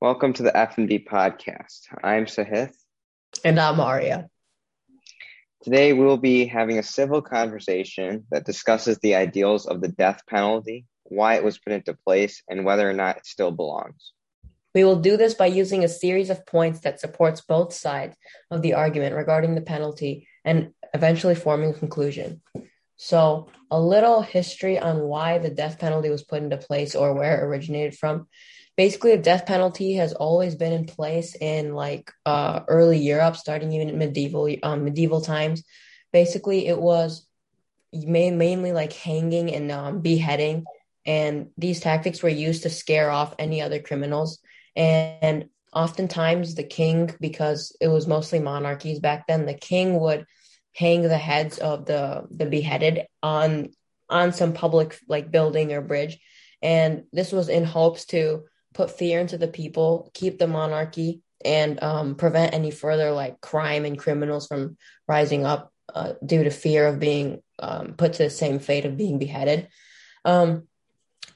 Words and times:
Welcome 0.00 0.32
to 0.34 0.42
the 0.42 0.56
F&B 0.56 1.06
podcast. 1.10 1.80
I'm 2.02 2.26
Saahith. 2.26 2.74
And 3.44 3.58
I'm 3.58 3.76
Aarya. 3.76 4.28
Today 5.62 5.92
we 5.92 6.04
will 6.04 6.18
be 6.18 6.46
having 6.46 6.78
a 6.78 6.82
civil 6.82 7.22
conversation 7.22 8.26
that 8.30 8.44
discusses 8.44 8.98
the 8.98 9.14
ideals 9.14 9.66
of 9.66 9.80
the 9.80 9.88
death 9.88 10.20
penalty, 10.28 10.86
why 11.04 11.34
it 11.36 11.44
was 11.44 11.58
put 11.58 11.72
into 11.72 11.94
place, 11.94 12.42
and 12.48 12.64
whether 12.64 12.88
or 12.88 12.92
not 12.92 13.16
it 13.18 13.26
still 13.26 13.50
belongs. 13.50 14.12
We 14.74 14.84
will 14.84 15.00
do 15.00 15.16
this 15.16 15.34
by 15.34 15.46
using 15.46 15.84
a 15.84 15.88
series 15.88 16.30
of 16.30 16.44
points 16.46 16.80
that 16.80 17.00
supports 17.00 17.40
both 17.40 17.72
sides 17.72 18.16
of 18.50 18.60
the 18.60 18.74
argument 18.74 19.14
regarding 19.14 19.54
the 19.54 19.62
penalty 19.62 20.28
and 20.44 20.72
eventually 20.92 21.34
forming 21.34 21.70
a 21.70 21.78
conclusion. 21.78 22.42
So, 22.96 23.48
a 23.70 23.80
little 23.80 24.22
history 24.22 24.78
on 24.78 25.00
why 25.00 25.38
the 25.38 25.50
death 25.50 25.78
penalty 25.78 26.10
was 26.10 26.22
put 26.22 26.42
into 26.42 26.56
place 26.56 26.94
or 26.94 27.12
where 27.12 27.38
it 27.38 27.44
originated 27.44 27.98
from. 27.98 28.28
Basically, 28.76 29.16
the 29.16 29.22
death 29.22 29.46
penalty 29.46 29.94
has 29.94 30.12
always 30.12 30.54
been 30.54 30.72
in 30.72 30.86
place 30.86 31.34
in 31.34 31.74
like 31.74 32.10
uh, 32.24 32.60
early 32.68 32.98
Europe, 32.98 33.36
starting 33.36 33.72
even 33.72 33.88
in 33.88 33.98
medieval 33.98 34.48
um, 34.62 34.84
medieval 34.84 35.20
times. 35.20 35.64
Basically, 36.12 36.66
it 36.66 36.80
was 36.80 37.26
mainly 37.92 38.72
like 38.72 38.92
hanging 38.92 39.52
and 39.54 39.70
um, 39.70 40.00
beheading, 40.00 40.64
and 41.06 41.50
these 41.58 41.80
tactics 41.80 42.22
were 42.22 42.28
used 42.28 42.62
to 42.62 42.70
scare 42.70 43.10
off 43.10 43.34
any 43.38 43.60
other 43.60 43.80
criminals. 43.80 44.40
And 44.76 45.46
oftentimes, 45.72 46.54
the 46.54 46.64
king, 46.64 47.14
because 47.20 47.76
it 47.80 47.88
was 47.88 48.06
mostly 48.06 48.38
monarchies 48.38 49.00
back 49.00 49.26
then, 49.26 49.46
the 49.46 49.54
king 49.54 49.98
would 50.00 50.26
hang 50.74 51.02
the 51.02 51.18
heads 51.18 51.58
of 51.58 51.86
the 51.86 52.26
the 52.30 52.46
beheaded 52.46 53.06
on 53.22 53.70
on 54.10 54.32
some 54.32 54.52
public 54.52 54.98
like 55.08 55.30
building 55.30 55.72
or 55.72 55.80
bridge. 55.80 56.18
And 56.62 57.04
this 57.12 57.32
was 57.32 57.48
in 57.48 57.64
hopes 57.64 58.06
to 58.06 58.44
put 58.72 58.90
fear 58.90 59.20
into 59.20 59.38
the 59.38 59.48
people 59.48 60.10
keep 60.14 60.38
the 60.38 60.46
monarchy 60.46 61.22
and 61.44 61.82
um, 61.82 62.14
prevent 62.14 62.54
any 62.54 62.70
further 62.70 63.10
like 63.12 63.40
crime 63.40 63.84
and 63.84 63.98
criminals 63.98 64.46
from 64.46 64.76
rising 65.06 65.44
up 65.44 65.72
uh, 65.94 66.14
due 66.24 66.44
to 66.44 66.50
fear 66.50 66.86
of 66.86 66.98
being 66.98 67.42
um, 67.58 67.94
put 67.94 68.14
to 68.14 68.24
the 68.24 68.30
same 68.30 68.58
fate 68.58 68.84
of 68.84 68.96
being 68.96 69.18
beheaded. 69.18 69.68
Um, 70.24 70.66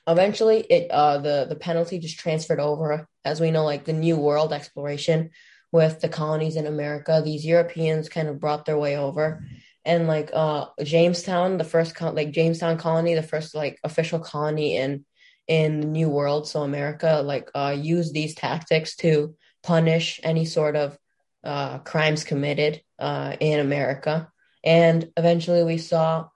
eventually 0.06 0.60
it 0.60 0.90
uh, 0.90 1.18
the 1.18 1.46
the 1.48 1.56
penalty 1.56 1.98
just 1.98 2.18
transferred 2.18 2.60
over 2.60 3.06
as 3.24 3.40
we 3.40 3.50
know 3.50 3.64
like 3.64 3.84
the 3.84 3.92
new 3.92 4.16
world 4.16 4.52
exploration 4.52 5.30
with 5.72 6.00
the 6.00 6.08
colonies 6.08 6.56
in 6.56 6.66
America. 6.66 7.22
These 7.24 7.44
Europeans 7.44 8.08
kind 8.08 8.28
of 8.28 8.40
brought 8.40 8.64
their 8.64 8.78
way 8.78 8.96
over. 8.96 9.44
And 9.84 10.06
like 10.06 10.30
uh, 10.32 10.66
Jamestown, 10.82 11.58
the 11.58 11.64
first 11.64 12.00
like 12.00 12.30
Jamestown 12.30 12.78
colony, 12.78 13.14
the 13.14 13.22
first 13.22 13.54
like 13.54 13.78
official 13.84 14.18
colony 14.18 14.76
in 14.76 15.04
in 15.46 15.80
the 15.80 15.86
New 15.86 16.10
World, 16.10 16.46
so 16.46 16.60
America, 16.60 17.22
like 17.24 17.50
uh, 17.54 17.74
used 17.76 18.12
these 18.12 18.34
tactics 18.34 18.96
to 18.96 19.34
punish 19.62 20.20
any 20.22 20.44
sort 20.44 20.76
of 20.76 20.98
uh, 21.42 21.78
crimes 21.78 22.22
committed 22.22 22.82
uh, 22.98 23.34
in 23.40 23.60
America. 23.60 24.30
And 24.62 25.10
eventually, 25.16 25.64
we 25.64 25.78
saw 25.78 26.28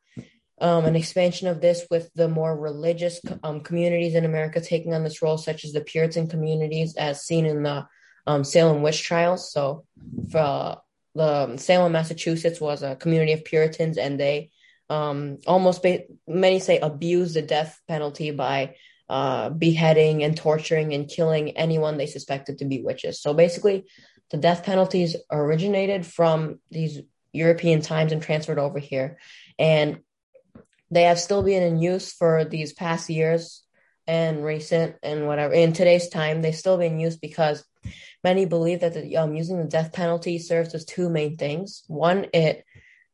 um, 0.61 0.87
an 0.87 0.97
expansion 0.97 1.49
of 1.49 1.61
this 1.61 1.85
with 1.91 2.11
the 2.15 2.29
more 2.29 2.59
religious 2.59 3.21
um, 3.43 3.61
communities 3.61 4.15
in 4.15 4.25
America 4.25 4.61
taking 4.61 4.95
on 4.95 5.05
this 5.05 5.21
role, 5.21 5.37
such 5.37 5.65
as 5.65 5.73
the 5.73 5.81
Puritan 5.83 6.29
communities, 6.29 6.97
as 6.97 7.23
seen 7.27 7.45
in 7.45 7.65
the 7.65 7.87
um, 8.27 8.45
Salem 8.45 8.83
witch 8.83 9.03
trials. 9.03 9.53
So, 9.53 9.85
for 10.31 10.83
the 11.15 11.45
um, 11.45 11.59
Salem, 11.59 11.93
Massachusetts 11.93 12.61
was 12.61 12.83
a 12.83 12.97
community 12.97 13.33
of 13.33 13.45
Puritans, 13.45 13.99
and 13.99 14.19
they 14.19 14.51
um, 14.89 15.39
almost 15.47 15.85
many 16.27 16.59
say 16.59 16.79
abused 16.79 17.35
the 17.35 17.43
death 17.43 17.81
penalty 17.89 18.31
by 18.31 18.77
uh, 19.09 19.51
beheading 19.51 20.23
and 20.23 20.37
torturing 20.37 20.95
and 20.95 21.09
killing 21.09 21.57
anyone 21.57 21.97
they 21.97 22.07
suspected 22.07 22.59
to 22.59 22.65
be 22.65 22.83
witches. 22.83 23.21
So 23.21 23.35
basically, 23.35 23.85
the 24.31 24.37
death 24.39 24.65
penalties 24.65 25.17
originated 25.31 26.07
from 26.07 26.61
these 26.71 27.01
European 27.33 27.83
times 27.83 28.13
and 28.13 28.23
transferred 28.23 28.59
over 28.59 28.79
here, 28.79 29.19
and 29.59 30.01
they 30.91 31.05
have 31.05 31.19
still 31.19 31.43
been 31.43 31.63
in 31.63 31.81
use 31.81 32.13
for 32.13 32.45
these 32.45 32.73
past 32.73 33.09
years 33.09 33.63
and 34.07 34.45
recent 34.45 34.97
and 35.03 35.27
whatever. 35.27 35.55
In 35.55 35.73
today's 35.73 36.09
time, 36.09 36.43
they 36.43 36.53
still 36.53 36.77
been 36.77 37.01
used 37.01 37.21
because 37.21 37.65
Many 38.25 38.47
believe 38.47 38.81
that 38.81 38.95
the, 38.95 39.17
um, 39.17 39.35
using 39.35 39.59
the 39.59 39.65
death 39.65 39.93
penalty 39.93 40.39
serves 40.39 40.75
as 40.75 40.85
two 40.85 41.09
main 41.09 41.37
things. 41.37 41.85
One, 41.89 42.27
it 42.33 42.65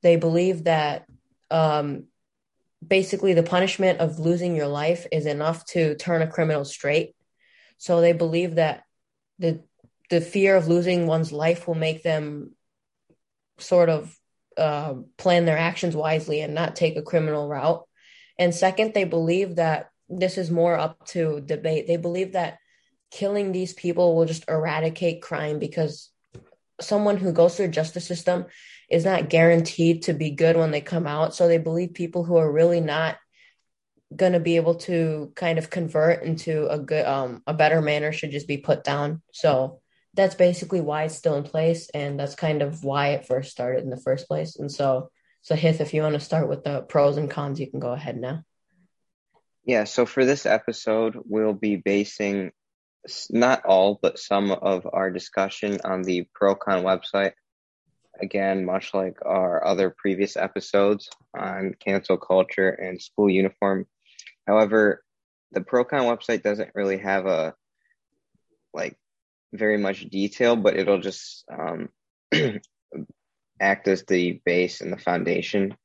they 0.03 0.17
believe 0.17 0.65
that 0.65 1.07
um, 1.51 2.05
basically 2.87 3.35
the 3.35 3.43
punishment 3.43 4.01
of 4.01 4.19
losing 4.19 4.55
your 4.55 4.69
life 4.69 5.07
is 5.11 5.27
enough 5.27 5.65
to 5.67 5.97
turn 5.97 6.23
a 6.23 6.27
criminal 6.27 6.65
straight. 6.65 7.15
So 7.79 8.01
they 8.01 8.13
believe 8.13 8.57
that 8.57 8.83
the 9.39 9.63
the 10.11 10.21
fear 10.21 10.57
of 10.57 10.69
losing 10.69 11.07
one's 11.07 11.33
life 11.33 11.69
will 11.69 11.75
make 11.75 12.03
them 12.03 12.55
sort 13.59 13.89
of 13.89 14.17
uh, 14.57 14.95
plan 15.17 15.45
their 15.45 15.59
actions 15.59 15.95
wisely 15.95 16.41
and 16.41 16.55
not 16.55 16.77
take 16.77 16.97
a 16.97 17.03
criminal 17.03 17.49
route. 17.49 17.85
And 18.39 18.55
second, 18.55 18.95
they 18.95 19.05
believe 19.05 19.57
that 19.57 19.91
this 20.09 20.39
is 20.39 20.51
more 20.51 20.79
up 20.79 21.07
to 21.09 21.41
debate. 21.41 21.87
They 21.87 21.97
believe 21.97 22.33
that 22.33 22.59
killing 23.11 23.53
these 23.53 23.73
people 23.73 24.15
will 24.15 24.27
just 24.27 24.49
eradicate 24.49 25.23
crime 25.23 25.59
because 25.59 26.11
someone 26.81 27.17
who 27.17 27.33
goes 27.33 27.57
through 27.57 27.67
the 27.67 27.73
justice 27.73 28.07
system 28.07 28.47
is 28.89 29.05
not 29.05 29.29
guaranteed 29.29 30.03
to 30.03 30.13
be 30.13 30.31
good 30.31 30.57
when 30.57 30.71
they 30.71 30.81
come 30.81 31.07
out. 31.07 31.35
So 31.35 31.49
they 31.49 31.59
believe 31.59 31.95
people 31.95 32.25
who 32.25 32.37
are 32.37 32.51
really 32.51 32.81
not 32.81 33.17
going 34.15 34.33
to 34.33 34.41
be 34.41 34.57
able 34.57 34.77
to 34.77 35.33
kind 35.35 35.59
of 35.59 35.69
convert 35.69 36.23
into 36.23 36.67
a 36.69 36.79
good, 36.79 37.05
um, 37.05 37.43
a 37.47 37.53
better 37.53 37.83
manner 37.83 38.13
should 38.13 38.31
just 38.31 38.49
be 38.49 38.57
put 38.57 38.85
down. 38.85 39.23
So 39.33 39.81
that's 40.15 40.35
basically 40.35 40.81
why 40.81 41.05
it's 41.05 41.17
still 41.17 41.37
in 41.37 41.45
place. 41.45 41.91
And 41.93 42.19
that's 42.19 42.35
kind 42.35 42.63
of 42.63 42.85
why 42.85 43.09
it 43.09 43.27
first 43.27 43.51
started 43.51 43.85
in 43.85 43.91
the 43.91 44.01
first 44.01 44.27
place. 44.27 44.57
And 44.57 44.73
so, 44.73 45.11
Saahith, 45.49 45.81
if 45.81 45.93
you 45.93 46.03
want 46.03 46.15
to 46.15 46.21
start 46.21 46.49
with 46.49 46.65
the 46.65 46.83
pros 46.83 47.17
and 47.17 47.31
cons, 47.31 47.61
you 47.61 47.71
can 47.71 47.81
go 47.81 47.93
ahead 47.93 48.17
now. 48.17 48.43
Yeah. 49.65 49.85
So 49.85 50.07
for 50.07 50.25
this 50.25 50.47
episode, 50.47 51.19
we'll 51.27 51.53
be 51.53 51.77
basing 51.77 52.53
not 53.31 53.65
all, 53.65 53.99
but 54.01 54.19
some 54.19 54.51
of 54.51 54.87
our 54.93 55.11
discussion 55.11 55.79
on 55.85 56.03
the 56.03 56.27
ProCon 56.41 56.83
website. 56.83 57.33
Again, 58.21 58.65
much 58.65 58.95
like 58.95 59.19
our 59.25 59.65
other 59.65 59.95
previous 59.97 60.37
episodes 60.37 61.09
on 61.37 61.75
cancel 61.79 62.17
culture 62.17 62.71
and 62.71 63.01
school 63.01 63.31
uniform. 63.31 63.87
However, 64.47 65.05
the 65.53 65.61
ProCon 65.61 66.03
website 66.03 66.43
doesn't 66.43 66.73
really 66.75 66.99
have 66.99 67.27
a 67.27 67.55
like 68.75 68.97
very 69.53 69.79
much 69.79 70.09
detail, 70.11 70.57
but 70.57 70.77
it'll 70.77 71.01
just 71.01 71.45
um, 71.51 71.89
act 73.61 73.89
as 73.89 74.05
the 74.05 74.41
base 74.45 74.81
and 74.81 74.93
the 74.93 74.99
foundation 74.99 75.77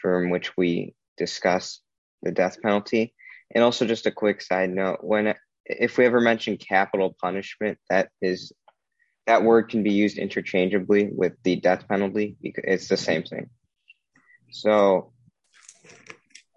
from 0.00 0.30
which 0.30 0.56
we 0.56 0.94
discuss 1.16 1.80
the 2.22 2.32
death 2.32 2.60
penalty. 2.60 3.14
And 3.54 3.62
also, 3.62 3.86
just 3.86 4.06
a 4.06 4.10
quick 4.10 4.42
side 4.42 4.70
note: 4.70 4.98
when 5.02 5.34
if 5.68 5.98
we 5.98 6.06
ever 6.06 6.20
mention 6.20 6.56
capital 6.56 7.16
punishment, 7.20 7.78
that 7.90 8.10
is 8.22 8.52
that 9.26 9.42
word 9.42 9.68
can 9.68 9.82
be 9.82 9.92
used 9.92 10.18
interchangeably 10.18 11.08
with 11.12 11.32
the 11.42 11.56
death 11.56 11.88
penalty 11.88 12.36
because 12.40 12.64
it's 12.66 12.88
the 12.88 12.96
same 12.96 13.24
thing. 13.24 13.50
So 14.50 15.12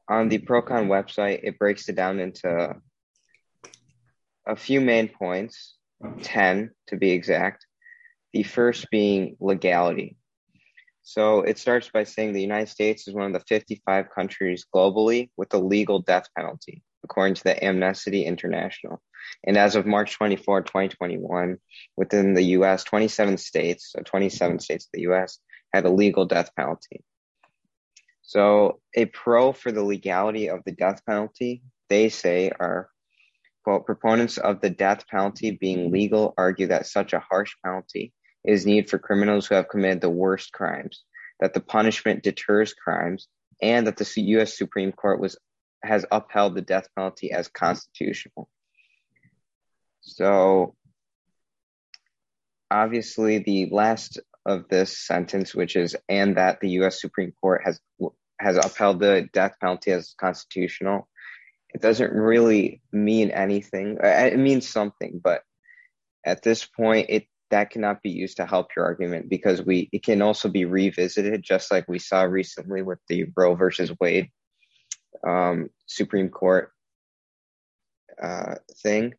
on 0.08 0.30
the 0.30 0.38
Procon 0.38 0.88
website, 0.88 1.40
it 1.44 1.58
breaks 1.58 1.90
it 1.90 1.96
down 1.96 2.20
into 2.20 2.76
a 4.46 4.56
few 4.56 4.82
main 4.82 5.08
points, 5.08 5.76
10 6.22 6.70
to 6.88 6.98
be 6.98 7.12
exact. 7.12 7.66
The 8.34 8.44
first 8.44 8.88
being 8.92 9.36
legality. 9.40 10.16
So 11.02 11.42
it 11.42 11.58
starts 11.58 11.90
by 11.90 12.04
saying 12.04 12.34
the 12.34 12.42
United 12.42 12.70
States 12.70 13.08
is 13.08 13.16
one 13.16 13.26
of 13.26 13.34
the 13.34 13.46
55 13.48 14.12
countries 14.14 14.66
globally 14.74 15.32
with 15.36 15.52
a 15.56 15.58
legal 15.58 16.00
death 16.00 16.28
penalty 16.36 16.84
according 17.10 17.36
to 17.36 17.44
the 17.44 17.64
Amnesty 17.64 18.24
International. 18.26 19.02
And 19.44 19.58
as 19.58 19.76
of 19.76 19.86
March 19.86 20.14
24, 20.14 20.62
2021, 20.62 21.58
within 21.98 22.34
the 22.34 22.44
US, 22.58 22.84
27 22.84 23.38
states, 23.38 23.92
so 23.92 24.02
27 24.04 24.60
states 24.60 24.86
of 24.86 24.92
the 24.94 25.12
US, 25.12 25.40
had 25.74 25.86
a 25.86 25.90
legal 25.90 26.26
death 26.26 26.52
penalty. 26.56 27.04
So, 28.22 28.80
a 28.96 29.06
pro 29.06 29.54
for 29.54 29.72
the 29.72 29.84
legality 29.84 30.50
of 30.50 30.62
the 30.64 30.72
death 30.72 31.02
penalty, 31.06 31.64
they 31.90 32.10
say, 32.10 32.52
are 32.60 32.90
quote, 33.64 33.86
proponents 33.86 34.38
of 34.38 34.62
the 34.62 34.70
death 34.70 35.08
penalty 35.08 35.52
being 35.52 35.92
legal 35.92 36.34
argue 36.38 36.68
that 36.68 36.86
such 36.86 37.14
a 37.14 37.20
harsh 37.20 37.56
penalty 37.64 38.14
is 38.46 38.66
needed 38.66 38.90
for 38.90 39.00
criminals 39.00 39.48
who 39.48 39.56
have 39.56 39.68
committed 39.68 40.02
the 40.02 40.10
worst 40.10 40.54
crimes, 40.54 41.04
that 41.40 41.54
the 41.54 41.60
punishment 41.60 42.24
deters 42.24 42.74
crimes, 42.74 43.28
and 43.62 43.88
that 43.88 43.98
the 43.98 44.22
U.S. 44.22 44.58
Supreme 44.58 44.92
Court 44.92 45.20
was 45.20 45.38
has 45.84 46.06
upheld 46.12 46.56
the 46.56 46.62
death 46.62 46.88
penalty 46.96 47.32
as 47.32 47.48
constitutional. 47.48 48.50
So, 50.02 50.76
obviously, 52.72 53.40
the 53.40 53.70
last 53.72 54.20
of 54.46 54.68
this 54.70 54.98
sentence, 54.98 55.54
which 55.54 55.76
is 55.76 55.96
and 56.08 56.38
that 56.38 56.60
the 56.60 56.70
U.S. 56.82 57.02
Supreme 57.02 57.34
Court 57.40 57.62
has 57.64 57.80
has 58.40 58.58
upheld 58.58 59.00
the 59.00 59.28
death 59.34 59.56
penalty 59.60 59.92
as 59.92 60.16
constitutional, 60.18 61.10
it 61.74 61.82
doesn't 61.82 62.12
really 62.12 62.82
mean 62.92 63.32
anything. 63.32 63.98
Uh, 64.02 64.08
it 64.08 64.40
means 64.40 64.68
something, 64.68 65.20
but 65.22 65.44
at 66.26 66.42
this 66.42 66.66
point, 66.66 67.08
it 67.10 67.28
that 67.52 67.72
cannot 67.72 68.04
be 68.04 68.12
used 68.12 68.38
to 68.38 68.46
help 68.46 68.68
your 68.76 68.86
argument 68.86 69.28
because 69.28 69.62
we 69.62 69.90
it 69.92 70.04
can 70.04 70.22
also 70.22 70.50
be 70.50 70.66
revisited, 70.66 71.44
just 71.44 71.72
like 71.72 71.88
we 71.88 72.00
saw 72.00 72.24
recently 72.24 72.82
with 72.82 73.00
the 73.08 73.26
Roe 73.36 73.56
versus 73.56 73.92
Wade 74.00 74.30
um, 75.26 75.70
Supreme 75.86 76.30
Court 76.30 76.72
uh, 78.22 78.56
thing, 78.84 79.14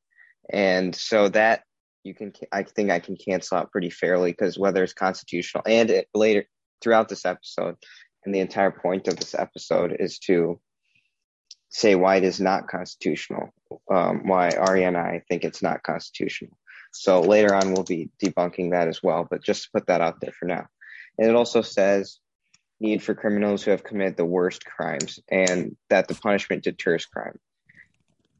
and 0.52 0.94
so 0.94 1.29
that 1.29 1.62
you 2.05 2.14
can 2.14 2.32
I 2.52 2.62
think 2.62 2.91
I 2.91 2.99
can 2.99 3.17
cancel 3.17 3.58
out 3.58 3.70
pretty 3.70 3.91
fairly 3.91 4.32
because 4.32 4.58
whether 4.58 4.82
it's 4.82 4.93
constitutional 4.93 5.62
and 5.67 5.91
it, 5.91 6.08
later 6.14 6.47
throughout 6.81 7.08
this 7.08 7.25
episode, 7.25 7.76
and 8.25 8.35
the 8.35 8.41
entire 8.41 8.70
point 8.70 9.08
of 9.08 9.17
this 9.17 9.35
episode 9.35 9.97
is 9.99 10.19
to 10.20 10.61
say 11.70 11.94
why 11.94 12.17
it 12.17 12.25
is 12.25 12.41
not 12.41 12.69
constitutional, 12.69 13.55
um, 13.91 14.26
why 14.26 14.50
Ari 14.50 14.85
and 14.85 14.96
I 14.96 15.23
think 15.29 15.44
it's 15.44 15.62
not 15.62 15.82
constitutional. 15.82 16.56
So 16.93 17.20
later 17.20 17.55
on, 17.55 17.73
we'll 17.73 17.85
be 17.85 18.11
debunking 18.23 18.73
that 18.73 18.88
as 18.88 19.03
well, 19.03 19.26
but 19.31 19.44
just 19.44 19.64
to 19.64 19.70
put 19.73 19.87
that 19.87 20.00
out 20.00 20.20
there 20.20 20.32
for 20.32 20.46
now. 20.46 20.67
And 21.19 21.29
it 21.29 21.37
also 21.37 21.62
says 21.62 22.19
need 22.81 23.03
for 23.03 23.15
criminals 23.15 23.62
who 23.62 23.71
have 23.71 23.85
committed 23.85 24.17
the 24.17 24.25
worst 24.25 24.65
crimes 24.65 25.21
and 25.31 25.77
that 25.88 26.09
the 26.09 26.15
punishment 26.15 26.65
deters 26.65 27.06
crime. 27.06 27.38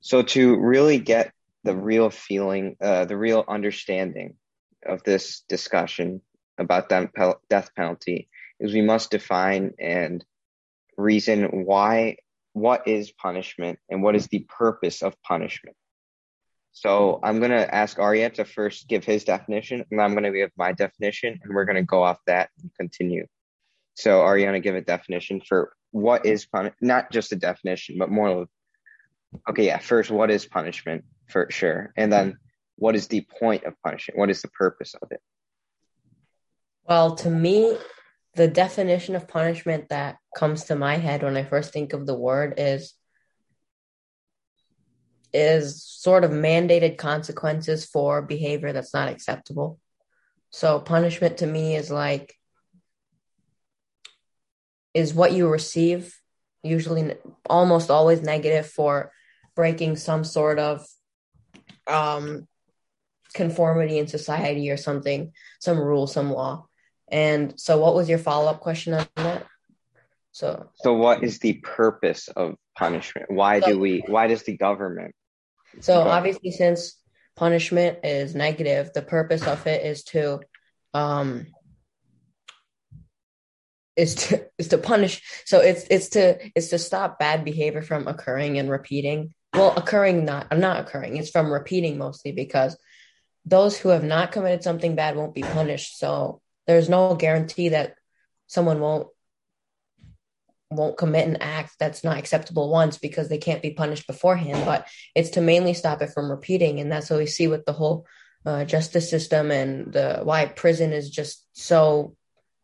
So 0.01 0.23
to 0.23 0.59
really 0.59 0.99
get 0.99 1.33
the 1.63 1.77
real 1.77 2.11
feeling, 2.11 2.77
uh, 2.81 3.05
the 3.05 3.19
real 3.19 3.45
understanding 3.47 4.35
of 4.85 5.03
this 5.03 5.43
discussion 5.49 6.23
about 6.57 6.89
death 6.89 7.75
penalty 7.75 8.29
is 8.59 8.73
we 8.73 8.83
must 8.83 9.11
define 9.11 9.75
and 9.79 10.25
reason 10.97 11.65
why 11.65 12.17
what 12.53 12.89
is 12.89 13.13
punishment 13.13 13.79
and 13.89 14.03
what 14.03 14.17
is 14.17 14.27
the 14.27 14.47
purpose 14.49 15.03
of 15.03 15.21
punishment. 15.23 15.77
So 16.73 17.21
I'm 17.23 17.39
going 17.39 17.51
to 17.51 17.75
ask 17.75 17.97
Aarya 17.99 18.33
to 18.35 18.45
first 18.45 18.89
give 18.89 19.05
his 19.05 19.25
definition, 19.25 19.85
and 19.91 20.01
I'm 20.01 20.13
going 20.13 20.25
to 20.25 20.33
give 20.33 20.51
my 20.57 20.73
definition, 20.73 21.39
and 21.43 21.55
we're 21.55 21.65
going 21.65 21.77
to 21.77 21.83
go 21.83 22.03
off 22.03 22.19
that 22.27 22.51
and 22.63 22.71
continue. 22.79 23.27
So 23.95 24.21
Ariana, 24.21 24.63
give 24.63 24.75
a 24.75 24.81
definition 24.81 25.41
for 25.41 25.73
what 25.91 26.27
is 26.27 26.47
punishment, 26.47 26.77
not 26.81 27.11
just 27.11 27.33
a 27.33 27.37
definition, 27.37 27.97
but 27.99 28.11
more 28.11 28.29
of, 28.29 28.49
okay, 29.49 29.67
yeah, 29.67 29.79
first, 29.79 30.11
what 30.11 30.31
is 30.31 30.47
punishment 30.47 31.05
for 31.29 31.49
sure? 31.51 31.93
And 31.97 32.13
then 32.13 32.39
what 32.77 32.97
is 32.97 33.09
the 33.09 33.27
point 33.39 33.65
of 33.65 33.75
punishment? 33.83 34.19
What 34.19 34.31
is 34.31 34.43
the 34.43 34.49
purpose 34.49 34.95
of 35.01 35.11
it? 35.11 35.21
Well, 36.85 37.15
to 37.17 37.31
me, 37.31 37.77
the 38.35 38.49
definition 38.49 39.17
of 39.17 39.29
punishment 39.29 39.89
that 39.89 40.17
comes 40.37 40.65
to 40.65 40.77
my 40.77 40.97
head 40.97 41.23
when 41.23 41.37
I 41.37 41.45
first 41.45 41.73
think 41.73 41.93
of 41.93 42.07
the 42.07 42.15
word 42.15 42.55
is 42.57 42.95
is 45.33 45.85
sort 45.85 46.25
of 46.25 46.33
mandated 46.33 46.99
consequences 46.99 47.85
for 47.85 48.21
behavior 48.21 48.73
that's 48.73 48.93
not 48.93 49.09
acceptable. 49.09 49.79
So 50.51 50.81
punishment 50.81 51.39
to 51.39 51.47
me 51.47 51.77
is 51.77 51.89
like 51.89 52.35
is 54.95 55.15
what 55.15 55.33
you 55.33 55.49
receive 55.49 56.17
usually 56.63 57.15
almost 57.49 57.91
always 57.91 58.21
negative 58.21 58.67
for 58.67 59.13
breaking 59.55 59.97
some 59.97 60.25
sort 60.25 60.59
of 60.59 60.87
um 61.87 62.47
conformity 63.33 63.99
in 63.99 64.07
society 64.07 64.71
or 64.71 64.77
something 64.77 65.33
some 65.61 65.79
rule 65.79 66.07
some 66.07 66.33
law 66.33 66.67
and 67.11 67.59
so, 67.59 67.79
what 67.79 67.95
was 67.95 68.09
your 68.09 68.19
follow 68.19 68.51
up 68.51 68.61
question 68.61 68.95
on 68.95 69.07
that? 69.17 69.47
So, 70.33 70.71
so 70.77 70.95
what 70.95 71.25
is 71.25 71.41
the 71.41 71.55
purpose 71.55 72.29
of 72.29 72.55
punishment? 72.77 73.31
Why 73.31 73.61
so, 73.61 73.73
do 73.73 73.79
we? 73.79 74.05
Why 74.07 74.29
does 74.29 74.45
the 74.45 74.57
government? 74.57 75.15
So, 75.81 76.01
obviously, 76.01 76.53
since 76.53 76.97
punishment 77.37 77.99
is 78.05 78.35
negative, 78.35 78.93
the 78.93 79.03
purpose 79.03 79.45
of 79.47 79.67
it 79.67 79.85
is 79.85 80.05
to, 80.05 80.41
um, 80.95 81.47
is 83.97 84.15
to 84.17 84.47
is 84.59 84.69
to 84.69 84.79
punish. 84.79 85.23
So 85.45 85.61
it's 85.61 85.85
it's 85.91 86.11
to 86.11 86.39
it's 86.55 86.69
to 86.69 86.79
stop 86.79 87.19
bad 87.19 87.45
behavior 87.45 87.83
from 87.83 88.09
occurring 88.09 88.59
and 88.59 88.71
repeating. 88.71 89.35
Well, 89.53 89.75
occurring 89.77 90.25
not 90.25 90.47
i'm 90.51 90.61
not 90.61 90.81
occurring. 90.81 91.17
It's 91.17 91.31
from 91.31 91.53
repeating 91.53 91.99
mostly 91.99 92.33
because 92.33 92.77
those 93.45 93.79
who 93.79 93.89
have 93.89 94.05
not 94.05 94.33
committed 94.33 94.63
something 94.63 94.95
bad 94.95 95.17
won't 95.17 95.35
be 95.35 95.43
punished. 95.43 95.99
So 95.99 96.41
there's 96.67 96.89
no 96.89 97.15
guarantee 97.15 97.71
that 97.71 97.95
someone 98.47 98.81
won't 98.81 99.09
won't 100.71 100.97
commit 100.97 101.27
an 101.27 101.37
act 101.37 101.75
that's 101.81 102.05
not 102.05 102.17
acceptable 102.17 102.71
once 102.71 102.97
because 102.97 103.29
they 103.29 103.39
can't 103.39 103.63
be 103.63 103.73
punished 103.73 104.07
beforehand 104.07 104.65
but 104.65 104.87
it's 105.17 105.31
to 105.31 105.41
mainly 105.41 105.75
stop 105.75 106.01
it 106.01 106.11
from 106.15 106.31
repeating 106.31 106.79
and 106.79 106.93
that's 106.93 107.11
what 107.11 107.19
we 107.19 107.27
see 107.27 107.49
with 107.49 107.65
the 107.65 107.73
whole 107.73 108.07
uh, 108.47 108.65
justice 108.65 109.11
system 109.11 109.51
and 109.51 109.93
the 109.93 110.21
why 110.23 110.47
prison 110.47 110.93
is 110.93 111.11
just 111.11 111.45
so 111.53 112.15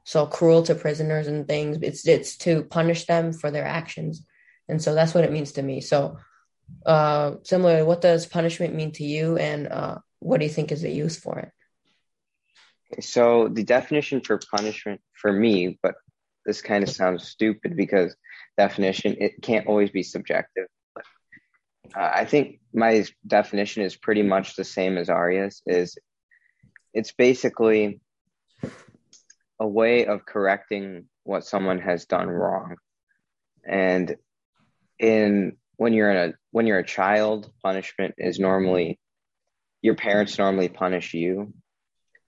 so 0.06 0.26
cruel 0.26 0.62
to 0.62 0.74
prisoners 0.74 1.26
and 1.26 1.46
things 1.46 1.78
it's 1.82 2.06
it's 2.06 2.38
to 2.38 2.62
punish 2.64 3.06
them 3.06 3.32
for 3.32 3.50
their 3.50 3.66
actions 3.66 4.24
and 4.68 4.80
so 4.80 4.94
that's 4.94 5.14
what 5.14 5.24
it 5.24 5.32
means 5.32 5.52
to 5.52 5.62
me 5.62 5.80
so 5.80 6.16
uh 6.86 7.32
similarly 7.42 7.82
what 7.82 8.00
does 8.00 8.26
punishment 8.26 8.74
mean 8.74 8.92
to 8.92 9.04
you 9.04 9.36
and 9.36 9.68
uh 9.68 9.98
what 10.20 10.40
do 10.40 10.46
you 10.46 10.50
think 10.50 10.72
is 10.72 10.82
the 10.82 10.90
use 10.90 11.18
for 11.18 11.38
it 11.38 11.52
so 13.00 13.48
the 13.48 13.64
definition 13.64 14.20
for 14.20 14.38
punishment 14.38 15.00
for 15.12 15.32
me, 15.32 15.78
but 15.82 15.94
this 16.44 16.62
kind 16.62 16.84
of 16.84 16.90
sounds 16.90 17.28
stupid 17.28 17.76
because 17.76 18.14
definition 18.56 19.16
it 19.20 19.42
can't 19.42 19.66
always 19.66 19.90
be 19.90 20.02
subjective. 20.02 20.66
Uh, 20.96 22.10
I 22.14 22.24
think 22.24 22.60
my 22.72 23.04
definition 23.26 23.82
is 23.82 23.96
pretty 23.96 24.22
much 24.22 24.54
the 24.54 24.64
same 24.64 24.98
as 24.98 25.08
Aarya's. 25.08 25.62
Is 25.66 25.98
it's 26.94 27.12
basically 27.12 28.00
a 29.58 29.66
way 29.66 30.06
of 30.06 30.26
correcting 30.26 31.06
what 31.24 31.44
someone 31.44 31.78
has 31.80 32.04
done 32.06 32.28
wrong, 32.28 32.76
and 33.66 34.16
in 34.98 35.56
when 35.76 35.92
you're 35.92 36.10
in 36.10 36.30
a 36.30 36.34
when 36.50 36.66
you're 36.66 36.78
a 36.78 36.86
child, 36.86 37.50
punishment 37.62 38.14
is 38.18 38.38
normally 38.38 38.98
your 39.82 39.94
parents 39.94 40.38
normally 40.38 40.68
punish 40.68 41.14
you. 41.14 41.52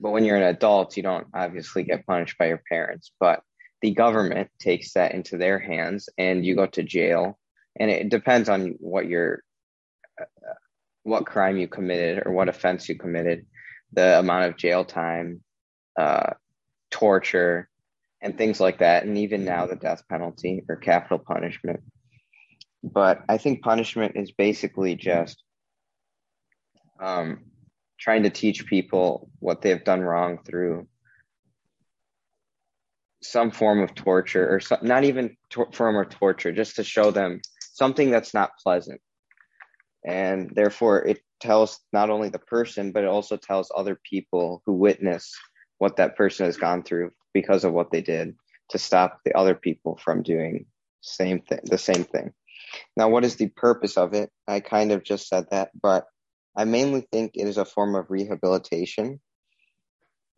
But 0.00 0.10
when 0.10 0.24
you're 0.24 0.36
an 0.36 0.54
adult, 0.54 0.96
you 0.96 1.02
don't 1.02 1.26
obviously 1.34 1.82
get 1.82 2.06
punished 2.06 2.38
by 2.38 2.46
your 2.46 2.62
parents, 2.70 3.10
but 3.18 3.42
the 3.82 3.92
government 3.92 4.48
takes 4.60 4.92
that 4.92 5.12
into 5.12 5.36
their 5.38 5.58
hands 5.58 6.08
and 6.16 6.44
you 6.44 6.54
go 6.54 6.66
to 6.66 6.82
jail. 6.82 7.38
And 7.78 7.90
it 7.90 8.08
depends 8.08 8.48
on 8.48 8.76
what 8.78 9.06
your, 9.06 9.42
uh, 10.20 10.54
what 11.02 11.26
crime 11.26 11.56
you 11.56 11.68
committed 11.68 12.22
or 12.24 12.32
what 12.32 12.48
offense 12.48 12.88
you 12.88 12.96
committed, 12.96 13.46
the 13.92 14.18
amount 14.18 14.44
of 14.44 14.56
jail 14.56 14.84
time, 14.84 15.42
uh, 15.98 16.34
torture, 16.98 17.68
and 18.20 18.36
things 18.36 18.60
like 18.60 18.78
that. 18.78 19.04
And 19.04 19.18
even 19.18 19.44
now, 19.44 19.66
the 19.66 19.76
death 19.76 20.02
penalty 20.08 20.64
or 20.68 20.76
capital 20.76 21.18
punishment. 21.18 21.80
But 22.82 23.22
I 23.28 23.38
think 23.38 23.62
punishment 23.62 24.12
is 24.16 24.32
basically 24.32 24.94
just 24.94 25.42
um, 27.00 27.44
trying 27.98 28.24
to 28.24 28.30
teach 28.30 28.66
people 28.66 29.30
what 29.38 29.62
they've 29.62 29.82
done 29.82 30.00
wrong 30.00 30.38
through 30.44 30.86
some 33.22 33.50
form 33.50 33.82
of 33.82 33.94
torture 33.94 34.48
or 34.48 34.60
some, 34.60 34.78
not 34.82 35.04
even 35.04 35.36
tor- 35.50 35.72
form 35.72 35.96
of 35.96 36.08
torture 36.08 36.52
just 36.52 36.76
to 36.76 36.84
show 36.84 37.10
them 37.10 37.40
something 37.72 38.10
that's 38.10 38.32
not 38.32 38.52
pleasant 38.62 39.00
and 40.04 40.50
therefore 40.54 41.04
it 41.04 41.20
tells 41.40 41.80
not 41.92 42.10
only 42.10 42.28
the 42.28 42.38
person 42.38 42.92
but 42.92 43.02
it 43.02 43.08
also 43.08 43.36
tells 43.36 43.72
other 43.74 43.98
people 44.08 44.62
who 44.64 44.72
witness 44.72 45.34
what 45.78 45.96
that 45.96 46.16
person 46.16 46.46
has 46.46 46.56
gone 46.56 46.82
through 46.82 47.12
because 47.32 47.64
of 47.64 47.72
what 47.72 47.90
they 47.90 48.02
did 48.02 48.34
to 48.70 48.78
stop 48.78 49.20
the 49.24 49.36
other 49.36 49.54
people 49.54 49.96
from 50.02 50.22
doing 50.22 50.66
same 51.00 51.40
thing 51.40 51.60
the 51.64 51.78
same 51.78 52.04
thing 52.04 52.32
now 52.96 53.08
what 53.08 53.24
is 53.24 53.36
the 53.36 53.48
purpose 53.48 53.96
of 53.96 54.14
it 54.14 54.30
i 54.46 54.60
kind 54.60 54.92
of 54.92 55.02
just 55.02 55.28
said 55.28 55.46
that 55.50 55.70
but 55.80 56.06
I 56.58 56.64
mainly 56.64 57.06
think 57.12 57.32
it 57.36 57.46
is 57.46 57.56
a 57.56 57.64
form 57.64 57.94
of 57.94 58.10
rehabilitation 58.10 59.20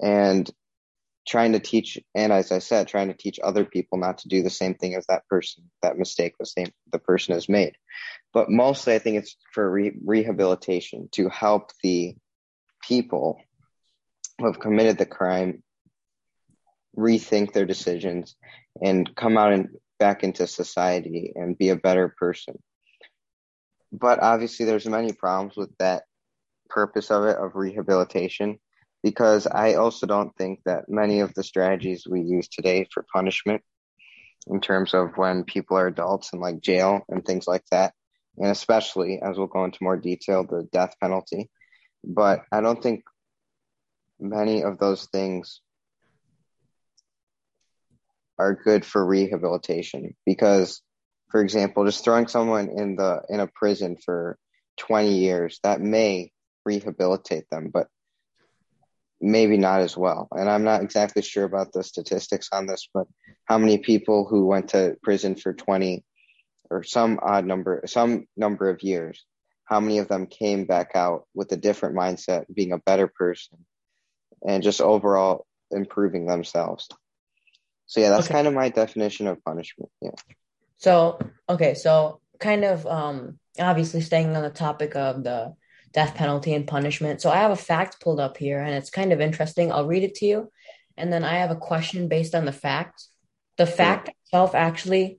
and 0.02 0.48
trying 1.26 1.52
to 1.52 1.60
teach, 1.60 1.98
and 2.14 2.30
as 2.30 2.52
I 2.52 2.58
said, 2.58 2.88
trying 2.88 3.08
to 3.08 3.14
teach 3.14 3.40
other 3.42 3.64
people 3.64 3.96
not 3.96 4.18
to 4.18 4.28
do 4.28 4.42
the 4.42 4.50
same 4.50 4.74
thing 4.74 4.94
as 4.94 5.06
that 5.06 5.26
person, 5.28 5.70
that 5.80 5.96
mistake 5.96 6.34
the 6.38 6.44
same 6.44 6.66
the 6.92 6.98
person 6.98 7.32
has 7.32 7.48
made. 7.48 7.72
But 8.34 8.50
mostly, 8.50 8.94
I 8.94 8.98
think 8.98 9.16
it's 9.16 9.34
for 9.54 9.70
re- 9.70 9.98
rehabilitation 10.04 11.08
to 11.12 11.30
help 11.30 11.70
the 11.82 12.16
people 12.86 13.40
who 14.40 14.46
have 14.46 14.60
committed 14.60 14.98
the 14.98 15.06
crime 15.06 15.62
rethink 16.96 17.52
their 17.52 17.66
decisions 17.66 18.34
and 18.82 19.14
come 19.14 19.38
out 19.38 19.52
and 19.52 19.68
back 19.98 20.24
into 20.24 20.46
society 20.46 21.32
and 21.36 21.56
be 21.56 21.68
a 21.68 21.76
better 21.76 22.14
person. 22.18 22.54
But 23.92 24.20
obviously, 24.20 24.66
there's 24.66 24.86
many 24.86 25.12
problems 25.12 25.56
with 25.56 25.70
that 25.78 26.04
purpose 26.68 27.10
of 27.10 27.24
it 27.24 27.36
of 27.36 27.54
rehabilitation 27.54 28.58
because 29.02 29.46
I 29.46 29.74
also 29.74 30.06
don't 30.06 30.34
think 30.36 30.60
that 30.64 30.88
many 30.88 31.20
of 31.20 31.34
the 31.34 31.42
strategies 31.42 32.06
we 32.08 32.22
use 32.22 32.48
today 32.48 32.86
for 32.92 33.04
punishment 33.12 33.62
in 34.46 34.60
terms 34.60 34.94
of 34.94 35.16
when 35.16 35.44
people 35.44 35.76
are 35.76 35.86
adults 35.86 36.32
in 36.32 36.40
like 36.40 36.60
jail 36.60 37.02
and 37.08 37.24
things 37.24 37.46
like 37.46 37.64
that 37.70 37.92
and 38.38 38.50
especially 38.50 39.20
as 39.22 39.36
we'll 39.36 39.46
go 39.46 39.64
into 39.64 39.78
more 39.82 39.96
detail, 39.96 40.44
the 40.44 40.66
death 40.72 40.94
penalty. 41.00 41.50
But 42.04 42.42
I 42.50 42.60
don't 42.60 42.82
think 42.82 43.02
many 44.20 44.62
of 44.62 44.78
those 44.78 45.06
things 45.06 45.60
are 48.38 48.54
good 48.54 48.84
for 48.84 49.04
rehabilitation 49.04 50.14
because 50.24 50.82
for 51.30 51.40
example 51.42 51.84
just 51.84 52.04
throwing 52.04 52.26
someone 52.26 52.70
in 52.76 52.96
the 52.96 53.22
in 53.28 53.40
a 53.40 53.46
prison 53.46 53.96
for 54.04 54.38
20 54.78 55.18
years 55.18 55.60
that 55.62 55.80
may 55.80 56.30
rehabilitate 56.64 57.44
them 57.50 57.70
but 57.72 57.86
maybe 59.22 59.58
not 59.58 59.80
as 59.80 59.96
well. 59.96 60.28
And 60.32 60.48
i'm 60.48 60.64
not 60.64 60.82
exactly 60.82 61.22
sure 61.22 61.44
about 61.44 61.72
the 61.72 61.82
statistics 61.82 62.48
on 62.52 62.66
this 62.66 62.88
but 62.92 63.06
how 63.44 63.58
many 63.58 63.78
people 63.78 64.26
who 64.28 64.46
went 64.46 64.68
to 64.70 64.96
prison 65.02 65.34
for 65.34 65.52
20 65.52 66.02
or 66.70 66.82
some 66.82 67.18
odd 67.22 67.44
number 67.44 67.82
some 67.86 68.26
number 68.36 68.70
of 68.70 68.82
years 68.82 69.24
how 69.64 69.80
many 69.80 69.98
of 69.98 70.08
them 70.08 70.26
came 70.26 70.64
back 70.64 70.92
out 70.94 71.26
with 71.34 71.52
a 71.52 71.56
different 71.56 71.96
mindset 71.96 72.44
being 72.52 72.72
a 72.72 72.78
better 72.78 73.06
person 73.06 73.58
and 74.46 74.62
just 74.62 74.80
overall 74.80 75.46
improving 75.70 76.26
themselves 76.26 76.88
so 77.90 77.98
yeah, 77.98 78.10
that's 78.10 78.26
okay. 78.26 78.34
kind 78.34 78.46
of 78.46 78.54
my 78.54 78.68
definition 78.68 79.26
of 79.26 79.44
punishment. 79.44 79.90
Yeah. 80.00 80.12
So 80.78 81.18
okay, 81.48 81.74
so 81.74 82.20
kind 82.38 82.64
of 82.64 82.86
um 82.86 83.40
obviously 83.58 84.00
staying 84.00 84.36
on 84.36 84.44
the 84.44 84.50
topic 84.50 84.94
of 84.94 85.24
the 85.24 85.54
death 85.92 86.14
penalty 86.14 86.54
and 86.54 86.68
punishment. 86.68 87.20
So 87.20 87.30
I 87.30 87.38
have 87.38 87.50
a 87.50 87.56
fact 87.56 88.00
pulled 88.00 88.20
up 88.20 88.36
here 88.36 88.60
and 88.60 88.76
it's 88.76 88.90
kind 88.90 89.12
of 89.12 89.20
interesting. 89.20 89.72
I'll 89.72 89.88
read 89.88 90.04
it 90.04 90.14
to 90.16 90.24
you. 90.24 90.52
And 90.96 91.12
then 91.12 91.24
I 91.24 91.38
have 91.38 91.50
a 91.50 91.56
question 91.56 92.06
based 92.06 92.36
on 92.36 92.44
the 92.44 92.52
fact. 92.52 93.08
The 93.56 93.66
fact 93.66 94.06
yeah. 94.06 94.14
itself 94.22 94.54
actually 94.54 95.18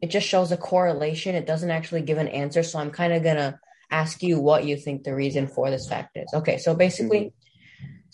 it 0.00 0.10
just 0.10 0.28
shows 0.28 0.52
a 0.52 0.56
correlation. 0.56 1.34
It 1.34 1.48
doesn't 1.48 1.72
actually 1.72 2.02
give 2.02 2.18
an 2.18 2.28
answer. 2.28 2.62
So 2.62 2.78
I'm 2.78 2.92
kind 2.92 3.12
of 3.12 3.24
gonna 3.24 3.58
ask 3.90 4.22
you 4.22 4.38
what 4.38 4.64
you 4.64 4.76
think 4.76 5.02
the 5.02 5.16
reason 5.16 5.48
for 5.48 5.68
this 5.68 5.88
fact 5.88 6.16
is. 6.16 6.32
Okay, 6.32 6.58
so 6.58 6.76
basically 6.76 7.18
mm-hmm. 7.18 7.43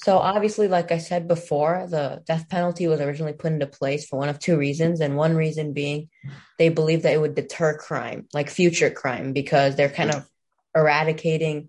So 0.03 0.17
obviously, 0.17 0.67
like 0.67 0.93
I 0.93 0.99
said 0.99 1.29
before, 1.29 1.87
the 1.87 2.23
death 2.27 2.49
penalty 2.49 2.89
was 2.89 3.01
originally 3.01 3.35
put 3.35 3.53
into 3.53 3.67
place 3.67 4.07
for 4.07 4.19
one 4.19 4.31
of 4.31 4.39
two 4.39 4.57
reasons, 4.57 5.01
and 5.01 5.15
one 5.15 5.37
reason 5.37 5.75
being 5.75 6.09
they 6.57 6.71
believe 6.71 7.03
that 7.03 7.13
it 7.13 7.21
would 7.21 7.35
deter 7.35 7.77
crime, 7.77 8.27
like 8.33 8.49
future 8.49 8.89
crime, 8.89 9.35
because 9.35 9.77
they're 9.77 9.91
kind 9.91 10.11
of 10.11 10.27
eradicating 10.75 11.69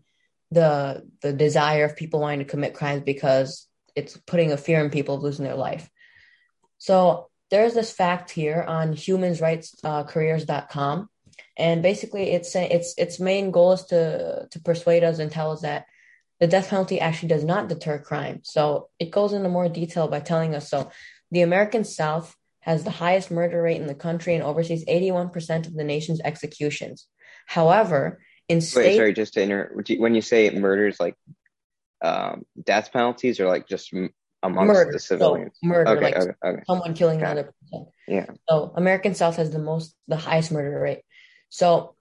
the 0.50 1.06
the 1.22 1.34
desire 1.34 1.84
of 1.84 1.98
people 1.98 2.22
wanting 2.22 2.40
to 2.40 2.46
commit 2.46 2.74
crimes 2.74 3.04
because 3.04 3.68
it's 3.96 4.16
putting 4.16 4.54
a 4.54 4.58
fear 4.58 4.82
in 4.82 4.92
people 4.92 5.16
of 5.16 5.24
losing 5.24 5.44
their 5.44 5.56
life. 5.56 5.90
So 6.78 7.28
there's 7.50 7.74
this 7.74 7.92
fact 7.92 8.32
here 8.32 8.64
on 8.66 8.94
humansrightscareers.com, 8.94 11.00
uh, 11.00 11.06
and 11.58 11.84
basically 11.84 12.32
it's 12.32 12.56
its 12.56 12.94
its 12.98 13.20
main 13.20 13.52
goal 13.52 13.74
is 13.74 13.84
to 13.86 14.48
to 14.50 14.60
persuade 14.62 15.04
us 15.04 15.20
and 15.20 15.30
tell 15.30 15.52
us 15.52 15.64
that 15.64 15.88
the 16.42 16.48
death 16.48 16.70
penalty 16.70 17.00
actually 17.00 17.30
does 17.30 17.44
not 17.44 17.70
deter 17.70 18.00
crime. 18.00 18.42
So 18.44 18.90
it 19.00 19.12
goes 19.12 19.32
into 19.32 19.48
more 19.48 19.70
detail 19.70 20.08
by 20.08 20.20
telling 20.20 20.56
us 20.56 20.70
so 20.70 20.92
the 21.30 21.44
American 21.44 21.84
South 21.84 22.36
has 22.62 22.84
the 22.84 22.90
highest 22.90 23.30
murder 23.30 23.62
rate 23.62 23.80
in 23.80 23.86
the 23.86 23.96
country 23.96 24.34
and 24.34 24.44
oversees 24.44 24.84
81% 24.86 25.68
of 25.68 25.76
the 25.76 25.84
nation's 25.84 26.20
executions. 26.20 27.08
However, 27.46 28.22
in 28.50 28.60
states, 28.60 28.88
Wait, 28.88 28.98
sorry, 28.98 29.14
just 29.14 29.36
to 29.36 29.44
interrupt. 29.44 29.92
When 30.00 30.16
you 30.16 30.22
say 30.22 30.50
murders, 30.50 31.00
like 31.00 31.16
um, 32.02 32.44
death 32.62 32.92
penalties, 32.92 33.40
or 33.40 33.48
like 33.48 33.68
just 33.68 33.94
amongst 34.42 34.74
murder, 34.74 34.92
the 34.92 35.00
civilians? 35.00 35.58
So 35.62 35.68
murder, 35.68 35.92
okay, 35.92 36.02
like 36.02 36.16
okay, 36.18 36.32
okay. 36.44 36.64
someone 36.66 36.96
killing 36.96 37.20
Got 37.20 37.34
another 37.34 37.54
person. 37.62 37.86
Yeah. 38.08 38.26
So 38.50 38.74
American 38.76 39.14
South 39.14 39.36
has 39.36 39.52
the 39.52 39.60
most, 39.60 39.96
the 40.08 40.18
highest 40.18 40.52
murder 40.52 40.80
rate. 40.80 41.04
So 41.50 41.96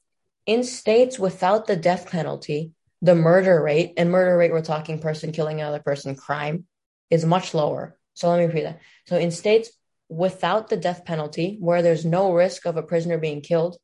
in 0.46 0.64
states 0.64 1.18
without 1.18 1.66
the 1.66 1.76
death 1.76 2.10
penalty, 2.10 2.72
the 3.02 3.14
murder 3.14 3.62
rate, 3.62 3.94
and 3.96 4.10
murder 4.10 4.36
rate, 4.36 4.52
we're 4.52 4.62
talking 4.62 4.98
person 4.98 5.32
killing 5.32 5.60
another 5.60 5.80
person, 5.80 6.14
crime, 6.14 6.66
is 7.08 7.24
much 7.24 7.54
lower. 7.54 7.96
So 8.14 8.28
let 8.28 8.38
me 8.38 8.46
repeat 8.46 8.64
that. 8.64 8.80
So 9.06 9.16
in 9.16 9.30
states 9.30 9.70
without 10.08 10.68
the 10.68 10.76
death 10.76 11.04
penalty, 11.04 11.56
where 11.60 11.82
there's 11.82 12.04
no 12.04 12.32
risk 12.32 12.66
of 12.66 12.76
a 12.76 12.82
prisoner 12.82 13.16
being 13.16 13.40
killed, 13.40 13.78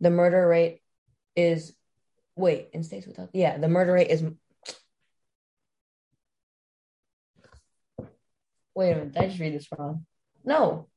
the 0.00 0.10
murder 0.10 0.46
rate 0.46 0.80
is 1.36 1.74
wait, 2.36 2.68
in 2.72 2.84
states 2.84 3.06
without 3.06 3.30
yeah, 3.32 3.58
the 3.58 3.68
murder 3.68 3.92
rate 3.92 4.10
is 4.10 4.22
wait 8.74 8.92
a 8.92 8.94
minute, 8.94 9.12
did 9.12 9.22
I 9.22 9.26
just 9.26 9.40
read 9.40 9.54
this 9.54 9.68
wrong? 9.76 10.06
No. 10.44 10.88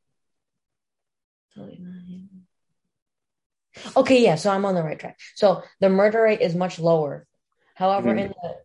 Okay, 3.96 4.24
yeah, 4.24 4.36
so 4.36 4.51
I'm 4.51 4.65
on 4.65 4.75
the 4.75 4.84
right 4.84 5.00
track. 5.00 5.17
So 5.36 5.63
the 5.79 5.89
murder 5.89 6.22
rate 6.22 6.41
is 6.41 6.55
much 6.55 6.79
lower 6.79 7.25
However, 7.75 8.09
mm-hmm. 8.09 8.19
in 8.19 8.27
the 8.29 8.55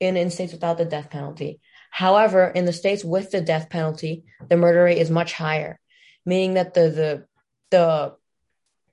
in, 0.00 0.16
in 0.16 0.30
states 0.30 0.52
without 0.52 0.78
the 0.78 0.84
death 0.84 1.10
penalty. 1.10 1.60
However, 1.90 2.46
in 2.46 2.64
the 2.64 2.72
states 2.72 3.04
with 3.04 3.30
the 3.30 3.40
death 3.40 3.68
penalty, 3.68 4.24
the 4.48 4.56
murder 4.56 4.84
rate 4.84 4.98
is 4.98 5.10
much 5.10 5.34
higher, 5.34 5.78
meaning 6.24 6.54
that 6.54 6.74
the 6.74 6.88
the 6.90 7.26
the 7.70 8.14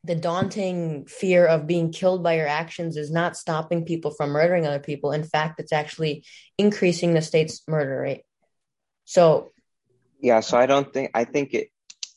the 0.03 0.15
daunting 0.15 1.05
fear 1.05 1.45
of 1.45 1.67
being 1.67 1.91
killed 1.91 2.23
by 2.23 2.35
your 2.35 2.47
actions 2.47 2.95
is 2.97 3.11
not 3.11 3.35
stopping 3.35 3.85
people 3.85 4.11
from 4.11 4.29
murdering 4.29 4.65
other 4.65 4.79
people. 4.79 5.11
In 5.11 5.23
fact, 5.23 5.59
it's 5.59 5.73
actually 5.73 6.23
increasing 6.57 7.13
the 7.13 7.21
state's 7.21 7.61
murder 7.67 7.99
rate. 8.01 8.21
So, 9.05 9.51
yeah. 10.21 10.39
So 10.41 10.57
I 10.57 10.65
don't 10.65 10.91
think 10.93 11.11
I 11.13 11.23
think 11.23 11.53
it. 11.53 11.69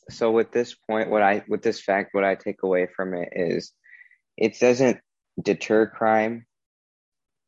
So 0.09 0.31
with 0.31 0.51
this 0.51 0.75
point, 0.89 1.09
what 1.09 1.21
I 1.21 1.43
with 1.47 1.61
this 1.61 1.79
fact, 1.79 2.13
what 2.13 2.23
I 2.23 2.35
take 2.35 2.63
away 2.63 2.87
from 2.95 3.13
it 3.13 3.29
is, 3.33 3.71
it 4.35 4.59
doesn't 4.59 4.99
deter 5.41 5.87
crime 5.87 6.45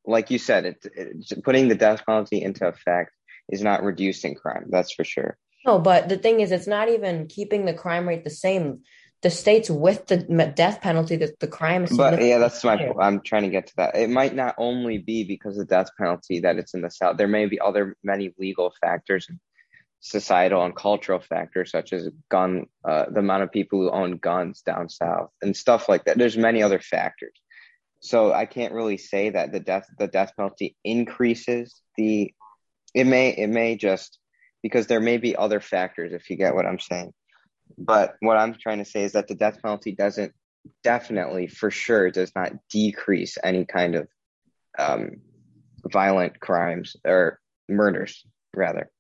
like 0.06 0.32
you 0.32 0.38
said, 0.38 0.66
it, 0.66 0.86
it, 0.96 1.44
putting 1.44 1.68
the 1.68 1.76
death 1.76 2.06
penalty 2.06 2.42
into 2.42 2.68
effect 2.68 3.12
is 3.50 3.62
not 3.62 3.84
reducing 3.84 4.36
crime. 4.36 4.66
That's 4.70 4.94
for 4.94 5.04
sure. 5.04 5.38
No, 5.66 5.80
but 5.80 6.10
the 6.10 6.18
thing 6.18 6.42
is, 6.42 6.52
it's 6.52 6.68
not 6.68 6.90
even 6.90 7.28
keeping 7.28 7.66
the 7.66 7.74
crime 7.74 8.08
rate 8.08 8.24
the 8.24 8.30
same. 8.30 8.82
The 9.22 9.30
states 9.30 9.70
with 9.70 10.08
the 10.08 10.18
death 10.18 10.82
penalty, 10.82 11.16
the, 11.16 11.34
the 11.40 11.48
crime 11.48 11.86
is. 11.86 11.96
But 11.96 12.22
yeah, 12.22 12.40
that's 12.40 12.62
my. 12.66 12.76
Point. 12.76 12.98
I'm 13.00 13.22
trying 13.22 13.44
to 13.44 13.50
get 13.50 13.68
to 13.68 13.76
that. 13.78 13.96
It 13.96 14.10
might 14.10 14.36
not 14.36 14.56
only 14.58 14.98
be 14.98 15.24
because 15.24 15.58
of 15.58 15.70
death 15.70 15.90
penalty 15.98 16.42
that 16.42 16.58
it's 16.58 16.74
in 16.74 16.82
the 16.82 16.90
South. 16.90 17.16
There 17.16 17.30
may 17.30 17.46
be 17.46 17.62
other 17.62 17.96
many 18.04 18.34
legal 18.38 18.74
factors, 18.82 19.30
societal 20.02 20.66
and 20.66 20.76
cultural 20.76 21.22
factors 21.22 21.72
such 21.72 21.94
as 21.94 22.10
gun, 22.28 22.66
uh, 22.84 23.06
the 23.10 23.22
amount 23.22 23.44
of 23.44 23.52
people 23.54 23.80
who 23.80 23.90
own 23.90 24.18
guns 24.18 24.62
down 24.62 24.90
south, 24.90 25.30
and 25.42 25.56
stuff 25.56 25.88
like 25.88 26.04
that. 26.04 26.18
There's 26.18 26.38
many 26.38 26.62
other 26.62 26.80
factors. 26.80 27.40
So 28.04 28.34
I 28.34 28.46
can't 28.46 28.74
really 28.74 28.98
say 28.98 29.30
that 29.30 29.54
the 29.54 29.62
death 29.62 29.88
the 29.98 30.08
death 30.08 30.34
penalty 30.36 30.76
increases 30.84 31.82
the 31.96 32.34
it 32.94 33.06
may 33.06 33.30
it 33.30 33.48
may 33.48 33.78
just 33.78 34.20
because 34.62 34.88
there 34.88 35.00
may 35.00 35.18
be 35.18 35.38
other 35.38 35.62
factors 35.62 36.12
if 36.12 36.30
you 36.30 36.36
get 36.36 36.54
what 36.54 36.66
I'm 36.66 36.80
saying. 36.80 37.14
But 37.78 38.16
what 38.20 38.36
I'm 38.36 38.56
trying 38.56 38.80
to 38.80 38.86
say 38.86 39.04
is 39.04 39.14
that 39.14 39.30
the 39.30 39.36
death 39.36 39.62
penalty 39.62 39.94
doesn't 39.94 40.34
definitely 40.84 41.48
for 41.48 41.72
sure 41.72 42.12
does 42.12 42.34
not 42.36 42.52
decrease 42.70 43.38
any 43.42 43.64
kind 43.66 43.96
of 43.96 44.08
um, 44.78 45.22
violent 45.90 46.42
crimes 46.42 46.98
or 47.06 47.40
murders 47.70 48.26
rather. 48.54 48.92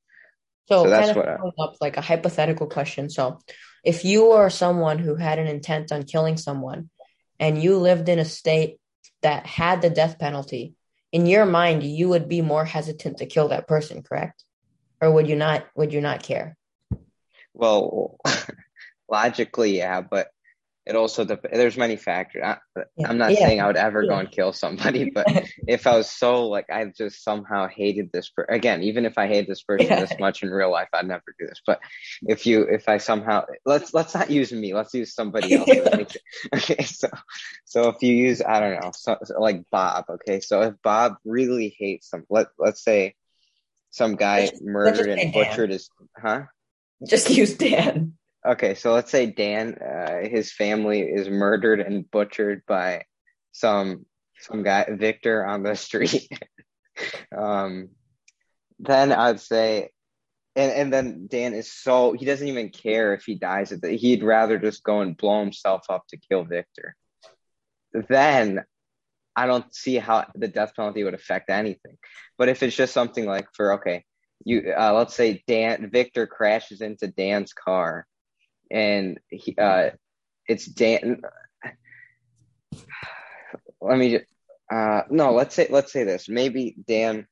So, 0.69 0.85
so 0.85 0.89
that's 0.89 1.07
kind 1.07 1.17
of 1.17 1.41
what 1.41 1.59
I, 1.59 1.63
up 1.65 1.75
like 1.81 1.97
a 1.97 2.01
hypothetical 2.01 2.67
question. 2.67 3.09
So 3.09 3.39
if 3.83 4.05
you 4.05 4.31
are 4.31 4.49
someone 4.49 4.97
who 4.97 5.15
had 5.15 5.39
an 5.39 5.47
intent 5.47 5.91
on 5.91 6.03
killing 6.03 6.37
someone 6.37 6.89
and 7.37 7.61
you 7.61 7.77
lived 7.79 8.07
in 8.07 8.19
a 8.19 8.25
state 8.25 8.77
that 9.23 9.45
had 9.45 9.81
the 9.81 9.89
death 9.89 10.19
penalty, 10.19 10.75
in 11.11 11.25
your 11.25 11.45
mind, 11.45 11.83
you 11.83 12.09
would 12.09 12.27
be 12.27 12.41
more 12.41 12.65
hesitant 12.65 13.17
to 13.17 13.25
kill 13.25 13.49
that 13.49 13.67
person, 13.67 14.01
correct? 14.01 14.43
Or 15.01 15.11
would 15.11 15.27
you 15.27 15.35
not? 15.35 15.65
Would 15.75 15.93
you 15.93 16.01
not 16.01 16.23
care? 16.23 16.57
Well, 17.53 18.17
logically, 19.09 19.77
yeah, 19.77 20.01
but 20.01 20.27
it 20.85 20.95
also 20.95 21.23
dep- 21.23 21.51
there's 21.51 21.77
many 21.77 21.95
factors. 21.95 22.43
I, 22.43 22.57
am 23.05 23.17
not 23.17 23.31
yeah. 23.31 23.39
saying 23.39 23.61
I 23.61 23.67
would 23.67 23.77
ever 23.77 24.03
yeah. 24.03 24.09
go 24.09 24.17
and 24.17 24.31
kill 24.31 24.51
somebody, 24.51 25.09
but 25.15 25.25
if 25.67 25.87
I 25.87 25.95
was 25.95 26.09
so 26.09 26.47
like 26.47 26.69
I 26.69 26.85
just 26.85 27.23
somehow 27.23 27.67
hated 27.67 28.11
this 28.11 28.29
per- 28.29 28.45
again, 28.49 28.83
even 28.83 29.05
if 29.05 29.17
I 29.17 29.27
hate 29.27 29.47
this 29.47 29.63
person 29.63 29.87
this 29.87 30.19
much 30.19 30.43
in 30.43 30.49
real 30.49 30.71
life, 30.71 30.89
I'd 30.93 31.07
never 31.07 31.23
do 31.39 31.47
this. 31.47 31.61
But 31.65 31.79
if 32.23 32.45
you 32.45 32.63
if 32.63 32.89
I 32.89 32.97
somehow 32.97 33.45
let's 33.65 33.93
let's 33.93 34.13
not 34.13 34.29
use 34.29 34.51
me, 34.51 34.73
let's 34.73 34.93
use 34.93 35.15
somebody 35.15 35.53
else. 35.53 35.69
okay, 36.55 36.83
so 36.83 37.07
so 37.63 37.89
if 37.89 38.01
you 38.01 38.13
use 38.13 38.41
I 38.41 38.59
don't 38.59 38.81
know, 38.81 38.91
so, 38.93 39.17
so 39.23 39.39
like 39.39 39.63
Bob. 39.71 40.05
Okay, 40.09 40.41
so 40.41 40.61
if 40.63 40.75
Bob 40.83 41.15
really 41.23 41.75
hates 41.79 42.09
some, 42.09 42.25
let 42.29 42.47
let's 42.59 42.83
say 42.83 43.15
some 43.91 44.15
guy 44.15 44.51
murdered 44.61 45.07
and 45.07 45.31
butchered 45.31 45.69
his, 45.69 45.89
huh? 46.17 46.43
Just 47.07 47.29
use 47.29 47.53
Dan. 47.53 48.15
Okay, 48.45 48.75
so 48.75 48.93
let's 48.93 49.09
say 49.11 49.27
Dan, 49.27 49.75
uh, 49.75 50.27
his 50.27 50.51
family 50.51 50.99
is 51.01 51.29
murdered 51.29 51.79
and 51.79 52.09
butchered 52.09 52.63
by 52.67 53.05
some 53.53 54.05
some 54.39 54.63
guy 54.63 54.85
Victor 54.89 55.45
on 55.45 55.63
the 55.63 55.75
street. 55.75 56.27
um, 57.35 57.89
then 58.79 59.13
I'd 59.13 59.39
say, 59.39 59.91
and 60.55 60.71
and 60.71 60.93
then 60.93 61.27
Dan 61.27 61.53
is 61.53 61.71
so 61.71 62.11
he 62.13 62.25
doesn't 62.25 62.47
even 62.47 62.69
care 62.69 63.13
if 63.13 63.23
he 63.23 63.35
dies. 63.35 63.73
He'd 63.81 64.23
rather 64.23 64.57
just 64.59 64.83
go 64.83 64.99
and 64.99 65.15
blow 65.15 65.39
himself 65.39 65.85
up 65.89 66.05
to 66.09 66.17
kill 66.17 66.43
Victor. 66.43 66.95
then 68.09 68.65
I 69.35 69.47
don't 69.47 69.73
see 69.73 69.95
how 69.97 70.25
the 70.35 70.47
death 70.47 70.75
penalty 70.75 71.03
would 71.03 71.13
affect 71.13 71.49
anything. 71.49 71.97
But 72.37 72.49
if 72.49 72.61
it's 72.61 72.75
just 72.75 72.93
something 72.93 73.25
like 73.25 73.47
for 73.53 73.73
okay, 73.75 74.03
you 74.43 74.73
uh, 74.77 74.93
let's 74.93 75.15
say 75.15 75.43
Dan 75.47 75.89
Victor 75.89 76.27
crashes 76.27 76.81
into 76.81 77.07
Dan's 77.07 77.53
car, 77.53 78.05
and 78.73 79.19
he, 79.29 79.55
uh, 79.57 79.91
it's 80.47 80.65
Dan. 80.65 81.21
Let 83.79 83.97
me 83.97 84.17
just, 84.17 84.25
uh, 84.71 85.03
no. 85.09 85.33
Let's 85.33 85.55
say 85.55 85.67
let's 85.69 85.93
say 85.93 86.03
this. 86.03 86.27
Maybe 86.27 86.75
Dan 86.87 87.27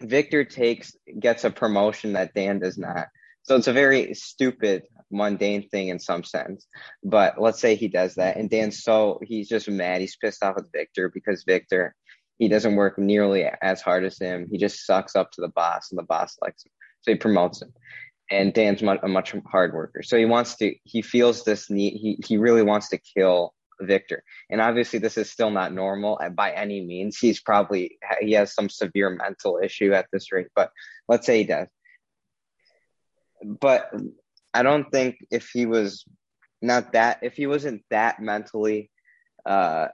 Victor 0.00 0.44
takes 0.44 0.94
gets 1.18 1.44
a 1.44 1.50
promotion 1.50 2.14
that 2.14 2.34
Dan 2.34 2.58
does 2.58 2.76
not. 2.76 3.06
So 3.44 3.56
it's 3.56 3.68
a 3.68 3.72
very 3.72 4.14
stupid, 4.14 4.84
mundane 5.10 5.68
thing 5.68 5.88
in 5.88 5.98
some 5.98 6.24
sense. 6.24 6.66
But 7.02 7.40
let's 7.40 7.60
say 7.60 7.76
he 7.76 7.88
does 7.88 8.16
that, 8.16 8.36
and 8.36 8.50
Dan's 8.50 8.82
so 8.82 9.20
he's 9.22 9.48
just 9.48 9.68
mad. 9.68 10.00
He's 10.00 10.16
pissed 10.16 10.42
off 10.42 10.56
with 10.56 10.72
Victor 10.72 11.08
because 11.08 11.44
Victor 11.44 11.94
he 12.38 12.48
doesn't 12.48 12.74
work 12.74 12.98
nearly 12.98 13.44
as 13.44 13.80
hard 13.80 14.04
as 14.04 14.18
him. 14.18 14.48
He 14.50 14.58
just 14.58 14.84
sucks 14.84 15.14
up 15.14 15.30
to 15.32 15.40
the 15.40 15.48
boss, 15.48 15.90
and 15.90 15.98
the 15.98 16.02
boss 16.04 16.36
likes 16.42 16.64
him, 16.64 16.72
so 17.02 17.12
he 17.12 17.16
promotes 17.16 17.62
him. 17.62 17.72
And 18.34 18.52
Dan's 18.52 18.82
a 18.82 19.08
much 19.08 19.34
hard 19.46 19.74
worker, 19.74 20.02
so 20.02 20.16
he 20.16 20.24
wants 20.24 20.56
to. 20.56 20.74
He 20.84 21.02
feels 21.02 21.44
this 21.44 21.70
need. 21.70 21.94
He 21.94 22.18
he 22.26 22.36
really 22.36 22.62
wants 22.62 22.88
to 22.90 22.98
kill 22.98 23.54
Victor. 23.80 24.22
And 24.50 24.60
obviously, 24.60 24.98
this 24.98 25.16
is 25.16 25.30
still 25.30 25.50
not 25.50 25.72
normal 25.72 26.20
by 26.34 26.52
any 26.52 26.84
means. 26.84 27.18
He's 27.18 27.40
probably 27.40 27.98
he 28.20 28.32
has 28.32 28.54
some 28.54 28.68
severe 28.68 29.10
mental 29.10 29.60
issue 29.62 29.92
at 29.92 30.06
this 30.12 30.32
rate, 30.32 30.48
but 30.54 30.70
let's 31.08 31.26
say 31.26 31.38
he 31.38 31.44
does 31.44 31.68
but 33.44 33.92
I 34.52 34.62
don't 34.62 34.90
think 34.90 35.16
if 35.30 35.50
he 35.50 35.66
was 35.66 36.04
not 36.62 36.92
that 36.92 37.18
if 37.22 37.34
he 37.34 37.46
wasn't 37.46 37.82
that 37.90 38.20
mentally 38.20 38.90
uh, 39.44 39.88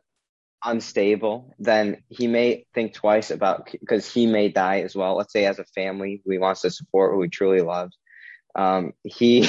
unstable, 0.65 1.55
then 1.59 2.03
he 2.09 2.27
may 2.27 2.67
think 2.75 2.95
twice 2.95 3.31
about 3.31 3.69
because 3.73 4.11
he 4.11 4.27
may 4.27 4.49
die 4.49 4.81
as 4.83 4.95
well. 4.95 5.17
Let's 5.17 5.33
say 5.33 5.47
as 5.47 5.59
a 5.59 5.65
family, 5.65 6.23
he 6.25 6.39
wants 6.39 6.61
to 6.63 6.71
support, 6.71 7.15
who 7.15 7.23
he 7.23 7.29
truly 7.29 7.61
loves. 7.61 7.97
Um, 8.55 8.93
he 9.05 9.49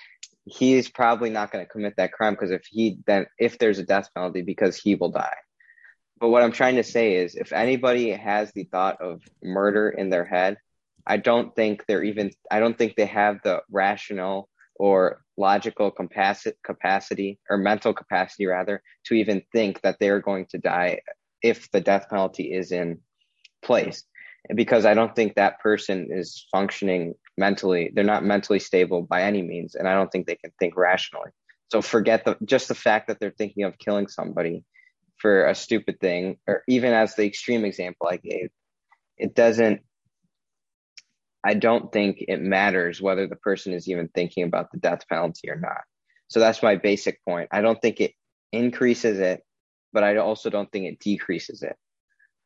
he 0.44 0.74
is 0.74 0.88
probably 0.88 1.30
not 1.30 1.52
going 1.52 1.64
to 1.64 1.70
commit 1.70 1.94
that 1.96 2.12
crime 2.12 2.34
because 2.34 2.50
if 2.50 2.62
he 2.68 2.98
then 3.06 3.26
if 3.38 3.58
there's 3.58 3.78
a 3.78 3.84
death 3.84 4.08
penalty 4.14 4.42
because 4.42 4.76
he 4.76 4.94
will 4.94 5.10
die. 5.10 5.36
But 6.20 6.28
what 6.28 6.42
I'm 6.42 6.52
trying 6.52 6.76
to 6.76 6.84
say 6.84 7.16
is, 7.16 7.34
if 7.34 7.52
anybody 7.52 8.10
has 8.10 8.52
the 8.52 8.64
thought 8.64 9.00
of 9.00 9.22
murder 9.42 9.88
in 9.88 10.10
their 10.10 10.26
head, 10.26 10.58
I 11.06 11.16
don't 11.16 11.56
think 11.56 11.86
they're 11.86 12.04
even, 12.04 12.30
I 12.50 12.60
don't 12.60 12.76
think 12.76 12.94
they 12.94 13.06
have 13.06 13.38
the 13.42 13.62
rational 13.70 14.50
or 14.76 15.22
logical 15.38 15.90
capacity, 15.90 16.56
capacity 16.62 17.38
or 17.48 17.56
mental 17.56 17.94
capacity 17.94 18.46
rather 18.46 18.82
to 19.06 19.14
even 19.14 19.42
think 19.52 19.80
that 19.80 19.96
they're 19.98 20.20
going 20.20 20.46
to 20.50 20.58
die 20.58 21.00
if 21.42 21.70
the 21.70 21.80
death 21.80 22.10
penalty 22.10 22.52
is 22.52 22.70
in 22.70 22.98
place. 23.62 24.04
Because 24.54 24.84
I 24.84 24.92
don't 24.92 25.16
think 25.16 25.34
that 25.34 25.60
person 25.60 26.08
is 26.10 26.46
functioning 26.52 27.14
mentally, 27.40 27.90
they're 27.92 28.04
not 28.04 28.22
mentally 28.22 28.60
stable 28.60 29.02
by 29.02 29.22
any 29.22 29.42
means, 29.42 29.74
and 29.74 29.88
I 29.88 29.94
don't 29.94 30.12
think 30.12 30.26
they 30.26 30.36
can 30.36 30.52
think 30.60 30.76
rationally. 30.76 31.30
So 31.72 31.82
forget 31.82 32.24
the 32.24 32.36
just 32.44 32.68
the 32.68 32.74
fact 32.74 33.08
that 33.08 33.18
they're 33.18 33.34
thinking 33.36 33.64
of 33.64 33.78
killing 33.78 34.06
somebody 34.06 34.64
for 35.16 35.46
a 35.46 35.54
stupid 35.54 35.98
thing, 35.98 36.36
or 36.46 36.62
even 36.68 36.92
as 36.92 37.14
the 37.14 37.24
extreme 37.26 37.64
example 37.64 38.06
I 38.08 38.18
gave, 38.18 38.50
it 39.16 39.34
doesn't 39.34 39.80
I 41.42 41.54
don't 41.54 41.90
think 41.90 42.22
it 42.28 42.40
matters 42.40 43.00
whether 43.00 43.26
the 43.26 43.36
person 43.36 43.72
is 43.72 43.88
even 43.88 44.08
thinking 44.08 44.44
about 44.44 44.70
the 44.70 44.78
death 44.78 45.08
penalty 45.08 45.50
or 45.50 45.56
not. 45.56 45.82
So 46.28 46.38
that's 46.38 46.62
my 46.62 46.76
basic 46.76 47.24
point. 47.24 47.48
I 47.50 47.62
don't 47.62 47.80
think 47.80 48.00
it 48.00 48.12
increases 48.52 49.18
it, 49.18 49.42
but 49.92 50.04
I 50.04 50.16
also 50.18 50.50
don't 50.50 50.70
think 50.70 50.86
it 50.86 51.00
decreases 51.00 51.62
it 51.62 51.76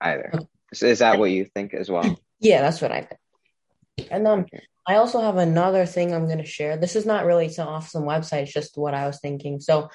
either. 0.00 0.32
So 0.72 0.86
is 0.86 1.00
that 1.00 1.18
what 1.18 1.30
you 1.30 1.44
think 1.44 1.74
as 1.74 1.90
well? 1.90 2.18
Yeah, 2.40 2.62
that's 2.62 2.80
what 2.80 2.92
I 2.92 3.02
think. 3.02 4.08
And 4.10 4.26
um, 4.26 4.46
I 4.86 4.96
also 4.96 5.20
have 5.20 5.36
another 5.36 5.86
thing 5.86 6.12
I'm 6.12 6.26
going 6.26 6.38
to 6.38 6.44
share. 6.44 6.76
This 6.76 6.97
is 6.97 7.06
not 7.06 7.25
really 7.25 7.49
some 7.49 7.68
off 7.68 7.88
some 7.88 8.04
website. 8.04 8.42
It's 8.42 8.52
just 8.52 8.76
what 8.76 8.94
I 8.94 9.06
was 9.06 9.18
thinking. 9.20 9.60
So 9.60 9.90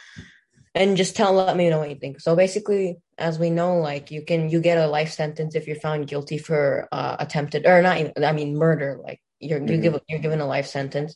and 0.76 0.98
just 0.98 1.16
tell 1.16 1.34
let 1.34 1.58
me 1.58 1.70
know 1.70 1.80
what 1.80 1.90
you 1.90 1.96
think 1.96 2.20
so 2.20 2.36
basically 2.36 2.98
as 3.18 3.40
we 3.40 3.50
know 3.50 3.78
like 3.78 4.12
you 4.12 4.22
can 4.22 4.50
you 4.50 4.62
get 4.62 4.78
a 4.78 4.88
life 4.88 5.12
sentence 5.12 5.56
if 5.56 5.68
you're 5.68 5.76
found 5.76 6.08
guilty 6.08 6.38
for 6.38 6.88
uh, 6.92 7.16
attempted 7.20 7.66
or 7.66 7.82
not 7.82 7.98
i 8.24 8.32
mean 8.32 8.56
murder 8.56 9.00
like 9.04 9.22
you're 9.40 9.60
mm-hmm. 9.60 9.74
you 9.74 9.82
give 9.82 10.00
you're 10.08 10.20
given 10.20 10.42
a 10.42 10.48
life 10.48 10.68
sentence 10.68 11.16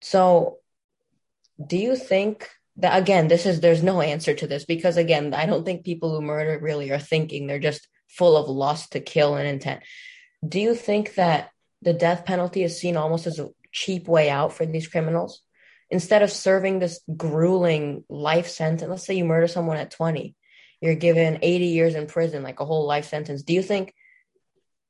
so 0.00 0.58
do 1.64 1.76
you 1.76 1.96
think 1.96 2.48
that 2.76 3.00
again 3.00 3.28
this 3.28 3.44
is 3.44 3.60
there's 3.60 3.82
no 3.82 4.00
answer 4.00 4.34
to 4.34 4.46
this 4.46 4.64
because 4.64 4.96
again 4.96 5.34
i 5.34 5.46
don't 5.46 5.64
think 5.64 5.84
people 5.84 6.14
who 6.14 6.22
murder 6.22 6.58
really 6.58 6.90
are 6.90 6.98
thinking 6.98 7.46
they're 7.46 7.58
just 7.58 7.86
full 8.08 8.36
of 8.36 8.48
lust 8.48 8.92
to 8.92 9.00
kill 9.00 9.34
and 9.34 9.48
intent 9.48 9.82
do 10.46 10.60
you 10.60 10.74
think 10.74 11.14
that 11.14 11.50
the 11.82 11.92
death 11.92 12.24
penalty 12.24 12.62
is 12.62 12.78
seen 12.78 12.96
almost 12.96 13.26
as 13.26 13.38
a 13.38 13.50
cheap 13.72 14.08
way 14.08 14.30
out 14.30 14.52
for 14.52 14.66
these 14.66 14.88
criminals 14.88 15.42
instead 15.90 16.22
of 16.22 16.30
serving 16.30 16.78
this 16.78 17.00
grueling 17.16 18.04
life 18.08 18.48
sentence, 18.48 18.88
let's 18.88 19.06
say 19.06 19.14
you 19.14 19.24
murder 19.24 19.48
someone 19.48 19.76
at 19.76 19.90
20, 19.90 20.34
you're 20.80 20.94
given 20.94 21.38
80 21.42 21.66
years 21.66 21.94
in 21.94 22.06
prison, 22.06 22.42
like 22.42 22.60
a 22.60 22.64
whole 22.64 22.86
life 22.86 23.06
sentence. 23.06 23.42
Do 23.42 23.54
you 23.54 23.62
think 23.62 23.94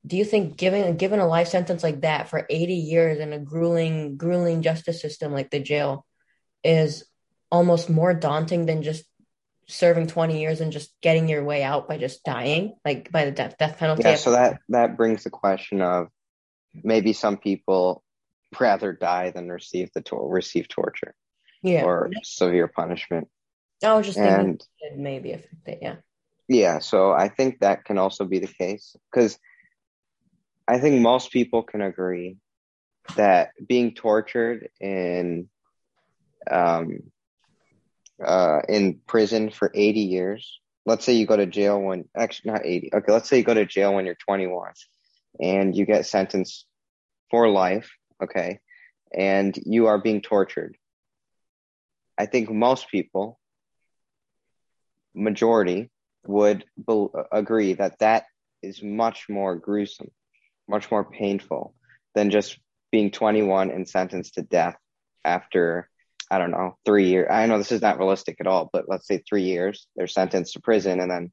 do 0.05 0.15
you 0.15 0.23
think 0.23 0.55
giving 0.55 0.95
given 0.95 1.19
a 1.19 1.27
life 1.27 1.49
sentence 1.49 1.83
like 1.83 2.01
that 2.01 2.29
for 2.29 2.45
80 2.49 2.73
years 2.73 3.19
in 3.19 3.33
a 3.33 3.39
grueling 3.39 4.15
grueling 4.15 4.61
justice 4.61 5.01
system 5.01 5.33
like 5.33 5.49
the 5.49 5.59
jail 5.59 6.05
is 6.63 7.03
almost 7.51 7.89
more 7.89 8.13
daunting 8.13 8.65
than 8.65 8.81
just 8.81 9.03
serving 9.67 10.07
20 10.07 10.39
years 10.39 10.61
and 10.61 10.71
just 10.71 10.89
getting 11.01 11.27
your 11.27 11.43
way 11.43 11.63
out 11.63 11.89
by 11.89 11.97
just 11.97 12.23
dying 12.23 12.75
like 12.85 13.11
by 13.11 13.25
the 13.25 13.31
death 13.31 13.57
death 13.59 13.77
penalty 13.77 14.03
yeah 14.03 14.15
so 14.15 14.31
that 14.31 14.59
that 14.69 14.95
brings 14.95 15.25
the 15.25 15.29
question 15.29 15.81
of 15.81 16.07
maybe 16.83 17.13
some 17.13 17.37
people 17.37 18.03
rather 18.59 18.93
die 18.93 19.31
than 19.31 19.49
receive 19.49 19.89
the 19.93 20.01
tor- 20.01 20.29
receive 20.29 20.67
torture 20.67 21.15
yeah. 21.61 21.83
or 21.83 22.09
severe 22.23 22.67
punishment. 22.67 23.27
I 23.83 23.93
was 23.93 24.05
just 24.05 24.17
and, 24.17 24.61
thinking 24.81 25.03
maybe 25.03 25.31
affect 25.31 25.67
it, 25.67 25.79
yeah. 25.81 25.95
Yeah, 26.47 26.79
so 26.79 27.11
I 27.11 27.29
think 27.29 27.59
that 27.59 27.85
can 27.85 27.97
also 27.97 28.25
be 28.25 28.39
the 28.39 28.47
case 28.47 28.95
because 29.11 29.37
I 30.67 30.79
think 30.79 31.01
most 31.01 31.31
people 31.31 31.63
can 31.63 31.81
agree 31.81 32.37
that 33.15 33.51
being 33.65 33.93
tortured 33.93 34.69
in 34.79 35.49
um 36.49 36.99
uh 38.23 38.59
in 38.67 38.99
prison 39.07 39.49
for 39.49 39.71
80 39.73 39.99
years 39.99 40.59
let's 40.85 41.05
say 41.05 41.13
you 41.13 41.25
go 41.25 41.35
to 41.35 41.45
jail 41.45 41.81
when 41.81 42.05
actually 42.15 42.51
not 42.51 42.65
80 42.65 42.91
okay 42.93 43.11
let's 43.11 43.29
say 43.29 43.37
you 43.37 43.43
go 43.43 43.53
to 43.53 43.65
jail 43.65 43.93
when 43.93 44.05
you're 44.05 44.15
21 44.15 44.71
and 45.39 45.75
you 45.75 45.85
get 45.85 46.05
sentenced 46.05 46.65
for 47.29 47.47
life 47.49 47.89
okay, 48.21 48.59
and 49.13 49.57
you 49.65 49.87
are 49.87 49.97
being 49.97 50.21
tortured. 50.21 50.75
I 52.17 52.25
think 52.25 52.49
most 52.49 52.89
people, 52.89 53.39
majority, 55.15 55.89
would 56.25 56.65
be- 56.87 57.07
agree 57.31 57.73
that 57.73 57.99
that 57.99 58.25
is 58.61 58.83
much 58.83 59.27
more 59.29 59.55
gruesome, 59.55 60.11
much 60.67 60.91
more 60.91 61.05
painful 61.05 61.73
than 62.13 62.29
just 62.29 62.59
being 62.91 63.11
21 63.11 63.71
and 63.71 63.87
sentenced 63.87 64.33
to 64.33 64.41
death 64.41 64.75
after, 65.23 65.89
I 66.29 66.37
don't 66.39 66.51
know, 66.51 66.77
three 66.85 67.07
years. 67.09 67.27
I 67.31 67.45
know 67.45 67.57
this 67.57 67.71
is 67.71 67.81
not 67.81 67.99
realistic 67.99 68.37
at 68.39 68.47
all, 68.47 68.69
but 68.73 68.89
let's 68.89 69.07
say 69.07 69.19
three 69.19 69.43
years, 69.43 69.87
they're 69.95 70.07
sentenced 70.07 70.53
to 70.53 70.61
prison 70.61 70.99
and 70.99 71.09
then 71.09 71.31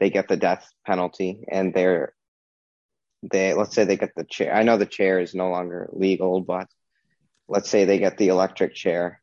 they 0.00 0.10
get 0.10 0.28
the 0.28 0.36
death 0.36 0.68
penalty 0.84 1.44
and 1.50 1.72
they're 1.72 2.12
they 3.22 3.54
let's 3.54 3.74
say 3.74 3.84
they 3.84 3.96
get 3.96 4.14
the 4.16 4.24
chair. 4.24 4.54
I 4.54 4.62
know 4.62 4.76
the 4.76 4.86
chair 4.86 5.20
is 5.20 5.34
no 5.34 5.50
longer 5.50 5.88
legal, 5.92 6.40
but 6.40 6.68
let's 7.48 7.68
say 7.68 7.84
they 7.84 7.98
get 7.98 8.16
the 8.18 8.28
electric 8.28 8.74
chair. 8.74 9.20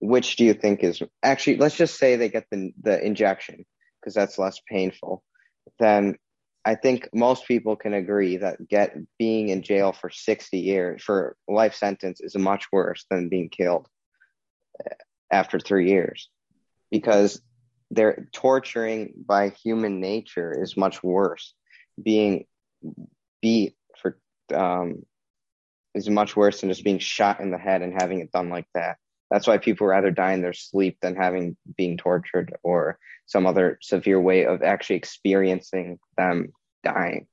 Which 0.00 0.36
do 0.36 0.44
you 0.44 0.54
think 0.54 0.82
is 0.84 1.02
actually? 1.22 1.56
Let's 1.56 1.76
just 1.76 1.98
say 1.98 2.16
they 2.16 2.28
get 2.28 2.46
the 2.50 2.72
the 2.82 3.02
injection 3.04 3.64
because 4.00 4.14
that's 4.14 4.38
less 4.38 4.60
painful. 4.68 5.22
Then 5.78 6.16
I 6.66 6.74
think 6.74 7.08
most 7.14 7.46
people 7.46 7.76
can 7.76 7.94
agree 7.94 8.38
that 8.38 8.68
get 8.68 8.96
being 9.18 9.50
in 9.50 9.62
jail 9.62 9.92
for 9.92 10.10
60 10.10 10.58
years 10.58 11.02
for 11.02 11.36
life 11.48 11.74
sentence 11.74 12.20
is 12.20 12.36
much 12.36 12.66
worse 12.72 13.06
than 13.08 13.28
being 13.28 13.48
killed 13.48 13.88
eh, 14.84 14.94
after 15.30 15.60
three 15.60 15.88
years 15.88 16.28
because 16.90 17.40
they're 17.92 18.28
torturing 18.32 19.14
by 19.16 19.50
human 19.50 20.00
nature 20.00 20.52
is 20.60 20.76
much 20.76 21.02
worse 21.04 21.54
being 22.02 22.46
beat 23.40 23.74
for 24.00 24.18
um, 24.54 25.04
is 25.94 26.08
much 26.10 26.36
worse 26.36 26.60
than 26.60 26.70
just 26.70 26.84
being 26.84 26.98
shot 26.98 27.40
in 27.40 27.50
the 27.50 27.58
head 27.58 27.82
and 27.82 27.94
having 27.94 28.20
it 28.20 28.30
done 28.30 28.50
like 28.50 28.66
that. 28.74 28.98
That's 29.30 29.46
why 29.46 29.58
people 29.58 29.86
rather 29.86 30.10
die 30.10 30.32
in 30.32 30.42
their 30.42 30.52
sleep 30.52 30.98
than 31.00 31.16
having 31.16 31.56
being 31.76 31.96
tortured 31.96 32.54
or 32.62 32.98
some 33.26 33.46
other 33.46 33.78
severe 33.82 34.20
way 34.20 34.44
of 34.44 34.62
actually 34.62 34.96
experiencing 34.96 35.98
them 36.16 36.52
dying. 36.84 37.26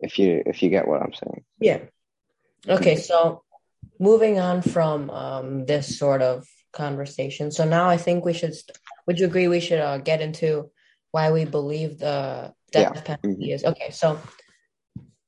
If 0.00 0.18
you 0.18 0.42
if 0.46 0.62
you 0.62 0.70
get 0.70 0.88
what 0.88 1.02
I'm 1.02 1.12
saying. 1.12 1.44
Yeah. 1.60 1.80
Okay, 2.68 2.96
so 2.96 3.42
moving 3.98 4.38
on 4.38 4.62
from 4.62 5.10
um, 5.10 5.66
this 5.66 5.98
sort 5.98 6.22
of 6.22 6.46
conversation. 6.72 7.50
So 7.50 7.64
now 7.64 7.88
I 7.88 7.96
think 7.96 8.24
we 8.24 8.32
should. 8.32 8.54
Would 9.06 9.18
you 9.18 9.26
agree 9.26 9.46
we 9.46 9.60
should 9.60 9.80
uh, 9.80 9.98
get 9.98 10.20
into 10.20 10.70
why 11.12 11.32
we 11.32 11.44
believe 11.44 11.98
the 11.98 12.54
death 12.72 12.92
yeah. 12.94 13.02
penalty 13.02 13.44
mm-hmm. 13.44 13.54
is 13.54 13.64
okay? 13.64 13.90
So 13.90 14.18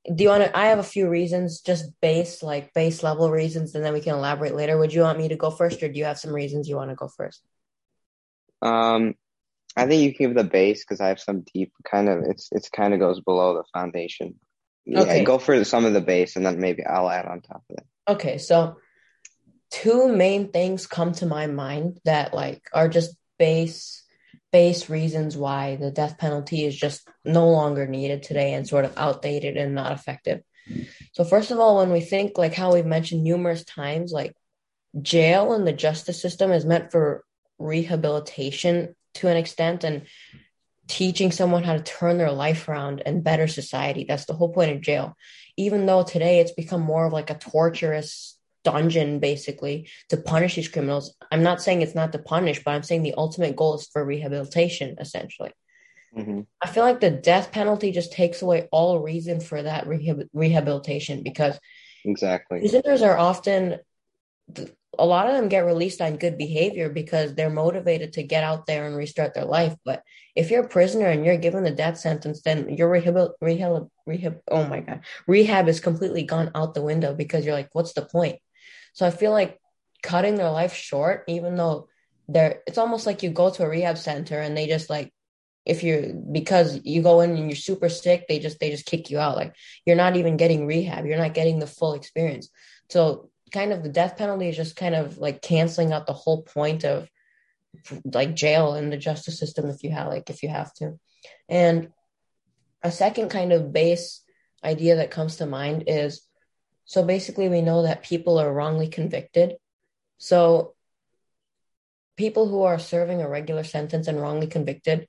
do 0.05 0.23
you 0.23 0.29
want 0.29 0.43
to? 0.43 0.57
I 0.57 0.67
have 0.67 0.79
a 0.79 0.83
few 0.83 1.07
reasons, 1.09 1.61
just 1.61 1.89
base 2.01 2.43
like 2.43 2.73
base 2.73 3.03
level 3.03 3.31
reasons, 3.31 3.73
and 3.73 3.85
then 3.85 3.93
we 3.93 4.01
can 4.01 4.15
elaborate 4.15 4.55
later. 4.55 4.77
Would 4.77 4.93
you 4.93 5.01
want 5.01 5.17
me 5.17 5.29
to 5.29 5.35
go 5.35 5.49
first, 5.49 5.81
or 5.81 5.87
do 5.87 5.97
you 5.97 6.05
have 6.05 6.19
some 6.19 6.33
reasons 6.33 6.67
you 6.67 6.75
want 6.75 6.89
to 6.89 6.95
go 6.95 7.07
first? 7.07 7.41
Um, 8.61 9.15
I 9.75 9.87
think 9.87 10.03
you 10.03 10.13
can 10.13 10.27
give 10.27 10.35
the 10.35 10.49
base 10.49 10.83
because 10.83 10.99
I 10.99 11.07
have 11.07 11.19
some 11.19 11.45
deep 11.53 11.71
kind 11.89 12.09
of. 12.09 12.23
It's 12.27 12.49
it's 12.51 12.69
kind 12.69 12.93
of 12.93 12.99
goes 12.99 13.21
below 13.21 13.55
the 13.55 13.63
foundation. 13.73 14.35
Okay. 14.93 15.23
Go 15.23 15.37
for 15.37 15.63
some 15.63 15.85
of 15.85 15.93
the 15.93 16.01
base, 16.01 16.35
and 16.35 16.45
then 16.45 16.59
maybe 16.59 16.85
I'll 16.85 17.09
add 17.09 17.25
on 17.25 17.41
top 17.41 17.63
of 17.69 17.77
it. 17.77 17.85
Okay, 18.11 18.37
so 18.37 18.75
two 19.71 20.09
main 20.09 20.51
things 20.51 20.85
come 20.85 21.13
to 21.13 21.25
my 21.25 21.47
mind 21.47 21.99
that 22.03 22.33
like 22.33 22.69
are 22.73 22.89
just 22.89 23.15
base 23.39 24.02
base 24.53 24.89
reasons 24.89 25.35
why 25.35 25.75
the 25.75 25.91
death 25.91 26.17
penalty 26.17 26.63
is 26.63 26.77
just 26.77 27.05
no 27.25 27.49
longer 27.49 27.87
needed 27.87 28.23
today 28.23 28.53
and 28.53 28.67
sort 28.67 28.85
of 28.85 28.97
outdated 28.97 29.57
and 29.57 29.75
not 29.75 29.91
effective. 29.91 30.41
So 31.11 31.25
first 31.25 31.51
of 31.51 31.59
all, 31.59 31.77
when 31.77 31.91
we 31.91 31.99
think 31.99 32.37
like 32.37 32.53
how 32.53 32.73
we've 32.73 32.85
mentioned 32.85 33.23
numerous 33.23 33.65
times, 33.65 34.13
like 34.13 34.33
jail 35.01 35.53
and 35.53 35.67
the 35.67 35.73
justice 35.73 36.21
system 36.21 36.51
is 36.51 36.65
meant 36.65 36.91
for 36.91 37.25
rehabilitation 37.57 38.95
to 39.15 39.27
an 39.27 39.37
extent 39.37 39.83
and 39.83 40.03
teaching 40.87 41.31
someone 41.31 41.63
how 41.63 41.73
to 41.73 41.83
turn 41.83 42.17
their 42.17 42.31
life 42.31 42.69
around 42.69 43.01
and 43.05 43.23
better 43.23 43.47
society. 43.47 44.05
That's 44.07 44.25
the 44.25 44.33
whole 44.33 44.53
point 44.53 44.71
of 44.71 44.81
jail. 44.81 45.17
Even 45.57 45.85
though 45.85 46.03
today 46.03 46.39
it's 46.39 46.51
become 46.51 46.81
more 46.81 47.07
of 47.07 47.13
like 47.13 47.29
a 47.29 47.35
torturous 47.35 48.32
dungeon 48.63 49.19
basically 49.19 49.89
to 50.09 50.17
punish 50.17 50.55
these 50.55 50.67
criminals. 50.67 51.15
I'm 51.31 51.43
not 51.43 51.61
saying 51.61 51.81
it's 51.81 51.95
not 51.95 52.11
to 52.13 52.19
punish, 52.19 52.63
but 52.63 52.71
I'm 52.71 52.83
saying 52.83 53.03
the 53.03 53.15
ultimate 53.15 53.55
goal 53.55 53.75
is 53.75 53.87
for 53.87 54.03
rehabilitation, 54.03 54.95
essentially. 54.99 55.51
Mm-hmm. 56.17 56.41
I 56.61 56.67
feel 56.67 56.83
like 56.83 56.99
the 56.99 57.11
death 57.11 57.51
penalty 57.51 57.91
just 57.91 58.13
takes 58.13 58.41
away 58.41 58.67
all 58.71 58.99
reason 58.99 59.39
for 59.39 59.61
that 59.61 59.87
rehab- 59.87 60.29
rehabilitation 60.33 61.23
because 61.23 61.59
exactly 62.05 62.59
prisoners 62.59 63.01
are 63.01 63.17
often 63.17 63.79
a 64.99 65.05
lot 65.05 65.27
of 65.27 65.33
them 65.33 65.49
get 65.49 65.65
released 65.65 66.01
on 66.01 66.17
good 66.17 66.37
behavior 66.37 66.89
because 66.89 67.33
they're 67.33 67.49
motivated 67.49 68.13
to 68.13 68.23
get 68.23 68.43
out 68.43 68.67
there 68.67 68.85
and 68.85 68.95
restart 68.95 69.33
their 69.33 69.45
life. 69.45 69.75
But 69.83 70.03
if 70.35 70.51
you're 70.51 70.65
a 70.65 70.67
prisoner 70.67 71.07
and 71.07 71.25
you're 71.25 71.37
given 71.37 71.63
the 71.63 71.71
death 71.71 71.97
sentence, 71.97 72.41
then 72.41 72.69
your 72.69 72.89
rehab, 72.89 73.31
rehab, 73.41 73.87
rehab, 74.05 74.39
oh 74.51 74.65
my 74.65 74.81
God, 74.81 75.01
rehab 75.27 75.67
is 75.67 75.79
completely 75.79 76.23
gone 76.23 76.51
out 76.53 76.73
the 76.73 76.83
window 76.83 77.15
because 77.15 77.45
you're 77.45 77.55
like, 77.55 77.69
what's 77.73 77.93
the 77.93 78.03
point? 78.03 78.39
So 78.93 79.05
I 79.05 79.11
feel 79.11 79.31
like 79.31 79.59
cutting 80.01 80.35
their 80.35 80.51
life 80.51 80.73
short, 80.73 81.23
even 81.27 81.55
though 81.55 81.87
they're, 82.27 82.61
it's 82.67 82.77
almost 82.77 83.05
like 83.05 83.23
you 83.23 83.29
go 83.29 83.49
to 83.49 83.63
a 83.63 83.69
rehab 83.69 83.97
center 83.97 84.39
and 84.39 84.55
they 84.55 84.67
just 84.67 84.89
like, 84.89 85.11
if 85.65 85.81
you're 85.81 86.13
because 86.31 86.81
you 86.83 87.01
go 87.01 87.21
in 87.21 87.31
and 87.31 87.49
you're 87.49 87.55
super 87.55 87.87
sick, 87.89 88.25
they 88.27 88.39
just 88.39 88.59
they 88.59 88.69
just 88.69 88.85
kick 88.85 89.09
you 89.09 89.19
out. 89.19 89.37
Like 89.37 89.55
you're 89.85 89.95
not 89.95 90.17
even 90.17 90.35
getting 90.35 90.65
rehab. 90.65 91.05
You're 91.05 91.17
not 91.17 91.33
getting 91.33 91.59
the 91.59 91.67
full 91.67 91.93
experience. 91.93 92.49
So 92.89 93.29
kind 93.51 93.71
of 93.71 93.83
the 93.83 93.89
death 93.89 94.17
penalty 94.17 94.49
is 94.49 94.57
just 94.57 94.75
kind 94.75 94.95
of 94.95 95.17
like 95.17 95.41
canceling 95.41 95.93
out 95.93 96.05
the 96.05 96.13
whole 96.13 96.41
point 96.41 96.83
of 96.83 97.07
like 98.05 98.35
jail 98.35 98.73
and 98.73 98.91
the 98.91 98.97
justice 98.97 99.39
system 99.39 99.69
if 99.69 99.83
you 99.83 99.91
have 99.91 100.07
like 100.07 100.29
if 100.29 100.43
you 100.43 100.49
have 100.49 100.73
to. 100.75 100.99
And 101.47 101.89
a 102.81 102.91
second 102.91 103.29
kind 103.29 103.53
of 103.53 103.71
base 103.71 104.21
idea 104.63 104.97
that 104.97 105.11
comes 105.11 105.37
to 105.37 105.45
mind 105.45 105.85
is 105.87 106.27
so 106.85 107.03
basically 107.03 107.49
we 107.49 107.61
know 107.61 107.83
that 107.83 108.03
people 108.03 108.39
are 108.39 108.51
wrongly 108.51 108.87
convicted. 108.87 109.55
So 110.17 110.75
people 112.17 112.47
who 112.47 112.63
are 112.63 112.79
serving 112.79 113.21
a 113.21 113.29
regular 113.29 113.63
sentence 113.63 114.07
and 114.07 114.21
wrongly 114.21 114.47
convicted 114.47 115.07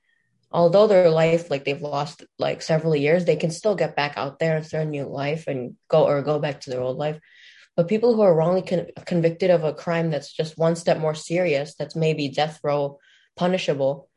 although 0.51 0.87
their 0.87 1.11
life 1.11 1.51
like 1.51 1.65
they've 1.65 1.83
lost 1.83 2.25
like 2.39 2.63
several 2.63 2.95
years 2.95 3.25
they 3.25 3.37
can 3.37 3.51
still 3.51 3.75
get 3.75 3.97
back 3.97 4.15
out 4.17 4.39
there 4.39 4.57
and 4.57 4.65
start 4.65 4.87
a 4.87 4.89
new 4.89 5.05
life 5.05 5.49
and 5.49 5.75
go 5.89 6.07
or 6.07 6.23
go 6.23 6.39
back 6.39 6.61
to 6.61 6.71
their 6.71 6.81
old 6.81 6.97
life 6.97 7.21
but 7.77 7.89
people 7.89 8.15
who 8.15 8.23
are 8.23 8.35
wrongly 8.35 8.63
con- 8.63 8.87
convicted 9.05 9.51
of 9.51 9.65
a 9.65 9.75
crime 9.75 10.11
that's 10.11 10.33
just 10.33 10.57
one 10.57 10.77
step 10.77 10.99
more 10.99 11.15
serious, 11.15 11.75
that's 11.75 11.97
maybe 11.97 12.29
death 12.29 12.61
row 12.63 12.99
punishable, 13.37 14.09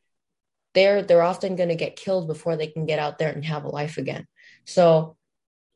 they're 0.74 1.02
they're 1.02 1.24
often 1.24 1.56
going 1.56 1.70
to 1.70 1.76
get 1.76 1.96
killed 1.96 2.28
before 2.28 2.56
they 2.56 2.67
can 2.67 2.86
get 2.86 3.00
out 3.00 3.17
there 3.17 3.32
and 3.32 3.43
have 3.46 3.63
a 3.63 3.70
life 3.70 3.98
again. 3.98 4.28
So 4.65 5.16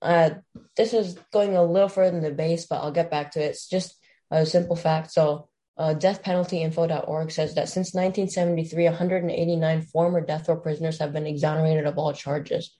uh, 0.02 0.32
this 0.76 0.94
is 0.94 1.18
going 1.32 1.56
a 1.56 1.64
little 1.64 1.90
further 1.90 2.12
than 2.12 2.22
the 2.22 2.32
base, 2.32 2.66
but 2.66 2.82
I'll 2.82 2.92
get 2.92 3.12
back 3.12 3.32
to 3.32 3.40
it. 3.42 3.50
It's 3.50 3.68
just 3.68 3.96
a 4.32 4.46
simple 4.46 4.76
fact. 4.76 5.12
So 5.12 5.50
uh, 5.78 5.94
deathpenaltyinfo.org 5.96 7.32
says 7.32 7.56
that 7.56 7.70
since 7.70 7.94
1973, 7.94 8.86
189 8.86 9.82
former 9.84 10.22
death 10.22 10.50
row 10.50 10.58
prisoners 10.58 11.00
have 11.00 11.14
been 11.14 11.28
exonerated 11.28 11.86
of 11.86 11.98
all 11.98 12.14
charges. 12.14 12.76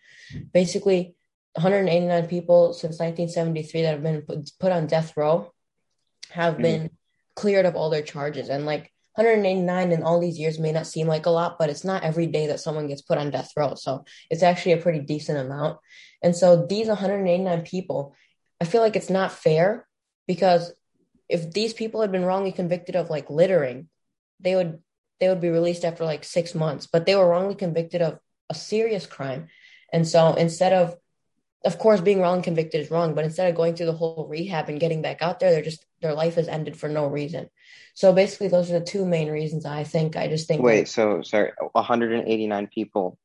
Basically, 0.54 1.16
189 1.54 2.28
people 2.28 2.74
since 2.74 3.00
1973 3.00 3.82
that 3.82 3.92
have 3.94 4.04
been 4.04 4.22
put, 4.22 4.52
put 4.60 4.72
on 4.72 4.88
death 4.88 5.16
row 5.18 5.52
have 6.30 6.54
mm-hmm. 6.54 6.64
been 6.64 6.90
cleared 7.36 7.66
of 7.66 7.76
all 7.76 7.90
their 7.90 8.04
charges. 8.04 8.50
And 8.50 8.66
like 8.66 8.92
189 9.16 9.92
in 9.92 10.04
all 10.04 10.20
these 10.20 10.40
years 10.40 10.58
may 10.58 10.72
not 10.72 10.88
seem 10.88 11.08
like 11.08 11.26
a 11.26 11.30
lot, 11.32 11.60
but 11.60 11.70
it's 11.70 11.84
not 11.84 12.04
every 12.04 12.28
day 12.28 12.48
that 12.48 12.60
someone 12.60 12.88
gets 12.88 13.02
put 13.02 13.18
on 13.18 13.30
death 13.30 13.52
row. 13.58 13.76
So 13.76 14.06
it's 14.30 14.44
actually 14.44 14.74
a 14.74 14.78
pretty 14.78 15.00
decent 15.00 15.38
amount. 15.38 15.80
And 16.22 16.36
so 16.36 16.66
these 16.66 16.88
189 16.88 17.64
people, 17.64 18.16
I 18.62 18.66
feel 18.66 18.82
like 18.82 18.96
it's 18.96 19.10
not 19.10 19.32
fair 19.32 19.88
because 20.28 20.74
if 21.28 21.52
these 21.52 21.74
people 21.74 22.02
had 22.02 22.12
been 22.12 22.26
wrongly 22.26 22.52
convicted 22.52 22.96
of 22.96 23.10
like 23.10 23.30
littering, 23.30 23.90
they 24.40 24.56
would 24.56 24.80
they 25.20 25.30
would 25.30 25.42
be 25.42 25.50
released 25.50 25.86
after 25.86 26.04
like 26.04 26.24
six 26.24 26.56
months, 26.56 26.88
but 26.88 27.06
they 27.06 27.16
were 27.16 27.28
wrongly 27.28 27.54
convicted 27.54 28.02
of 28.02 28.18
a 28.50 28.56
serious 28.56 29.06
crime. 29.06 29.48
And 29.94 30.08
so 30.08 30.34
instead 30.34 30.74
of 30.74 30.96
of 31.64 31.78
course 31.78 32.02
being 32.02 32.20
wrong 32.22 32.42
convicted 32.42 32.82
is 32.82 32.92
wrong 32.92 33.14
but 33.14 33.26
instead 33.26 33.50
of 33.50 33.56
going 33.56 33.76
through 33.76 33.86
the 33.86 33.94
whole 33.94 34.28
rehab 34.30 34.70
and 34.70 34.80
getting 34.80 35.02
back 35.02 35.22
out 35.22 35.40
there 35.40 35.52
they're 35.52 35.62
just 35.62 35.86
their 36.02 36.14
life 36.14 36.36
has 36.36 36.48
ended 36.48 36.76
for 36.78 36.90
no 36.90 37.08
reason 37.08 37.50
so 37.94 38.14
basically 38.14 38.48
those 38.48 38.70
are 38.72 38.80
the 38.80 38.86
two 38.86 39.06
main 39.06 39.30
reasons 39.30 39.66
i 39.66 39.84
think 39.84 40.16
i 40.16 40.28
just 40.28 40.48
think 40.48 40.62
wait 40.62 40.88
so 40.88 41.22
sorry 41.22 41.52
189 41.74 42.68
people 42.68 43.18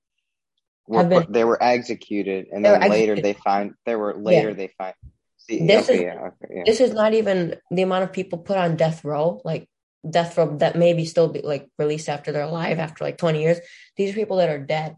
were 0.87 1.05
been, 1.05 1.27
they 1.31 1.45
were 1.45 1.63
executed 1.63 2.47
and 2.53 2.65
then 2.65 2.81
later 2.81 3.13
executed. 3.13 3.25
they 3.25 3.33
find 3.33 3.75
they 3.85 3.97
were 3.97 4.15
later 4.15 4.51
yeah. 4.51 4.55
they 4.55 4.71
find 4.79 4.95
see, 5.37 5.67
this 5.67 5.89
okay, 5.89 5.99
is 5.99 6.03
yeah, 6.03 6.21
okay, 6.21 6.55
yeah. 6.57 6.63
this 6.65 6.81
is 6.81 6.93
not 6.93 7.15
even 7.15 7.57
the 7.71 7.83
amount 7.83 8.05
of 8.05 8.13
people 8.13 8.39
put 8.39 8.57
on 8.57 8.77
death 8.77 9.05
row 9.05 9.41
like 9.45 9.69
death 10.09 10.37
row 10.37 10.57
that 10.59 10.77
maybe 10.77 11.05
still 11.05 11.29
be 11.29 11.41
like 11.41 11.69
released 11.79 12.09
after 12.09 12.31
they're 12.31 12.43
alive 12.43 12.79
after 12.79 13.03
like 13.03 13.19
20 13.19 13.43
years 13.43 13.59
these 13.97 14.11
are 14.11 14.15
people 14.15 14.37
that 14.37 14.51
are 14.51 14.59
dead 14.59 14.97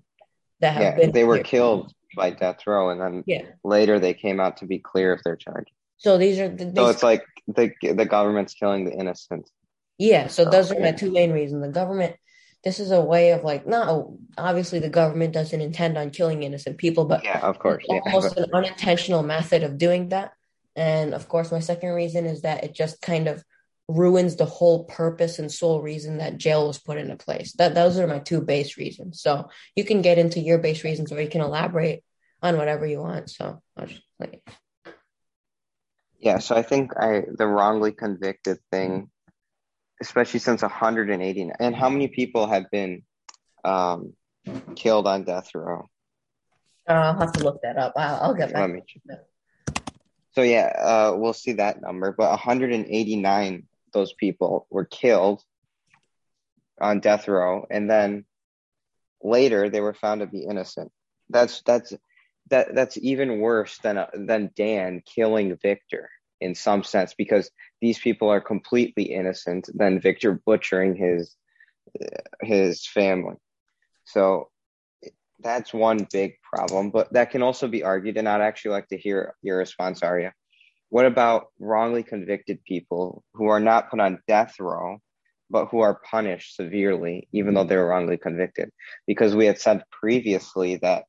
that 0.60 0.74
have 0.74 0.96
been 0.96 1.12
they 1.12 1.24
were 1.24 1.38
killed 1.38 1.92
by 2.18 2.30
death 2.30 2.66
row, 2.66 2.90
and 2.90 3.00
then 3.00 3.24
yeah. 3.26 3.44
later 3.64 3.98
they 3.98 4.12
came 4.12 4.40
out 4.40 4.58
to 4.58 4.66
be 4.66 4.78
clear 4.78 5.12
of 5.12 5.22
their 5.24 5.36
charge. 5.36 5.68
So 5.96 6.18
these 6.18 6.38
are 6.38 6.48
the, 6.48 6.72
so 6.76 6.88
it's 6.88 7.02
like 7.02 7.24
the 7.46 7.72
the 7.80 8.04
government's 8.04 8.54
killing 8.54 8.84
the 8.84 8.92
innocent. 8.92 9.50
Yeah, 9.98 10.28
so 10.28 10.44
oh, 10.46 10.50
those 10.50 10.70
are 10.70 10.78
my 10.78 10.92
two 10.92 11.10
main 11.10 11.32
reasons. 11.32 11.62
The 11.62 11.72
government, 11.72 12.14
this 12.62 12.78
is 12.78 12.92
a 12.92 13.00
way 13.00 13.32
of 13.32 13.42
like, 13.42 13.66
no, 13.66 14.18
obviously 14.36 14.78
the 14.78 14.88
government 14.88 15.34
doesn't 15.34 15.60
intend 15.60 15.98
on 15.98 16.10
killing 16.10 16.44
innocent 16.44 16.78
people, 16.78 17.04
but 17.04 17.24
yeah, 17.24 17.40
of 17.40 17.58
course, 17.58 17.84
yeah. 17.88 18.00
almost 18.06 18.36
an 18.36 18.46
unintentional 18.54 19.24
method 19.24 19.64
of 19.64 19.76
doing 19.76 20.10
that. 20.10 20.32
And 20.76 21.14
of 21.14 21.28
course, 21.28 21.50
my 21.50 21.58
second 21.58 21.90
reason 21.90 22.26
is 22.26 22.42
that 22.42 22.62
it 22.62 22.74
just 22.74 23.02
kind 23.02 23.26
of 23.26 23.42
ruins 23.88 24.36
the 24.36 24.44
whole 24.44 24.84
purpose 24.84 25.38
and 25.38 25.50
sole 25.50 25.80
reason 25.80 26.18
that 26.18 26.38
jail 26.38 26.66
was 26.68 26.78
put 26.78 26.98
into 26.98 27.16
place. 27.16 27.54
That 27.54 27.74
those 27.74 27.98
are 27.98 28.06
my 28.06 28.20
two 28.20 28.42
base 28.42 28.76
reasons. 28.76 29.20
So 29.20 29.48
you 29.74 29.84
can 29.84 30.02
get 30.02 30.18
into 30.18 30.38
your 30.38 30.58
base 30.58 30.84
reasons 30.84 31.10
or 31.10 31.20
you 31.20 31.28
can 31.28 31.40
elaborate 31.40 32.04
on 32.42 32.56
whatever 32.56 32.86
you 32.86 33.00
want. 33.00 33.30
So 33.30 33.60
I'll 33.76 33.86
just 33.86 34.02
like 34.18 34.42
Yeah, 36.18 36.38
so 36.38 36.56
I 36.56 36.62
think 36.62 36.96
I 36.96 37.24
the 37.36 37.46
wrongly 37.46 37.92
convicted 37.92 38.58
thing, 38.70 39.10
especially 40.00 40.40
since 40.40 40.62
180 40.62 41.50
and 41.58 41.74
how 41.74 41.88
many 41.88 42.08
people 42.08 42.46
have 42.46 42.70
been 42.70 43.02
um 43.64 44.14
killed 44.76 45.06
on 45.06 45.24
death 45.24 45.54
row? 45.54 45.86
Uh, 46.88 46.92
I'll 46.92 47.18
have 47.18 47.32
to 47.32 47.44
look 47.44 47.60
that 47.62 47.76
up. 47.76 47.92
I'll, 47.96 48.22
I'll 48.22 48.34
get 48.34 48.52
back. 48.52 48.70
So 50.32 50.42
yeah, 50.42 50.66
uh, 50.66 51.16
we'll 51.16 51.32
see 51.32 51.52
that 51.54 51.82
number. 51.82 52.14
But 52.16 52.30
189 52.30 53.66
those 53.92 54.12
people 54.12 54.66
were 54.70 54.84
killed 54.84 55.42
on 56.80 57.00
death 57.00 57.26
row, 57.26 57.66
and 57.70 57.90
then 57.90 58.24
later 59.22 59.68
they 59.68 59.80
were 59.80 59.94
found 59.94 60.20
to 60.20 60.26
be 60.26 60.44
innocent. 60.44 60.92
That's 61.30 61.62
that's 61.62 61.92
that 62.50 62.74
that's 62.74 62.98
even 62.98 63.40
worse 63.40 63.78
than 63.78 63.98
uh, 63.98 64.08
than 64.14 64.50
Dan 64.56 65.02
killing 65.04 65.56
Victor 65.56 66.10
in 66.40 66.54
some 66.54 66.84
sense 66.84 67.14
because 67.14 67.50
these 67.80 67.98
people 67.98 68.28
are 68.28 68.40
completely 68.40 69.04
innocent 69.04 69.68
than 69.74 70.00
Victor 70.00 70.40
butchering 70.46 70.94
his 70.94 71.36
his 72.42 72.86
family. 72.86 73.36
So 74.04 74.50
that's 75.40 75.72
one 75.72 76.06
big 76.12 76.34
problem, 76.42 76.90
but 76.90 77.12
that 77.12 77.30
can 77.30 77.42
also 77.42 77.68
be 77.68 77.84
argued, 77.84 78.16
and 78.16 78.28
I'd 78.28 78.40
actually 78.40 78.72
like 78.72 78.88
to 78.88 78.98
hear 78.98 79.34
your 79.42 79.58
response, 79.58 80.00
Aarya. 80.00 80.32
What 80.90 81.06
about 81.06 81.48
wrongly 81.58 82.02
convicted 82.02 82.64
people 82.64 83.22
who 83.34 83.46
are 83.46 83.60
not 83.60 83.90
put 83.90 84.00
on 84.00 84.22
death 84.26 84.58
row, 84.58 84.98
but 85.50 85.66
who 85.66 85.80
are 85.80 86.00
punished 86.10 86.56
severely, 86.56 87.28
even 87.32 87.54
though 87.54 87.64
they 87.64 87.76
were 87.76 87.88
wrongly 87.88 88.16
convicted. 88.16 88.70
Because 89.06 89.34
we 89.34 89.46
had 89.46 89.60
said 89.60 89.84
previously 89.90 90.76
that 90.76 91.04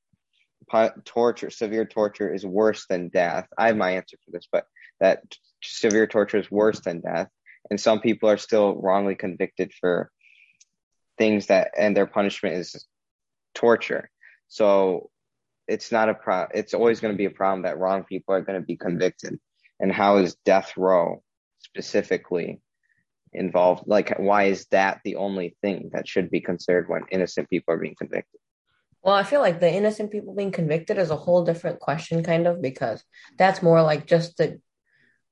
torture, 1.05 1.49
severe 1.49 1.85
torture 1.85 2.33
is 2.33 2.45
worse 2.45 2.85
than 2.89 3.09
death. 3.09 3.47
I 3.57 3.67
have 3.67 3.77
my 3.77 3.91
answer 3.91 4.17
for 4.23 4.31
this, 4.31 4.47
but 4.51 4.65
that 4.99 5.23
severe 5.63 6.07
torture 6.07 6.37
is 6.37 6.51
worse 6.51 6.79
than 6.81 7.01
death. 7.01 7.29
And 7.69 7.79
some 7.79 7.99
people 7.99 8.29
are 8.29 8.37
still 8.37 8.75
wrongly 8.75 9.15
convicted 9.15 9.73
for 9.79 10.11
things 11.17 11.47
that, 11.47 11.71
and 11.77 11.95
their 11.95 12.07
punishment 12.07 12.55
is 12.55 12.87
torture. 13.53 14.09
So 14.47 15.09
it's 15.67 15.91
not 15.91 16.09
a 16.09 16.13
pro, 16.13 16.47
it's 16.53 16.73
always 16.73 16.99
going 16.99 17.13
to 17.13 17.17
be 17.17 17.25
a 17.25 17.31
problem 17.31 17.63
that 17.63 17.77
wrong 17.77 18.03
people 18.03 18.33
are 18.33 18.41
going 18.41 18.59
to 18.59 18.65
be 18.65 18.77
convicted. 18.77 19.39
And 19.79 19.91
how 19.91 20.17
is 20.17 20.35
death 20.45 20.73
row 20.77 21.21
specifically 21.59 22.61
involved? 23.33 23.83
Like, 23.85 24.17
why 24.17 24.45
is 24.45 24.65
that 24.71 25.01
the 25.03 25.17
only 25.17 25.55
thing 25.61 25.91
that 25.93 26.07
should 26.07 26.31
be 26.31 26.41
considered 26.41 26.89
when 26.89 27.03
innocent 27.11 27.49
people 27.49 27.73
are 27.73 27.77
being 27.77 27.95
convicted? 27.97 28.39
Well, 29.03 29.15
I 29.15 29.23
feel 29.23 29.39
like 29.39 29.59
the 29.59 29.71
innocent 29.71 30.11
people 30.11 30.35
being 30.35 30.51
convicted 30.51 30.97
is 30.97 31.09
a 31.09 31.15
whole 31.15 31.45
different 31.45 31.79
question, 31.79 32.23
kind 32.23 32.47
of, 32.47 32.61
because 32.61 33.03
that's 33.37 33.63
more 33.63 33.81
like 33.81 34.05
just 34.05 34.37
the 34.37 34.59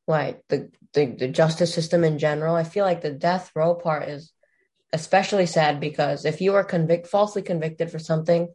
like 0.08 0.42
the, 0.48 0.72
the 0.94 1.06
the 1.06 1.28
justice 1.28 1.74
system 1.74 2.04
in 2.04 2.18
general. 2.18 2.56
I 2.56 2.64
feel 2.64 2.86
like 2.86 3.02
the 3.02 3.12
death 3.12 3.52
row 3.56 3.76
part 3.76 4.08
is 4.08 4.32
especially 4.94 5.46
sad 5.46 5.82
because 5.82 6.24
if 6.24 6.40
you 6.40 6.56
are 6.56 6.64
convict 6.64 7.08
falsely 7.08 7.42
convicted 7.42 7.92
for 7.92 8.00
something 8.00 8.48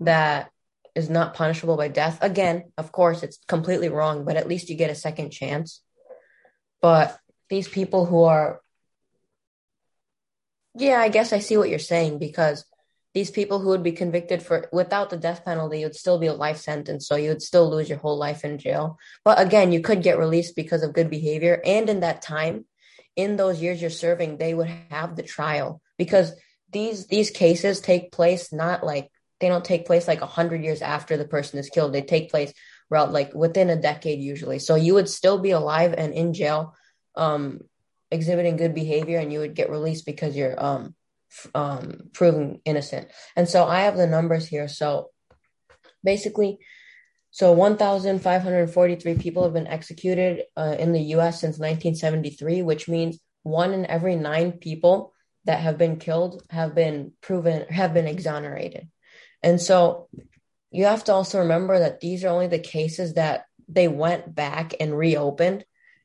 that 0.00 0.50
is 0.94 1.10
not 1.10 1.34
punishable 1.34 1.76
by 1.76 1.88
death, 1.88 2.18
again, 2.22 2.72
of 2.78 2.90
course, 2.90 3.22
it's 3.22 3.38
completely 3.46 3.90
wrong, 3.90 4.24
but 4.24 4.36
at 4.36 4.48
least 4.48 4.70
you 4.70 4.76
get 4.76 4.90
a 4.90 4.94
second 4.94 5.30
chance. 5.30 5.82
But 6.80 7.18
these 7.50 7.68
people 7.68 8.06
who 8.06 8.22
are, 8.22 8.62
yeah, 10.74 11.00
I 11.00 11.08
guess 11.10 11.32
I 11.32 11.40
see 11.40 11.58
what 11.58 11.68
you're 11.68 11.78
saying 11.78 12.18
because 12.18 12.64
these 13.14 13.30
people 13.30 13.60
who 13.60 13.68
would 13.68 13.82
be 13.84 13.92
convicted 13.92 14.42
for 14.42 14.68
without 14.72 15.08
the 15.08 15.16
death 15.16 15.44
penalty 15.44 15.84
would 15.84 15.94
still 15.94 16.18
be 16.18 16.26
a 16.26 16.34
life 16.34 16.58
sentence 16.58 17.06
so 17.06 17.14
you 17.14 17.28
would 17.28 17.42
still 17.42 17.70
lose 17.70 17.88
your 17.88 17.98
whole 17.98 18.18
life 18.18 18.44
in 18.44 18.58
jail. 18.58 18.98
But 19.24 19.40
again 19.40 19.72
you 19.72 19.80
could 19.80 20.02
get 20.02 20.18
released 20.18 20.56
because 20.56 20.82
of 20.82 20.92
good 20.92 21.08
behavior 21.08 21.62
and 21.64 21.88
in 21.88 22.00
that 22.00 22.22
time 22.22 22.66
in 23.16 23.36
those 23.36 23.62
years 23.62 23.80
you're 23.80 23.90
serving 23.90 24.36
they 24.36 24.52
would 24.52 24.68
have 24.90 25.16
the 25.16 25.22
trial. 25.22 25.80
Because 25.96 26.32
these 26.70 27.06
these 27.06 27.30
cases 27.30 27.80
take 27.80 28.10
place 28.10 28.52
not 28.52 28.84
like 28.84 29.10
they 29.40 29.48
don't 29.48 29.64
take 29.64 29.86
place 29.86 30.08
like 30.08 30.20
100 30.20 30.64
years 30.64 30.82
after 30.82 31.16
the 31.16 31.28
person 31.28 31.58
is 31.58 31.68
killed. 31.68 31.92
They 31.92 32.02
take 32.02 32.30
place 32.30 32.52
around 32.90 33.12
like 33.12 33.32
within 33.32 33.70
a 33.70 33.80
decade 33.80 34.20
usually. 34.20 34.58
So 34.58 34.74
you 34.74 34.94
would 34.94 35.08
still 35.08 35.38
be 35.38 35.52
alive 35.52 35.94
and 35.96 36.12
in 36.12 36.34
jail 36.34 36.74
um 37.14 37.60
exhibiting 38.10 38.56
good 38.56 38.74
behavior 38.74 39.18
and 39.18 39.32
you 39.32 39.38
would 39.38 39.54
get 39.54 39.70
released 39.70 40.04
because 40.04 40.36
you're 40.36 40.60
um 40.62 40.96
um, 41.54 42.10
proven 42.12 42.60
innocent. 42.64 43.08
And 43.36 43.48
so 43.48 43.64
I 43.64 43.80
have 43.80 43.96
the 43.96 44.06
numbers 44.06 44.46
here. 44.46 44.68
So 44.68 45.10
basically, 46.02 46.58
so 47.30 47.52
1,543 47.52 49.14
people 49.16 49.42
have 49.42 49.52
been 49.52 49.66
executed 49.66 50.44
uh, 50.56 50.76
in 50.78 50.92
the 50.92 51.02
US 51.16 51.40
since 51.40 51.58
1973, 51.58 52.62
which 52.62 52.88
means 52.88 53.18
one 53.42 53.72
in 53.74 53.86
every 53.86 54.16
nine 54.16 54.52
people 54.52 55.12
that 55.44 55.60
have 55.60 55.76
been 55.76 55.96
killed 55.96 56.42
have 56.50 56.74
been 56.74 57.12
proven, 57.20 57.66
have 57.68 57.92
been 57.92 58.06
exonerated. 58.06 58.88
And 59.42 59.60
so 59.60 60.08
you 60.70 60.84
have 60.84 61.04
to 61.04 61.12
also 61.12 61.40
remember 61.40 61.78
that 61.78 62.00
these 62.00 62.24
are 62.24 62.28
only 62.28 62.46
the 62.46 62.58
cases 62.58 63.14
that 63.14 63.44
they 63.68 63.88
went 63.88 64.34
back 64.34 64.74
and 64.80 64.96
reopened 64.96 65.64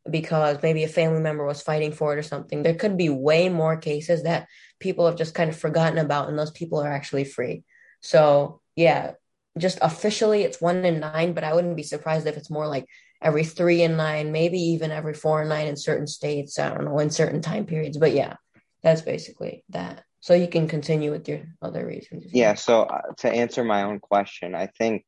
because 0.09 0.57
maybe 0.61 0.83
a 0.83 0.87
family 0.87 1.19
member 1.19 1.45
was 1.45 1.61
fighting 1.61 1.91
for 1.91 2.13
it 2.13 2.19
or 2.19 2.23
something. 2.23 2.63
There 2.63 2.75
could 2.75 2.97
be 2.97 3.09
way 3.09 3.49
more 3.49 3.77
cases 3.77 4.23
that 4.23 4.47
people 4.79 5.05
have 5.05 5.17
just 5.17 5.33
kind 5.33 5.49
of 5.49 5.57
forgotten 5.57 5.97
about, 5.97 6.29
and 6.29 6.37
those 6.37 6.51
people 6.51 6.79
are 6.79 6.91
actually 6.91 7.25
free. 7.25 7.63
So, 8.01 8.61
yeah, 8.75 9.13
just 9.57 9.79
officially 9.81 10.43
it's 10.43 10.61
one 10.61 10.85
in 10.85 10.99
nine, 10.99 11.33
but 11.33 11.43
I 11.43 11.53
wouldn't 11.53 11.75
be 11.75 11.83
surprised 11.83 12.27
if 12.27 12.37
it's 12.37 12.49
more 12.49 12.67
like 12.67 12.85
every 13.21 13.43
three 13.43 13.83
and 13.83 13.97
nine, 13.97 14.31
maybe 14.31 14.59
even 14.59 14.91
every 14.91 15.13
four 15.13 15.41
and 15.41 15.49
nine 15.49 15.67
in 15.67 15.75
certain 15.75 16.07
states. 16.07 16.57
I 16.57 16.69
don't 16.69 16.85
know, 16.85 16.99
in 16.99 17.09
certain 17.09 17.41
time 17.41 17.65
periods. 17.65 17.97
But 17.97 18.13
yeah, 18.13 18.35
that's 18.81 19.01
basically 19.01 19.63
that. 19.69 20.03
So 20.21 20.33
you 20.33 20.47
can 20.47 20.67
continue 20.67 21.11
with 21.11 21.27
your 21.27 21.41
other 21.61 21.85
reasons. 21.85 22.25
Yeah. 22.33 22.55
So 22.55 22.83
uh, 22.83 23.13
to 23.19 23.29
answer 23.29 23.63
my 23.63 23.83
own 23.83 23.99
question, 23.99 24.53
I 24.53 24.67
think 24.67 25.05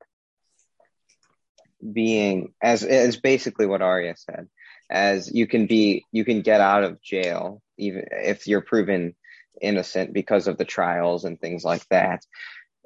being 1.92 2.54
as 2.62 2.84
is 2.84 3.18
basically 3.18 3.66
what 3.66 3.82
Aarya 3.82 4.16
said 4.18 4.48
as 4.92 5.32
you 5.34 5.48
can 5.48 5.68
be 5.68 6.06
you 6.12 6.26
can 6.26 6.42
get 6.42 6.62
out 6.62 6.84
of 6.84 7.02
jail 7.02 7.62
even 7.78 8.04
if 8.12 8.46
you're 8.46 8.62
proven 8.62 9.16
innocent 9.62 10.14
because 10.14 10.48
of 10.48 10.58
the 10.58 10.66
trials 10.66 11.24
and 11.24 11.40
things 11.40 11.64
like 11.64 11.88
that. 11.90 12.26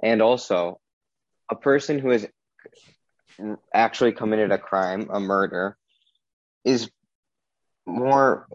And 0.02 0.22
also 0.22 0.80
a 1.50 1.56
person 1.56 2.00
who 2.00 2.10
has 2.10 2.28
actually 3.74 4.13
committed 4.13 4.52
a 4.52 4.58
crime 4.58 5.10
a 5.12 5.20
murder 5.20 5.78
is 6.63 6.89
more 7.86 8.48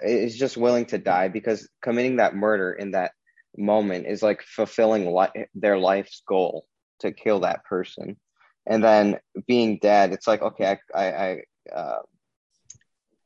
is 0.00 0.36
just 0.36 0.56
willing 0.56 0.86
to 0.86 0.98
die 0.98 1.28
because 1.28 1.68
committing 1.82 2.16
that 2.16 2.34
murder 2.34 2.72
in 2.72 2.92
that 2.92 3.12
moment 3.56 4.06
is 4.06 4.22
like 4.22 4.42
fulfilling 4.42 5.12
li- 5.12 5.46
their 5.54 5.78
life's 5.78 6.22
goal 6.26 6.66
to 7.00 7.12
kill 7.12 7.40
that 7.40 7.64
person. 7.64 8.16
And 8.66 8.84
then 8.84 9.18
being 9.46 9.78
dead 9.80 10.12
it's 10.12 10.26
like 10.26 10.42
okay 10.42 10.78
i 10.94 10.98
i, 10.98 11.06
I 11.06 11.74
uh, 11.74 12.02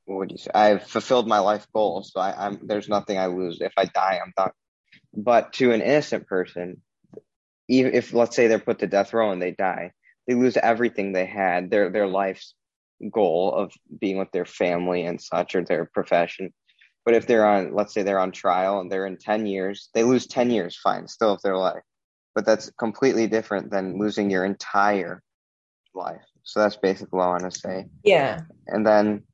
what 0.05 0.19
would 0.19 0.33
you 0.33 0.39
say? 0.39 0.51
I've 0.55 0.85
fulfilled 0.85 1.29
my 1.29 1.39
life 1.39 1.67
goal, 1.73 2.03
so 2.03 2.21
I, 2.21 2.47
am 2.47 2.61
there's 2.63 2.89
nothing 2.89 3.19
I 3.19 3.27
lose. 3.27 3.61
If 3.61 3.73
I 3.77 3.85
die, 3.87 4.21
I'm 4.23 4.33
done. 4.37 4.51
But 5.15 5.53
to 5.55 5.73
an 5.73 5.81
innocent 5.81 6.27
person, 6.27 6.83
even 7.69 7.95
if 7.95 8.13
let's 8.13 8.35
say 8.35 8.49
they're 8.49 8.59
put 8.59 8.81
to 8.81 8.87
death 8.87 9.13
row 9.13 9.31
and 9.31 9.41
they 9.41 9.53
die, 9.53 9.93
they 10.27 10.35
lose 10.35 10.57
everything 10.57 11.13
they 11.13 11.27
had, 11.27 11.71
their 11.71 11.91
their 11.91 12.07
life's 12.07 12.55
goal 13.11 13.53
of 13.53 13.73
being 14.01 14.19
with 14.19 14.31
their 14.33 14.45
family 14.45 15.05
and 15.05 15.21
such, 15.21 15.55
or 15.55 15.65
their 15.65 15.85
profession. 15.85 16.53
But 17.05 17.15
if 17.15 17.27
they're 17.27 17.47
on, 17.47 17.75
let's 17.75 17.93
say 17.93 18.03
they're 18.03 18.21
on 18.21 18.33
trial 18.33 18.81
and 18.81 18.91
they're 18.91 19.07
in 19.07 19.19
ten 19.19 19.47
years, 19.47 19.89
they 19.95 20.05
lose 20.05 20.27
ten 20.27 20.51
years, 20.51 20.77
fine, 20.77 21.09
still 21.09 21.33
of 21.33 21.43
their 21.43 21.57
life. 21.57 21.83
But 22.35 22.47
that's 22.47 22.71
completely 22.79 23.27
different 23.27 23.71
than 23.71 23.99
losing 23.99 24.31
your 24.31 24.45
entire 24.45 25.23
life. 25.95 26.25
So 26.45 26.61
that's 26.61 26.77
basically 26.77 27.19
what 27.19 27.25
I 27.25 27.29
want 27.29 27.53
to 27.53 27.59
say. 27.59 27.87
Yeah. 28.05 28.41
And 28.67 28.87
then 28.87 29.25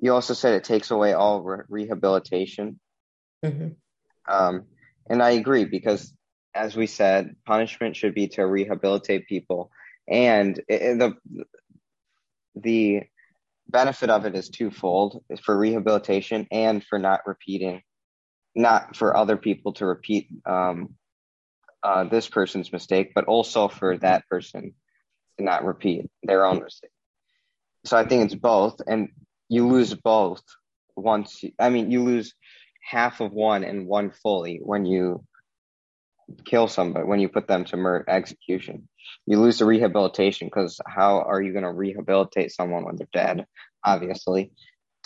you 0.00 0.14
also 0.14 0.34
said 0.34 0.54
it 0.54 0.64
takes 0.64 0.90
away 0.90 1.12
all 1.12 1.42
re- 1.42 1.64
rehabilitation. 1.68 2.78
Mm-hmm. 3.44 3.68
Um, 4.32 4.64
and 5.08 5.22
I 5.22 5.30
agree 5.30 5.64
because, 5.64 6.12
as 6.54 6.76
we 6.76 6.86
said, 6.86 7.36
punishment 7.46 7.96
should 7.96 8.14
be 8.14 8.28
to 8.28 8.46
rehabilitate 8.46 9.26
people, 9.26 9.70
and 10.06 10.60
it, 10.68 10.98
the 10.98 11.14
the 12.54 13.02
benefit 13.68 14.10
of 14.10 14.26
it 14.26 14.34
is 14.34 14.48
twofold: 14.48 15.22
is 15.30 15.40
for 15.40 15.56
rehabilitation 15.56 16.46
and 16.50 16.84
for 16.84 16.98
not 16.98 17.26
repeating, 17.26 17.82
not 18.54 18.96
for 18.96 19.16
other 19.16 19.36
people 19.36 19.72
to 19.74 19.86
repeat 19.86 20.28
um, 20.44 20.94
uh, 21.82 22.04
this 22.04 22.28
person's 22.28 22.72
mistake, 22.72 23.12
but 23.14 23.24
also 23.24 23.68
for 23.68 23.96
that 23.98 24.28
person 24.28 24.74
to 25.38 25.44
not 25.44 25.64
repeat 25.64 26.10
their 26.22 26.44
own 26.44 26.62
mistake. 26.62 26.90
So 27.84 27.96
I 27.96 28.04
think 28.04 28.24
it's 28.24 28.34
both, 28.34 28.80
and 28.86 29.08
you 29.48 29.66
lose 29.66 29.94
both 29.94 30.42
once. 30.96 31.42
you, 31.42 31.52
I 31.58 31.70
mean, 31.70 31.90
you 31.90 32.04
lose 32.04 32.34
half 32.88 33.20
of 33.20 33.32
one 33.32 33.64
and 33.64 33.86
one 33.86 34.10
fully 34.10 34.60
when 34.62 34.86
you 34.86 35.24
kill 36.44 36.68
somebody 36.68 37.06
when 37.06 37.20
you 37.20 37.28
put 37.28 37.46
them 37.46 37.64
to 37.64 37.76
murder 37.76 38.04
execution 38.08 38.88
you 39.26 39.40
lose 39.40 39.58
the 39.58 39.64
rehabilitation 39.64 40.46
because 40.46 40.80
how 40.86 41.20
are 41.22 41.40
you 41.40 41.52
going 41.52 41.64
to 41.64 41.72
rehabilitate 41.72 42.52
someone 42.52 42.84
when 42.84 42.96
they're 42.96 43.08
dead 43.12 43.46
obviously 43.84 44.52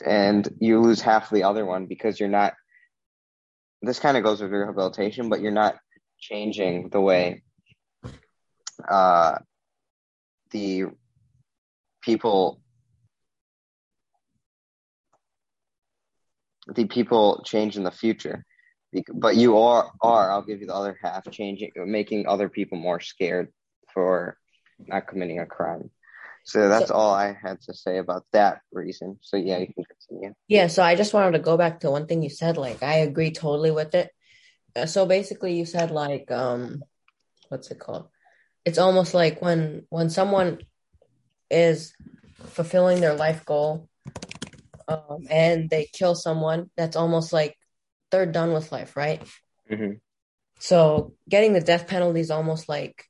and 0.04 0.48
you 0.58 0.80
lose 0.80 1.00
half 1.00 1.30
the 1.30 1.44
other 1.44 1.64
one 1.64 1.86
because 1.86 2.18
you're 2.18 2.28
not 2.28 2.54
this 3.82 4.00
kind 4.00 4.16
of 4.16 4.24
goes 4.24 4.40
with 4.40 4.50
rehabilitation 4.50 5.28
but 5.28 5.40
you're 5.40 5.52
not 5.52 5.76
changing 6.18 6.88
the 6.88 7.00
way 7.00 7.42
uh, 8.88 9.38
the 10.50 10.84
people 12.00 12.61
the 16.66 16.86
people 16.86 17.42
change 17.44 17.76
in 17.76 17.84
the 17.84 17.90
future. 17.90 18.44
But 19.12 19.36
you 19.36 19.58
are 19.58 19.90
are 20.02 20.30
i'll 20.30 20.42
give 20.42 20.60
you 20.60 20.66
the 20.66 20.74
other 20.74 20.98
half 21.02 21.28
changing 21.30 21.72
making 21.76 22.26
other 22.26 22.48
people 22.48 22.76
more 22.76 23.00
scared 23.00 23.50
for 23.94 24.36
not 24.78 25.06
committing 25.06 25.38
a 25.38 25.46
crime. 25.46 25.90
So 26.44 26.68
that's 26.68 26.88
so, 26.88 26.94
all 26.94 27.14
i 27.14 27.32
had 27.40 27.60
to 27.62 27.74
say 27.74 27.98
about 27.98 28.24
that 28.32 28.60
reason. 28.70 29.18
So 29.22 29.36
yeah 29.38 29.58
you 29.58 29.66
can 29.66 29.84
continue. 29.84 30.34
Yeah 30.46 30.66
so 30.66 30.82
i 30.82 30.94
just 30.94 31.14
wanted 31.14 31.32
to 31.32 31.38
go 31.38 31.56
back 31.56 31.80
to 31.80 31.90
one 31.90 32.06
thing 32.06 32.22
you 32.22 32.30
said 32.30 32.56
like 32.56 32.82
i 32.82 32.96
agree 32.96 33.30
totally 33.30 33.70
with 33.70 33.94
it. 33.94 34.10
Uh, 34.76 34.86
so 34.86 35.06
basically 35.06 35.54
you 35.54 35.64
said 35.64 35.90
like 35.90 36.30
um 36.30 36.82
what's 37.48 37.70
it 37.70 37.78
called? 37.78 38.08
It's 38.66 38.78
almost 38.78 39.14
like 39.14 39.40
when 39.40 39.86
when 39.88 40.10
someone 40.10 40.58
is 41.50 41.94
fulfilling 42.44 43.00
their 43.00 43.14
life 43.14 43.44
goal 43.46 43.88
um, 44.88 45.26
and 45.30 45.70
they 45.70 45.88
kill 45.92 46.14
someone, 46.14 46.70
that's 46.76 46.96
almost 46.96 47.32
like 47.32 47.56
they're 48.10 48.26
done 48.26 48.52
with 48.52 48.72
life, 48.72 48.96
right? 48.96 49.22
hmm 49.68 49.92
So 50.60 51.14
getting 51.28 51.52
the 51.52 51.60
death 51.60 51.86
penalty 51.88 52.20
is 52.20 52.30
almost 52.30 52.68
like 52.68 53.04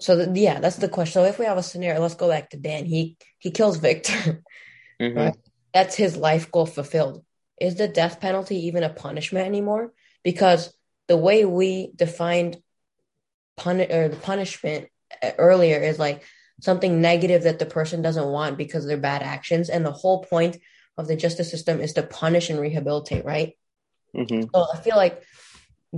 so 0.00 0.16
the, 0.16 0.40
yeah, 0.40 0.60
that's 0.60 0.76
the 0.76 0.88
question. 0.88 1.12
So 1.12 1.24
if 1.24 1.38
we 1.38 1.44
have 1.44 1.58
a 1.58 1.62
scenario, 1.62 2.00
let's 2.00 2.14
go 2.14 2.28
back 2.28 2.50
to 2.50 2.56
Dan. 2.56 2.86
He 2.86 3.16
he 3.38 3.50
kills 3.50 3.76
Victor. 3.76 4.42
hmm 5.00 5.18
Right. 5.18 5.36
That's 5.74 5.94
his 5.94 6.16
life 6.16 6.50
goal 6.50 6.66
fulfilled. 6.66 7.24
Is 7.60 7.76
the 7.76 7.86
death 7.86 8.20
penalty 8.20 8.66
even 8.66 8.82
a 8.82 8.88
punishment 8.90 9.46
anymore? 9.46 9.92
Because 10.24 10.72
the 11.06 11.16
way 11.16 11.44
we 11.44 11.92
defined 11.94 12.56
pun 13.56 13.80
or 13.80 14.08
the 14.08 14.16
punishment 14.16 14.88
uh, 15.22 15.32
earlier 15.38 15.78
is 15.78 15.98
like 15.98 16.24
something 16.60 17.00
negative 17.00 17.44
that 17.44 17.58
the 17.58 17.66
person 17.66 18.02
doesn't 18.02 18.26
want 18.28 18.58
because 18.58 18.84
of 18.84 18.88
their 18.88 18.98
bad 18.98 19.22
actions, 19.22 19.70
and 19.70 19.84
the 19.84 19.92
whole 19.92 20.24
point 20.24 20.58
of 20.98 21.08
the 21.08 21.16
justice 21.16 21.50
system 21.50 21.80
is 21.80 21.94
to 21.94 22.02
punish 22.02 22.50
and 22.50 22.60
rehabilitate, 22.60 23.24
right? 23.24 23.54
hmm 24.14 24.42
So 24.54 24.66
I 24.72 24.78
feel 24.78 24.96
like 24.96 25.22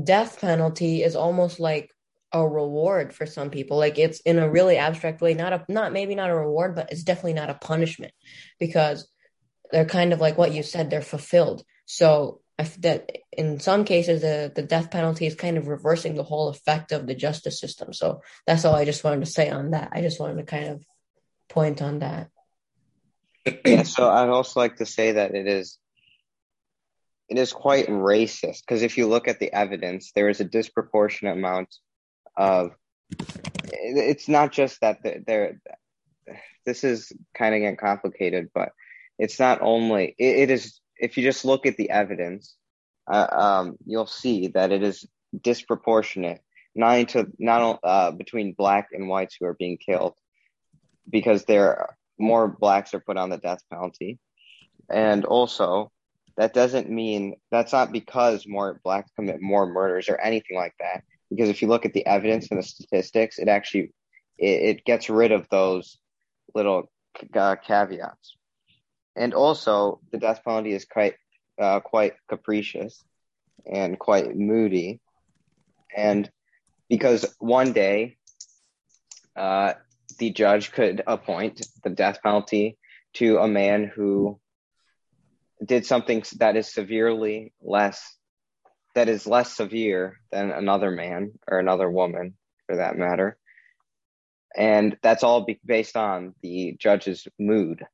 death 0.03 0.40
penalty 0.40 1.03
is 1.03 1.16
almost 1.16 1.61
like 1.61 1.90
a 2.33 2.46
reward 2.46 3.14
for 3.14 3.27
some 3.27 3.51
people. 3.51 3.79
Like 3.79 3.98
it's 3.98 4.20
in 4.20 4.38
a 4.38 4.51
really 4.51 4.77
abstract 4.77 5.20
way, 5.20 5.35
not 5.35 5.53
a 5.53 5.64
not 5.68 5.92
maybe 5.92 6.14
not 6.14 6.31
a 6.31 6.37
reward, 6.37 6.75
but 6.75 6.92
it's 6.92 7.05
definitely 7.05 7.35
not 7.35 7.51
a 7.51 7.55
punishment 7.55 8.12
because 8.59 9.09
they're 9.72 9.87
kind 9.87 10.12
of 10.12 10.20
like 10.20 10.38
what 10.38 10.53
you 10.53 10.62
said, 10.62 10.90
they're 10.90 11.03
fulfilled. 11.03 11.64
So 11.87 12.41
that 12.81 13.11
in 13.33 13.61
some 13.61 13.85
cases 13.85 14.22
the 14.22 14.53
the 14.55 14.62
death 14.62 14.90
penalty 14.90 15.27
is 15.27 15.35
kind 15.35 15.57
of 15.57 15.68
reversing 15.68 16.14
the 16.14 16.22
whole 16.22 16.48
effect 16.48 16.92
of 16.92 17.07
the 17.07 17.14
justice 17.14 17.61
system. 17.61 17.92
So 17.92 18.22
that's 18.46 18.64
all 18.64 18.75
I 18.75 18.85
just 18.85 19.05
wanted 19.05 19.25
to 19.25 19.31
say 19.31 19.51
on 19.51 19.70
that. 19.70 19.90
I 19.92 20.03
just 20.03 20.20
wanted 20.20 20.37
to 20.38 20.44
kind 20.44 20.68
of 20.68 20.85
point 21.48 21.83
on 21.83 22.01
that. 22.01 22.29
Yeah, 23.64 23.83
so 23.83 24.09
I'd 24.09 24.29
also 24.29 24.61
like 24.61 24.77
to 24.77 24.87
say 24.87 25.12
that 25.12 25.35
it 25.35 25.46
is 25.46 25.79
it 27.29 27.38
is 27.38 27.53
quite 27.53 27.88
racist 27.88 28.61
because 28.61 28.83
if 28.83 28.98
you 28.98 29.07
look 29.07 29.27
at 29.27 29.40
the 29.40 29.53
evidence, 29.53 30.12
there 30.14 30.29
is 30.29 30.40
a 30.40 30.44
disproportionate 30.44 31.37
amount 31.37 31.75
of. 32.37 32.72
It's 33.72 34.29
not 34.29 34.53
just 34.53 34.81
that 34.83 34.98
there. 35.27 35.61
This 36.66 36.85
is 36.85 37.11
kind 37.35 37.55
of 37.55 37.61
getting 37.61 37.77
complicated, 37.77 38.51
but 38.55 38.72
it's 39.18 39.40
not 39.40 39.61
only. 39.62 40.14
It, 40.18 40.37
it 40.40 40.51
is 40.51 40.79
if 41.02 41.16
you 41.16 41.24
just 41.24 41.44
look 41.44 41.66
at 41.66 41.76
the 41.76 41.90
evidence, 41.90 42.54
uh, 43.10 43.26
um, 43.30 43.76
you'll 43.84 44.06
see 44.06 44.48
that 44.48 44.70
it 44.70 44.82
is 44.82 45.04
disproportionate, 45.38 46.40
not 46.74 46.98
into 46.98 47.26
not 47.38 47.80
uh, 47.82 48.12
between 48.12 48.52
black 48.52 48.88
and 48.92 49.08
whites 49.08 49.36
who 49.38 49.46
are 49.46 49.54
being 49.54 49.76
killed, 49.76 50.14
because 51.10 51.44
there 51.44 51.96
more 52.18 52.46
blacks 52.46 52.94
are 52.94 53.00
put 53.00 53.16
on 53.16 53.30
the 53.30 53.36
death 53.36 53.62
penalty, 53.68 54.20
and 54.88 55.24
also 55.24 55.90
that 56.36 56.54
doesn't 56.54 56.88
mean 56.88 57.34
that's 57.50 57.72
not 57.72 57.92
because 57.92 58.46
more 58.46 58.80
blacks 58.84 59.10
commit 59.16 59.42
more 59.42 59.66
murders 59.66 60.08
or 60.08 60.18
anything 60.18 60.56
like 60.56 60.74
that. 60.78 61.02
Because 61.30 61.48
if 61.48 61.62
you 61.62 61.68
look 61.68 61.84
at 61.84 61.94
the 61.94 62.06
evidence 62.06 62.48
and 62.50 62.58
the 62.58 62.62
statistics, 62.62 63.38
it 63.38 63.48
actually 63.48 63.92
it, 64.38 64.76
it 64.78 64.84
gets 64.84 65.10
rid 65.10 65.32
of 65.32 65.48
those 65.48 65.98
little 66.54 66.90
uh, 67.34 67.56
caveats. 67.56 68.36
And 69.16 69.35
also, 69.35 70.01
the 70.11 70.18
death 70.18 70.42
penalty 70.44 70.72
is 70.72 70.85
quite 70.85 71.14
uh, 71.61 71.81
quite 71.81 72.14
capricious 72.29 73.05
and 73.70 73.98
quite 73.98 74.35
moody, 74.35 75.01
and 75.94 76.31
because 76.88 77.35
one 77.38 77.72
day 77.72 78.16
uh, 79.37 79.75
the 80.18 80.31
judge 80.31 80.72
could 80.72 81.03
appoint 81.07 81.66
the 81.85 81.90
death 81.90 82.22
penalty 82.22 82.79
to 83.14 83.38
a 83.38 83.48
man 83.48 83.85
who 83.94 84.40
did 85.64 85.87
something 85.87 86.22
that 86.38 86.57
is 86.57 86.72
severely 86.72 87.53
less 87.61 88.16
that 88.94 89.09
is 89.09 89.27
less 89.27 89.55
severe 89.55 90.20
than 90.31 90.51
another 90.51 90.90
man 90.90 91.33
or 91.48 91.59
another 91.59 91.90
woman 91.90 92.35
for 92.66 92.77
that 92.77 92.96
matter. 92.96 93.38
And 94.55 94.98
that's 95.03 95.25
all 95.25 95.44
be- 95.44 95.61
based 95.64 95.96
on 95.96 96.35
the 96.42 96.77
judge's 96.79 97.27
mood 97.38 97.87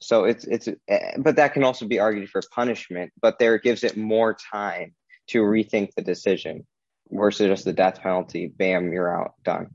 so 0.00 0.24
it's 0.24 0.44
it's 0.44 0.68
eh, 0.88 1.12
but 1.18 1.36
that 1.36 1.52
can 1.52 1.64
also 1.64 1.86
be 1.86 1.98
argued 1.98 2.28
for 2.28 2.40
punishment 2.52 3.12
but 3.20 3.38
there 3.38 3.54
it 3.54 3.62
gives 3.62 3.84
it 3.84 3.96
more 3.96 4.34
time 4.34 4.94
to 5.28 5.42
rethink 5.42 5.90
the 5.94 6.02
decision 6.02 6.66
versus 7.10 7.46
just 7.46 7.64
the 7.64 7.72
death 7.72 8.00
penalty 8.00 8.46
bam 8.46 8.92
you're 8.92 9.14
out 9.14 9.34
done 9.44 9.68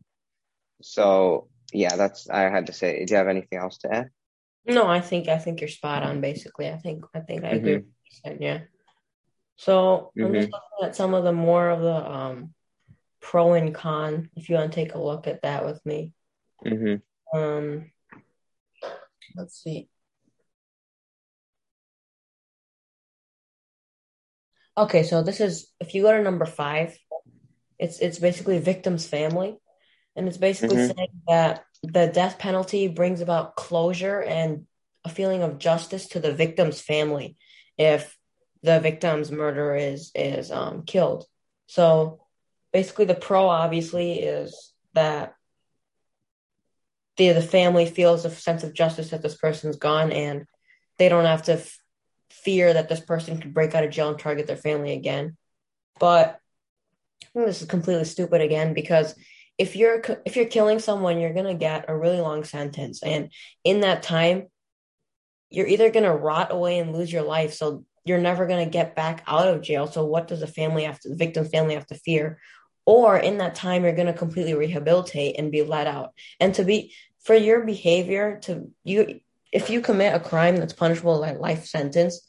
so 0.82 1.48
yeah 1.74 1.96
that's 1.96 2.30
i 2.30 2.42
had 2.42 2.68
to 2.68 2.74
say 2.74 3.06
do 3.06 3.12
you 3.14 3.18
have 3.18 3.28
anything 3.28 3.60
else 3.60 3.78
to 3.78 3.94
add 3.94 4.10
No, 4.68 4.88
I 4.88 5.00
think 5.00 5.28
I 5.28 5.38
think 5.38 5.62
you're 5.62 5.70
spot 5.70 6.02
on. 6.02 6.22
Basically, 6.22 6.68
I 6.70 6.78
think 6.78 7.06
I 7.14 7.20
think 7.20 7.44
I 7.46 7.50
agree. 7.50 7.74
Mhm. 7.74 7.86
with 7.86 7.86
you 7.86 8.18
said, 8.24 8.38
Yeah. 8.42 8.60
So 9.58 10.12
I'm 10.18 10.34
just 10.34 10.50
looking 10.52 10.82
at 10.90 10.96
some 10.96 11.14
of 11.14 11.24
the 11.24 11.32
more 11.34 11.70
of 11.70 11.82
the 11.82 11.98
um 12.18 12.54
pro 13.22 13.54
and 13.54 13.76
con. 13.76 14.30
If 14.36 14.50
you 14.50 14.56
want 14.56 14.72
to 14.72 14.76
take 14.76 14.96
a 14.96 15.06
look 15.10 15.28
at 15.28 15.44
that 15.44 15.66
with 15.66 15.86
me. 15.86 16.14
Mm-hmm. 16.66 17.38
Um, 17.38 17.92
let's 19.36 19.62
see. 19.62 19.88
Okay, 24.78 25.04
so 25.04 25.24
this 25.24 25.40
is 25.40 25.72
if 25.80 25.94
you 25.94 26.02
go 26.04 26.12
to 26.16 26.22
number 26.24 26.46
five, 26.46 26.98
it's 27.80 28.00
it's 28.00 28.20
basically 28.20 28.60
victim's 28.60 29.08
family, 29.08 29.58
and 30.16 30.28
it's 30.28 30.38
basically 30.38 30.78
Mhm. 30.78 30.96
saying 30.96 31.22
that 31.28 31.66
the 31.84 32.08
death 32.08 32.40
penalty 32.40 32.88
brings 32.88 33.22
about 33.22 33.56
closure 33.56 34.22
and 34.22 34.66
a 35.06 35.10
feeling 35.10 35.44
of 35.44 35.60
justice 35.60 36.08
to 36.10 36.20
the 36.20 36.34
victim's 36.34 36.82
family 36.82 37.38
if 37.78 38.18
the 38.64 38.80
victim's 38.80 39.32
murderer 39.32 39.76
is 39.76 40.12
is 40.16 40.52
um 40.52 40.84
killed. 40.84 41.26
So 41.68 42.26
basically, 42.74 43.06
the 43.06 43.16
pro 43.16 43.48
obviously 43.48 44.20
is 44.20 44.74
that 44.94 45.36
the 47.18 47.32
the 47.32 47.42
family 47.42 47.86
feels 47.86 48.26
a 48.26 48.30
sense 48.30 48.64
of 48.64 48.74
justice 48.74 49.12
that 49.12 49.22
this 49.22 49.38
person's 49.38 49.78
gone 49.78 50.12
and 50.12 50.46
they 50.98 51.08
don't 51.08 51.26
have 51.26 51.44
to 51.44 51.54
f- 51.54 51.80
fear 52.46 52.72
that 52.72 52.88
this 52.88 53.02
person 53.02 53.42
could 53.42 53.54
break 53.54 53.76
out 53.76 53.84
of 53.84 53.90
jail 53.90 54.10
and 54.10 54.20
target 54.20 54.48
their 54.48 54.56
family 54.56 54.94
again. 54.94 55.36
But 56.00 56.40
this 57.34 57.62
is 57.62 57.68
completely 57.68 58.06
stupid 58.06 58.40
again 58.40 58.74
because 58.74 59.16
if 59.58 59.76
you're 59.76 60.02
if 60.26 60.36
you're 60.36 60.46
killing 60.46 60.80
someone, 60.80 61.20
you're 61.20 61.34
gonna 61.34 61.56
get 61.56 61.86
a 61.88 61.98
really 61.98 62.20
long 62.22 62.44
sentence, 62.44 63.02
and 63.04 63.32
in 63.64 63.82
that 63.82 64.04
time, 64.04 64.48
you're 65.50 65.68
either 65.68 65.90
gonna 65.90 66.16
rot 66.16 66.52
away 66.52 66.78
and 66.78 66.94
lose 66.94 67.12
your 67.12 67.24
life, 67.24 67.54
so 67.54 67.86
you're 68.04 68.20
never 68.20 68.46
gonna 68.48 68.66
get 68.66 68.96
back 68.96 69.24
out 69.28 69.48
of 69.48 69.62
jail. 69.62 69.88
So 69.88 70.06
what 70.06 70.28
does 70.28 70.42
the 70.42 70.48
family 70.48 70.84
have 70.84 71.00
to, 71.02 71.10
the 71.10 71.16
victim's 71.16 71.50
family 71.50 71.74
have 71.74 71.88
to 71.88 71.96
fear? 71.96 72.40
Or 72.86 73.18
in 73.18 73.38
that 73.38 73.56
time, 73.56 73.84
you're 73.84 73.96
gonna 73.96 74.14
completely 74.14 74.54
rehabilitate 74.54 75.40
and 75.40 75.52
be 75.52 75.64
let 75.64 75.88
out, 75.88 76.12
and 76.40 76.54
to 76.56 76.64
be 76.64 76.94
for 77.24 77.34
your 77.34 77.66
behavior 77.66 78.40
to 78.44 78.72
you 78.84 79.22
if 79.52 79.70
you 79.70 79.80
commit 79.80 80.14
a 80.14 80.20
crime 80.20 80.58
that's 80.58 80.74
punishable 80.74 81.18
like 81.20 81.40
life 81.40 81.66
sentence 81.66 82.22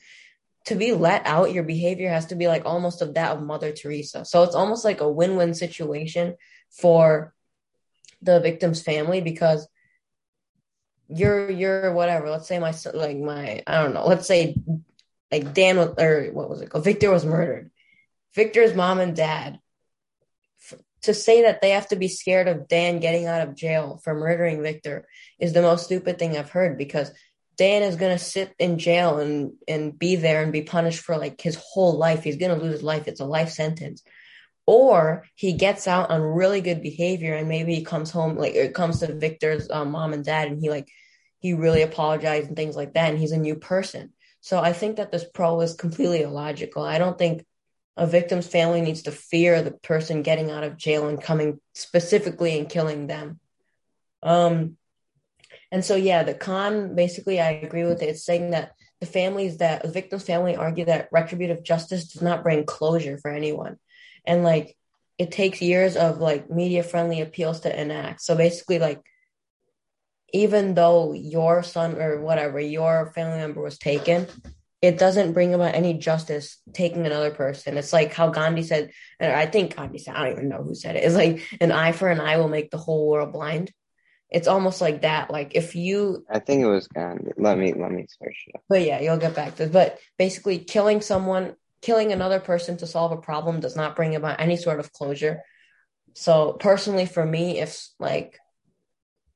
to 0.67 0.75
be 0.75 0.93
let 0.93 1.27
out 1.27 1.53
your 1.53 1.65
behavior 1.65 2.09
has 2.09 2.27
to 2.27 2.35
be 2.35 2.49
like 2.49 2.65
almost 2.65 3.03
of 3.03 3.15
that 3.15 3.37
of 3.37 3.43
mother 3.43 3.73
teresa. 3.73 4.25
So 4.25 4.43
it's 4.43 4.55
almost 4.55 4.85
like 4.85 5.01
a 5.01 5.11
win-win 5.11 5.55
situation 5.55 6.37
for 6.71 7.33
the 8.23 8.41
victim's 8.41 8.83
family 8.83 9.21
because 9.21 9.67
you're 11.09 11.51
you're 11.51 11.93
whatever. 11.93 12.31
Let's 12.31 12.49
say 12.49 12.59
my 12.59 12.75
like 12.93 13.17
my 13.17 13.63
i 13.67 13.83
don't 13.83 13.95
know. 13.95 14.07
Let's 14.07 14.27
say 14.27 14.57
like 15.31 15.55
dan 15.55 15.79
or 15.79 16.31
what 16.33 16.51
was 16.51 16.61
it 16.61 16.71
called? 16.71 16.85
Victor 16.85 17.11
was 17.11 17.25
murdered. 17.25 17.71
Victor's 18.35 18.75
mom 18.75 18.99
and 18.99 19.15
dad 19.15 19.61
to 21.03 21.15
say 21.15 21.43
that 21.43 21.61
they 21.63 21.71
have 21.71 21.89
to 21.89 21.97
be 21.97 22.09
scared 22.09 22.49
of 22.49 22.67
dan 22.67 22.99
getting 22.99 23.27
out 23.27 23.47
of 23.47 23.55
jail 23.55 24.01
for 24.03 24.13
murdering 24.13 24.61
victor 24.61 25.07
is 25.39 25.53
the 25.53 25.63
most 25.63 25.85
stupid 25.85 26.19
thing 26.19 26.37
i've 26.37 26.51
heard 26.51 26.77
because 26.77 27.13
Dan 27.57 27.83
is 27.83 27.97
gonna 27.97 28.19
sit 28.19 28.55
in 28.59 28.79
jail 28.79 29.19
and 29.19 29.53
and 29.66 29.99
be 29.99 30.16
there 30.16 30.42
and 30.42 30.53
be 30.53 30.62
punished 30.62 31.01
for 31.01 31.16
like 31.16 31.40
his 31.40 31.57
whole 31.57 31.97
life. 31.97 32.23
He's 32.23 32.37
gonna 32.37 32.57
lose 32.57 32.73
his 32.73 32.83
life. 32.83 33.09
It's 33.09 33.20
a 33.20 33.24
life 33.24 33.51
sentence. 33.51 34.03
Or 34.66 35.24
he 35.37 35.53
gets 35.53 35.87
out 35.87 36.11
on 36.11 36.20
really 36.20 36.61
good 36.61 36.83
behavior 36.83 37.35
and 37.35 37.49
maybe 37.49 37.74
he 37.74 37.85
comes 37.85 38.11
home 38.11 38.37
like 38.37 38.55
it 38.55 38.74
comes 38.74 39.01
to 39.01 39.14
Victor's 39.14 39.70
um, 39.70 39.93
mom 39.93 40.12
and 40.12 40.24
dad 40.24 40.49
and 40.49 40.61
he 40.61 40.70
like 40.70 40.89
he 41.39 41.55
really 41.55 41.83
apologized 41.83 42.49
and 42.49 42.57
things 42.57 42.76
like 42.76 42.95
that 42.95 43.11
and 43.11 43.18
he's 43.18 43.33
a 43.33 43.39
new 43.39 43.55
person. 43.57 44.12
So 44.41 44.59
I 44.59 44.72
think 44.72 44.97
that 44.97 45.11
this 45.11 45.24
pro 45.24 45.61
is 45.61 45.74
completely 45.74 46.22
illogical. 46.22 46.83
I 46.85 46.99
don't 46.99 47.18
think 47.18 47.45
a 47.97 48.07
victim's 48.07 48.47
family 48.47 48.81
needs 48.81 49.03
to 49.03 49.12
fear 49.12 49.62
the 49.62 49.70
person 49.70 50.22
getting 50.22 50.51
out 50.51 50.64
of 50.64 50.76
jail 50.76 51.09
and 51.09 51.20
coming 51.20 51.61
specifically 51.74 52.59
and 52.59 52.68
killing 52.68 53.07
them. 53.07 53.41
Um, 54.22 54.76
and 55.73 55.85
so, 55.85 55.97
yeah, 55.97 56.23
the 56.23 56.35
con 56.35 56.95
basically, 56.95 57.41
I 57.41 57.51
agree 57.51 57.85
with 57.85 58.03
it. 58.03 58.09
It's 58.09 58.25
saying 58.25 58.51
that 58.51 58.73
the 59.01 59.07
families 59.07 59.59
that 59.59 59.83
the 59.83 59.91
victim's 59.91 60.25
family 60.25 60.57
argue 60.57 60.87
that 60.87 61.09
retributive 61.12 61.62
justice 61.62 62.12
does 62.12 62.23
not 62.23 62.43
bring 62.43 62.64
closure 62.64 63.19
for 63.19 63.31
anyone. 63.31 63.77
And 64.25 64.43
like 64.43 64.77
it 65.19 65.31
takes 65.31 65.62
years 65.62 65.97
of 65.97 66.19
like 66.19 66.51
media 66.51 66.83
friendly 66.83 67.21
appeals 67.21 67.61
to 67.61 67.81
enact. 67.81 68.23
So 68.23 68.37
basically, 68.37 68.79
like, 68.79 69.01
even 70.33 70.75
though 70.75 71.12
your 71.12 71.62
son 71.62 71.97
or 72.01 72.21
whatever, 72.21 72.61
your 72.61 73.12
family 73.14 73.39
member 73.39 73.62
was 73.62 73.79
taken, 73.79 74.27
it 74.83 74.99
doesn't 74.99 75.33
bring 75.33 75.55
about 75.55 75.75
any 75.75 75.95
justice 75.95 76.61
taking 76.75 77.07
another 77.07 77.31
person. 77.31 77.79
It's 77.79 77.93
like 77.93 78.12
how 78.12 78.29
Gandhi 78.29 78.62
said, 78.62 78.91
and 79.19 79.33
I 79.33 79.47
think 79.47 79.77
Gandhi 79.77 79.99
said, 79.99 80.14
I 80.14 80.25
don't 80.25 80.33
even 80.33 80.49
know 80.49 80.62
who 80.62 80.75
said 80.75 80.97
it. 80.97 81.05
It's 81.05 81.14
like 81.14 81.43
an 81.61 81.73
eye 81.73 81.93
for 81.93 82.09
an 82.09 82.21
eye 82.21 82.37
will 82.37 82.49
make 82.49 82.71
the 82.71 82.79
whole 82.79 83.09
world 83.09 83.33
blind. 83.33 83.73
It's 84.31 84.49
almost 84.49 84.81
like 84.81 85.03
that. 85.03 85.31
Like 85.31 85.53
if 85.55 85.77
you, 85.77 86.24
I 86.29 86.41
think 86.41 86.62
it 86.62 86.68
was 86.68 86.89
Gandhi. 86.89 87.33
Let 87.37 87.59
me 87.59 87.72
let 87.72 87.93
me 87.93 88.07
search 88.09 88.45
it. 88.49 88.61
but 88.68 88.83
yeah, 88.83 89.01
you'll 89.01 89.18
get 89.18 89.37
back 89.37 89.57
to. 89.57 89.66
But 89.66 89.99
basically, 90.18 90.59
killing 90.59 91.01
someone, 91.01 91.55
killing 91.81 92.12
another 92.12 92.41
person 92.41 92.77
to 92.79 92.87
solve 92.87 93.12
a 93.12 93.16
problem 93.16 93.61
does 93.61 93.77
not 93.77 93.95
bring 93.95 94.14
about 94.14 94.41
any 94.41 94.57
sort 94.57 94.81
of 94.81 94.93
closure. 94.93 95.43
So 96.14 96.55
personally, 96.55 97.07
for 97.07 97.24
me, 97.24 97.61
if 97.61 97.89
like 98.01 98.39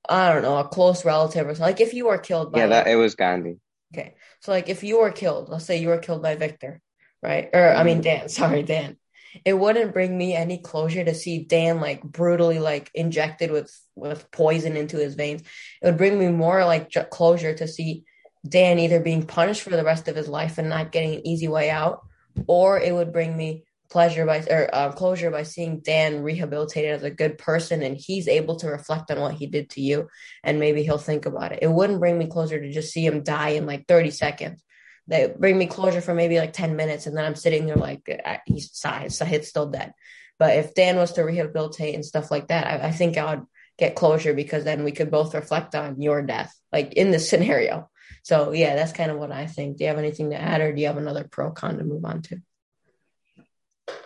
I 0.09 0.33
don't 0.33 0.43
know, 0.43 0.59
a 0.59 0.67
close 0.67 1.05
relative 1.05 1.47
or 1.47 1.55
something, 1.55 1.63
like 1.63 1.81
if 1.81 1.95
you 1.95 2.07
were 2.07 2.19
killed 2.19 2.53
by 2.53 2.61
Yeah, 2.61 2.67
that 2.69 2.89
it 2.89 2.97
was 2.97 3.15
Gandhi. 3.15 3.59
Okay. 3.95 4.15
So 4.41 4.51
like 4.51 4.69
if 4.69 4.83
you 4.83 5.01
were 5.01 5.13
killed, 5.13 5.49
let's 5.49 5.65
say 5.65 5.79
you 5.79 5.89
were 5.89 5.99
killed 5.99 6.23
by 6.23 6.35
Victor, 6.35 6.81
right? 7.23 7.49
Or 7.53 7.75
I 7.75 7.85
mean 7.85 7.99
mm-hmm. 7.99 8.03
Dan, 8.03 8.29
sorry, 8.41 8.63
Dan. 8.63 8.97
It 9.45 9.55
wouldn't 9.55 9.93
bring 9.93 10.17
me 10.17 10.35
any 10.35 10.59
closure 10.59 11.05
to 11.05 11.15
see 11.15 11.45
Dan 11.45 11.81
like 11.81 12.03
brutally 12.03 12.59
like 12.59 12.91
injected 12.95 13.51
with 13.51 13.73
with 13.95 14.31
poison 14.31 14.77
into 14.77 14.97
his 14.97 15.15
veins. 15.15 15.43
It 15.83 15.87
would 15.87 15.99
bring 15.99 16.19
me 16.19 16.29
more 16.29 16.65
like 16.65 16.91
ju- 16.91 17.05
closure 17.05 17.55
to 17.55 17.69
see 17.69 18.05
Dan 18.49 18.79
either 18.79 19.01
being 19.01 19.27
punished 19.27 19.63
for 19.63 19.71
the 19.71 19.85
rest 19.85 20.09
of 20.09 20.17
his 20.17 20.29
life 20.29 20.59
and 20.59 20.69
not 20.69 20.93
getting 20.93 21.15
an 21.17 21.27
easy 21.27 21.49
way 21.49 21.71
out, 21.71 22.07
or 22.47 22.81
it 22.81 22.95
would 22.95 23.13
bring 23.13 23.37
me 23.37 23.65
pleasure 23.91 24.25
by 24.25 24.39
or 24.49 24.73
uh, 24.73 24.93
closure 24.93 25.31
by 25.31 25.43
seeing 25.43 25.81
Dan 25.81 26.23
rehabilitated 26.23 26.93
as 26.93 27.03
a 27.03 27.11
good 27.11 27.39
person 27.39 27.83
and 27.83 27.97
he's 27.97 28.29
able 28.29 28.57
to 28.57 28.69
reflect 28.69 29.11
on 29.11 29.21
what 29.21 29.35
he 29.35 29.47
did 29.47 29.69
to 29.71 29.81
you 29.81 30.09
and 30.45 30.61
maybe 30.61 30.85
he'll 30.85 30.97
think 30.97 31.27
about 31.27 31.53
it. 31.53 31.59
It 31.63 31.71
wouldn't 31.71 31.99
bring 31.99 32.17
me 32.17 32.29
closure 32.29 32.61
to 32.61 32.71
just 32.71 32.93
see 32.93 33.05
him 33.05 33.25
die 33.25 33.51
in 33.51 33.67
like 33.67 33.89
30 33.89 34.13
seconds. 34.13 34.63
They 35.11 35.33
bring 35.37 35.59
me 35.59 35.67
closure 35.67 36.01
for 36.01 36.15
maybe 36.15 36.39
like 36.39 36.53
10 36.53 36.77
minutes 36.77 37.07
and 37.07 37.17
then 37.17 37.25
I'm 37.25 37.35
sitting 37.35 37.67
there 37.67 37.77
like 37.77 38.09
he's 38.47 38.71
Saahith's 38.71 39.49
still 39.49 39.67
dead. 39.67 39.93
But 40.39 40.57
if 40.57 40.73
Dan 40.73 40.97
was 40.97 41.13
to 41.13 41.23
rehabilitate 41.23 41.95
and 41.95 42.05
stuff 42.05 42.31
like 42.31 42.49
that, 42.49 42.67
I, 42.67 42.89
I 42.89 42.91
think 42.93 43.19
I 43.19 43.35
would 43.35 43.47
get 43.77 43.97
closure 43.97 44.33
because 44.35 44.65
then 44.65 44.85
we 44.85 44.93
could 44.93 45.11
both 45.11 45.35
reflect 45.35 45.75
on 45.75 46.01
your 46.01 46.23
death, 46.23 46.57
like 46.73 46.93
in 46.95 47.11
this 47.11 47.29
scenario. 47.29 47.91
So 48.23 48.53
yeah, 48.53 48.77
that's 48.77 48.93
kind 48.93 49.11
of 49.11 49.19
what 49.19 49.33
I 49.33 49.47
think. 49.47 49.77
Do 49.77 49.85
you 49.85 49.89
have 49.89 49.99
anything 49.99 50.31
to 50.31 50.41
add 50.41 50.61
or 50.61 50.73
do 50.73 50.81
you 50.81 50.87
have 50.87 50.97
another 50.97 51.27
pro 51.31 51.51
con 51.51 51.77
to 51.79 51.85
move 51.85 52.05
on 52.05 52.23
to? 52.23 52.43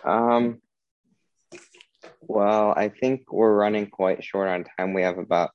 Um, 0.03 0.61
well, 2.21 2.73
I 2.75 2.89
think 2.89 3.31
we're 3.31 3.53
running 3.53 3.87
quite 3.87 4.23
short 4.23 4.47
on 4.47 4.65
time. 4.77 4.93
We 4.93 5.03
have 5.03 5.19
about 5.19 5.51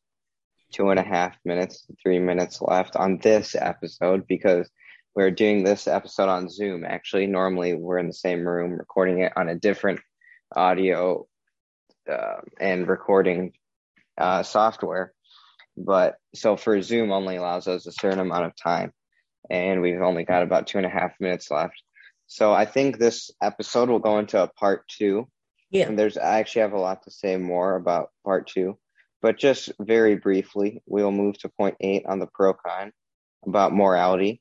two 0.72 0.90
and 0.90 1.00
a 1.00 1.02
half 1.02 1.36
minutes, 1.44 1.86
three 2.02 2.18
minutes 2.20 2.62
left 2.62 2.96
on 2.96 3.18
this 3.18 3.56
episode 3.58 4.26
because 4.26 4.70
we're 5.14 5.30
doing 5.30 5.64
this 5.64 5.88
episode 5.88 6.28
on 6.28 6.48
Zoom. 6.48 6.84
Actually, 6.84 7.26
normally 7.26 7.74
we're 7.74 7.98
in 7.98 8.06
the 8.06 8.12
same 8.12 8.46
room 8.46 8.72
recording 8.72 9.20
it 9.20 9.32
on 9.36 9.48
a 9.48 9.54
different 9.54 10.00
audio 10.54 11.26
uh, 12.10 12.40
and 12.60 12.88
recording 12.88 13.52
uh, 14.18 14.42
software. 14.42 15.12
But 15.76 16.16
so 16.34 16.56
for 16.56 16.80
Zoom 16.82 17.12
only 17.12 17.36
allows 17.36 17.66
us 17.66 17.86
a 17.86 17.92
certain 17.92 18.20
amount 18.20 18.46
of 18.46 18.56
time, 18.56 18.92
and 19.48 19.80
we've 19.80 20.02
only 20.02 20.24
got 20.24 20.42
about 20.42 20.66
two 20.66 20.78
and 20.78 20.86
a 20.86 20.90
half 20.90 21.12
minutes 21.20 21.50
left. 21.50 21.82
So 22.26 22.52
I 22.52 22.64
think 22.64 22.98
this 22.98 23.30
episode 23.42 23.88
will 23.88 23.98
go 23.98 24.18
into 24.18 24.42
a 24.42 24.48
part 24.48 24.86
two. 24.88 25.28
Yeah. 25.70 25.86
And 25.86 25.98
there's 25.98 26.16
I 26.16 26.38
actually 26.38 26.62
have 26.62 26.72
a 26.72 26.80
lot 26.80 27.02
to 27.04 27.10
say 27.10 27.36
more 27.36 27.76
about 27.76 28.10
part 28.24 28.46
two. 28.46 28.78
But 29.22 29.38
just 29.38 29.70
very 29.80 30.16
briefly, 30.16 30.82
we'll 30.86 31.12
move 31.12 31.38
to 31.40 31.48
point 31.48 31.76
eight 31.80 32.04
on 32.06 32.18
the 32.18 32.28
pro 32.32 32.54
con 32.54 32.92
about 33.46 33.74
morality. 33.74 34.40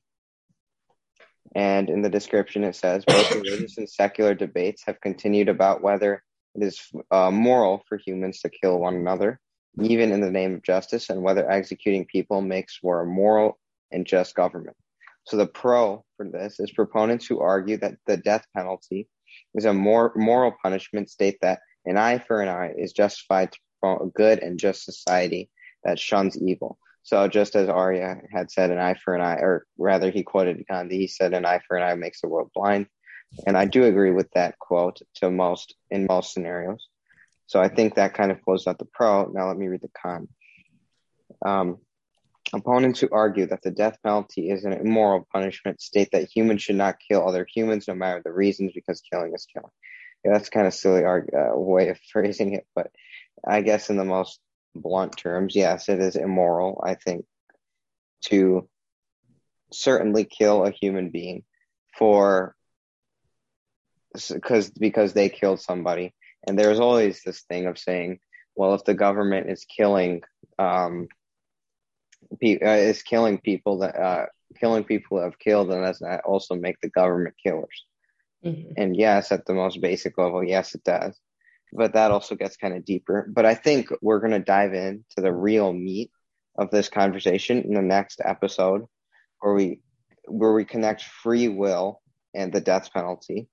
And 1.54 1.90
in 1.90 2.02
the 2.02 2.10
description, 2.10 2.64
it 2.64 2.76
says 2.76 3.04
both 3.04 3.30
religious 3.34 3.78
and 3.78 3.88
secular 3.88 4.34
debates 4.34 4.84
have 4.86 5.00
continued 5.00 5.48
about 5.48 5.82
whether 5.82 6.22
it 6.54 6.62
is 6.62 6.80
uh, 7.10 7.30
moral 7.30 7.82
for 7.88 7.96
humans 7.96 8.40
to 8.40 8.50
kill 8.50 8.78
one 8.78 8.96
another, 8.96 9.40
even 9.80 10.12
in 10.12 10.20
the 10.20 10.30
name 10.30 10.54
of 10.54 10.62
justice, 10.62 11.10
and 11.10 11.22
whether 11.22 11.50
executing 11.50 12.04
people 12.06 12.40
makes 12.40 12.76
for 12.76 13.00
a 13.00 13.06
moral 13.06 13.58
and 13.90 14.06
just 14.06 14.34
government. 14.34 14.76
So 15.24 15.36
the 15.36 15.46
pro 15.46 16.04
for 16.16 16.26
this 16.26 16.58
is 16.60 16.70
proponents 16.70 17.26
who 17.26 17.40
argue 17.40 17.76
that 17.78 17.94
the 18.06 18.16
death 18.16 18.44
penalty 18.56 19.08
is 19.54 19.64
a 19.64 19.72
more 19.72 20.12
moral 20.16 20.54
punishment 20.62 21.10
state 21.10 21.38
that 21.42 21.60
an 21.84 21.96
eye 21.96 22.18
for 22.18 22.40
an 22.40 22.48
eye 22.48 22.72
is 22.76 22.92
justified 22.92 23.52
to 23.52 23.58
promote 23.80 24.02
a 24.02 24.10
good 24.10 24.38
and 24.40 24.58
just 24.58 24.84
society 24.84 25.50
that 25.84 25.98
shuns 25.98 26.40
evil. 26.40 26.78
So 27.10 27.26
just 27.26 27.56
as 27.56 27.66
Aarya 27.66 28.20
had 28.32 28.52
said, 28.52 28.70
an 28.70 28.78
eye 28.78 28.94
for 28.94 29.16
an 29.16 29.20
eye, 29.20 29.40
or 29.40 29.66
rather 29.76 30.12
he 30.12 30.22
quoted 30.22 30.64
Gandhi, 30.70 30.96
he 30.96 31.06
said 31.08 31.34
an 31.34 31.44
eye 31.44 31.58
for 31.66 31.76
an 31.76 31.82
eye 31.82 31.96
makes 31.96 32.20
the 32.20 32.28
world 32.28 32.52
blind. 32.54 32.86
And 33.48 33.56
I 33.56 33.64
do 33.64 33.82
agree 33.82 34.12
with 34.12 34.30
that 34.34 34.60
quote 34.60 35.00
to 35.16 35.28
most 35.28 35.74
in 35.90 36.06
most 36.06 36.32
scenarios. 36.32 36.86
So 37.48 37.60
I 37.60 37.66
think 37.66 37.96
that 37.96 38.14
kind 38.14 38.30
of 38.30 38.40
closed 38.42 38.68
out 38.68 38.78
the 38.78 38.84
pro. 38.84 39.24
Now 39.24 39.48
let 39.48 39.56
me 39.56 39.66
read 39.66 39.80
the 39.80 39.90
con. 40.00 40.28
Um, 41.44 41.78
opponents 42.52 43.00
who 43.00 43.08
argue 43.10 43.46
that 43.46 43.62
the 43.62 43.72
death 43.72 43.98
penalty 44.04 44.48
is 44.48 44.64
an 44.64 44.74
immoral 44.74 45.26
punishment 45.32 45.80
state 45.80 46.10
that 46.12 46.30
humans 46.32 46.62
should 46.62 46.76
not 46.76 47.00
kill 47.08 47.26
other 47.26 47.44
humans 47.52 47.88
no 47.88 47.94
matter 47.94 48.22
the 48.24 48.32
reasons 48.32 48.70
because 48.72 49.00
killing 49.00 49.34
is 49.34 49.48
killing. 49.52 49.72
Yeah, 50.24 50.34
that's 50.34 50.48
kind 50.48 50.68
of 50.68 50.74
silly 50.74 51.04
uh, 51.04 51.56
way 51.56 51.88
of 51.88 51.98
phrasing 52.12 52.52
it, 52.54 52.68
but 52.72 52.92
I 53.44 53.62
guess 53.62 53.90
in 53.90 53.96
the 53.96 54.04
most 54.04 54.38
blunt 54.74 55.16
terms, 55.16 55.54
yes, 55.54 55.88
it 55.88 56.00
is 56.00 56.16
immoral. 56.16 56.82
I 56.84 56.94
think 56.94 57.24
to 58.26 58.68
certainly 59.72 60.24
kill 60.24 60.66
a 60.66 60.70
human 60.70 61.10
being 61.10 61.44
for 61.96 62.54
because 64.12 64.70
because 64.70 65.12
they 65.12 65.28
killed 65.28 65.60
somebody, 65.60 66.14
and 66.46 66.58
there's 66.58 66.80
always 66.80 67.22
this 67.22 67.42
thing 67.42 67.66
of 67.66 67.78
saying, 67.78 68.18
well, 68.54 68.74
if 68.74 68.84
the 68.84 68.94
government 68.94 69.50
is 69.50 69.64
killing 69.64 70.22
um, 70.58 71.08
pe- 72.40 72.60
uh, 72.60 72.76
is 72.76 73.02
killing 73.02 73.38
people 73.38 73.78
that 73.78 73.96
uh, 73.96 74.26
killing 74.58 74.84
people 74.84 75.18
who 75.18 75.24
have 75.24 75.38
killed, 75.38 75.70
and 75.70 75.84
does 75.84 76.00
that 76.00 76.24
also 76.24 76.54
make 76.54 76.80
the 76.80 76.90
government 76.90 77.34
killers? 77.42 77.84
Mhm. 78.44 78.74
And 78.76 78.96
yes, 78.96 79.32
at 79.32 79.46
the 79.46 79.54
most 79.54 79.80
basic 79.80 80.16
level, 80.18 80.42
yes, 80.42 80.74
it 80.74 80.82
does. 80.84 81.18
But 81.72 81.92
that 81.92 82.10
also 82.10 82.34
gets 82.34 82.56
kind 82.56 82.74
of 82.74 82.84
deeper. 82.84 83.28
But 83.32 83.46
I 83.46 83.54
think 83.54 83.88
we're 84.02 84.20
going 84.20 84.32
to 84.32 84.40
dive 84.40 84.74
into 84.74 85.04
the 85.16 85.32
real 85.32 85.72
meat 85.72 86.10
of 86.58 86.70
this 86.70 86.88
conversation 86.88 87.62
in 87.62 87.74
the 87.74 87.82
next 87.82 88.20
episode, 88.24 88.86
where 89.40 89.54
we 89.54 89.80
where 90.26 90.52
we 90.52 90.64
connect 90.64 91.02
free 91.02 91.48
will 91.48 92.00
and 92.34 92.52
the 92.52 92.60
death 92.60 92.92
penalty, 92.92 93.48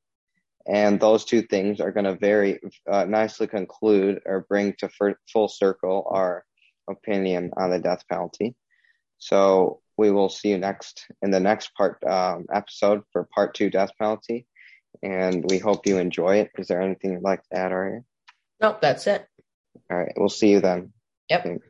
and 0.67 0.99
those 0.99 1.25
two 1.25 1.41
things 1.41 1.79
are 1.79 1.91
going 1.91 2.05
to 2.05 2.15
very 2.15 2.59
uh, 2.91 3.05
nicely 3.05 3.47
conclude 3.47 4.21
or 4.25 4.45
bring 4.49 4.73
to 4.79 4.89
full 5.31 5.47
circle 5.47 6.07
our 6.09 6.43
opinion 6.89 7.51
on 7.57 7.71
the 7.71 7.79
death 7.79 8.03
penalty. 8.09 8.55
So 9.17 9.81
we 9.97 10.11
will 10.11 10.29
see 10.29 10.49
you 10.49 10.57
next 10.57 11.05
in 11.21 11.31
the 11.31 11.39
next 11.39 11.73
part 11.75 12.03
um, 12.03 12.45
episode 12.53 13.01
for 13.11 13.27
part 13.33 13.55
two 13.55 13.69
death 13.69 13.91
penalty 13.97 14.45
and 15.01 15.45
we 15.49 15.57
hope 15.57 15.85
you 15.87 15.97
enjoy 15.97 16.37
it. 16.37 16.51
Is 16.57 16.67
there 16.67 16.81
anything 16.81 17.13
you'd 17.13 17.23
like 17.23 17.43
to 17.43 17.57
add, 17.57 17.71
Aarya? 17.71 18.03
Nope, 18.61 18.81
that's 18.81 19.07
it. 19.07 19.25
All 19.89 19.97
right, 19.97 20.13
we'll 20.17 20.29
see 20.29 20.49
you 20.49 20.61
then. 20.61 20.93
Yep. 21.29 21.61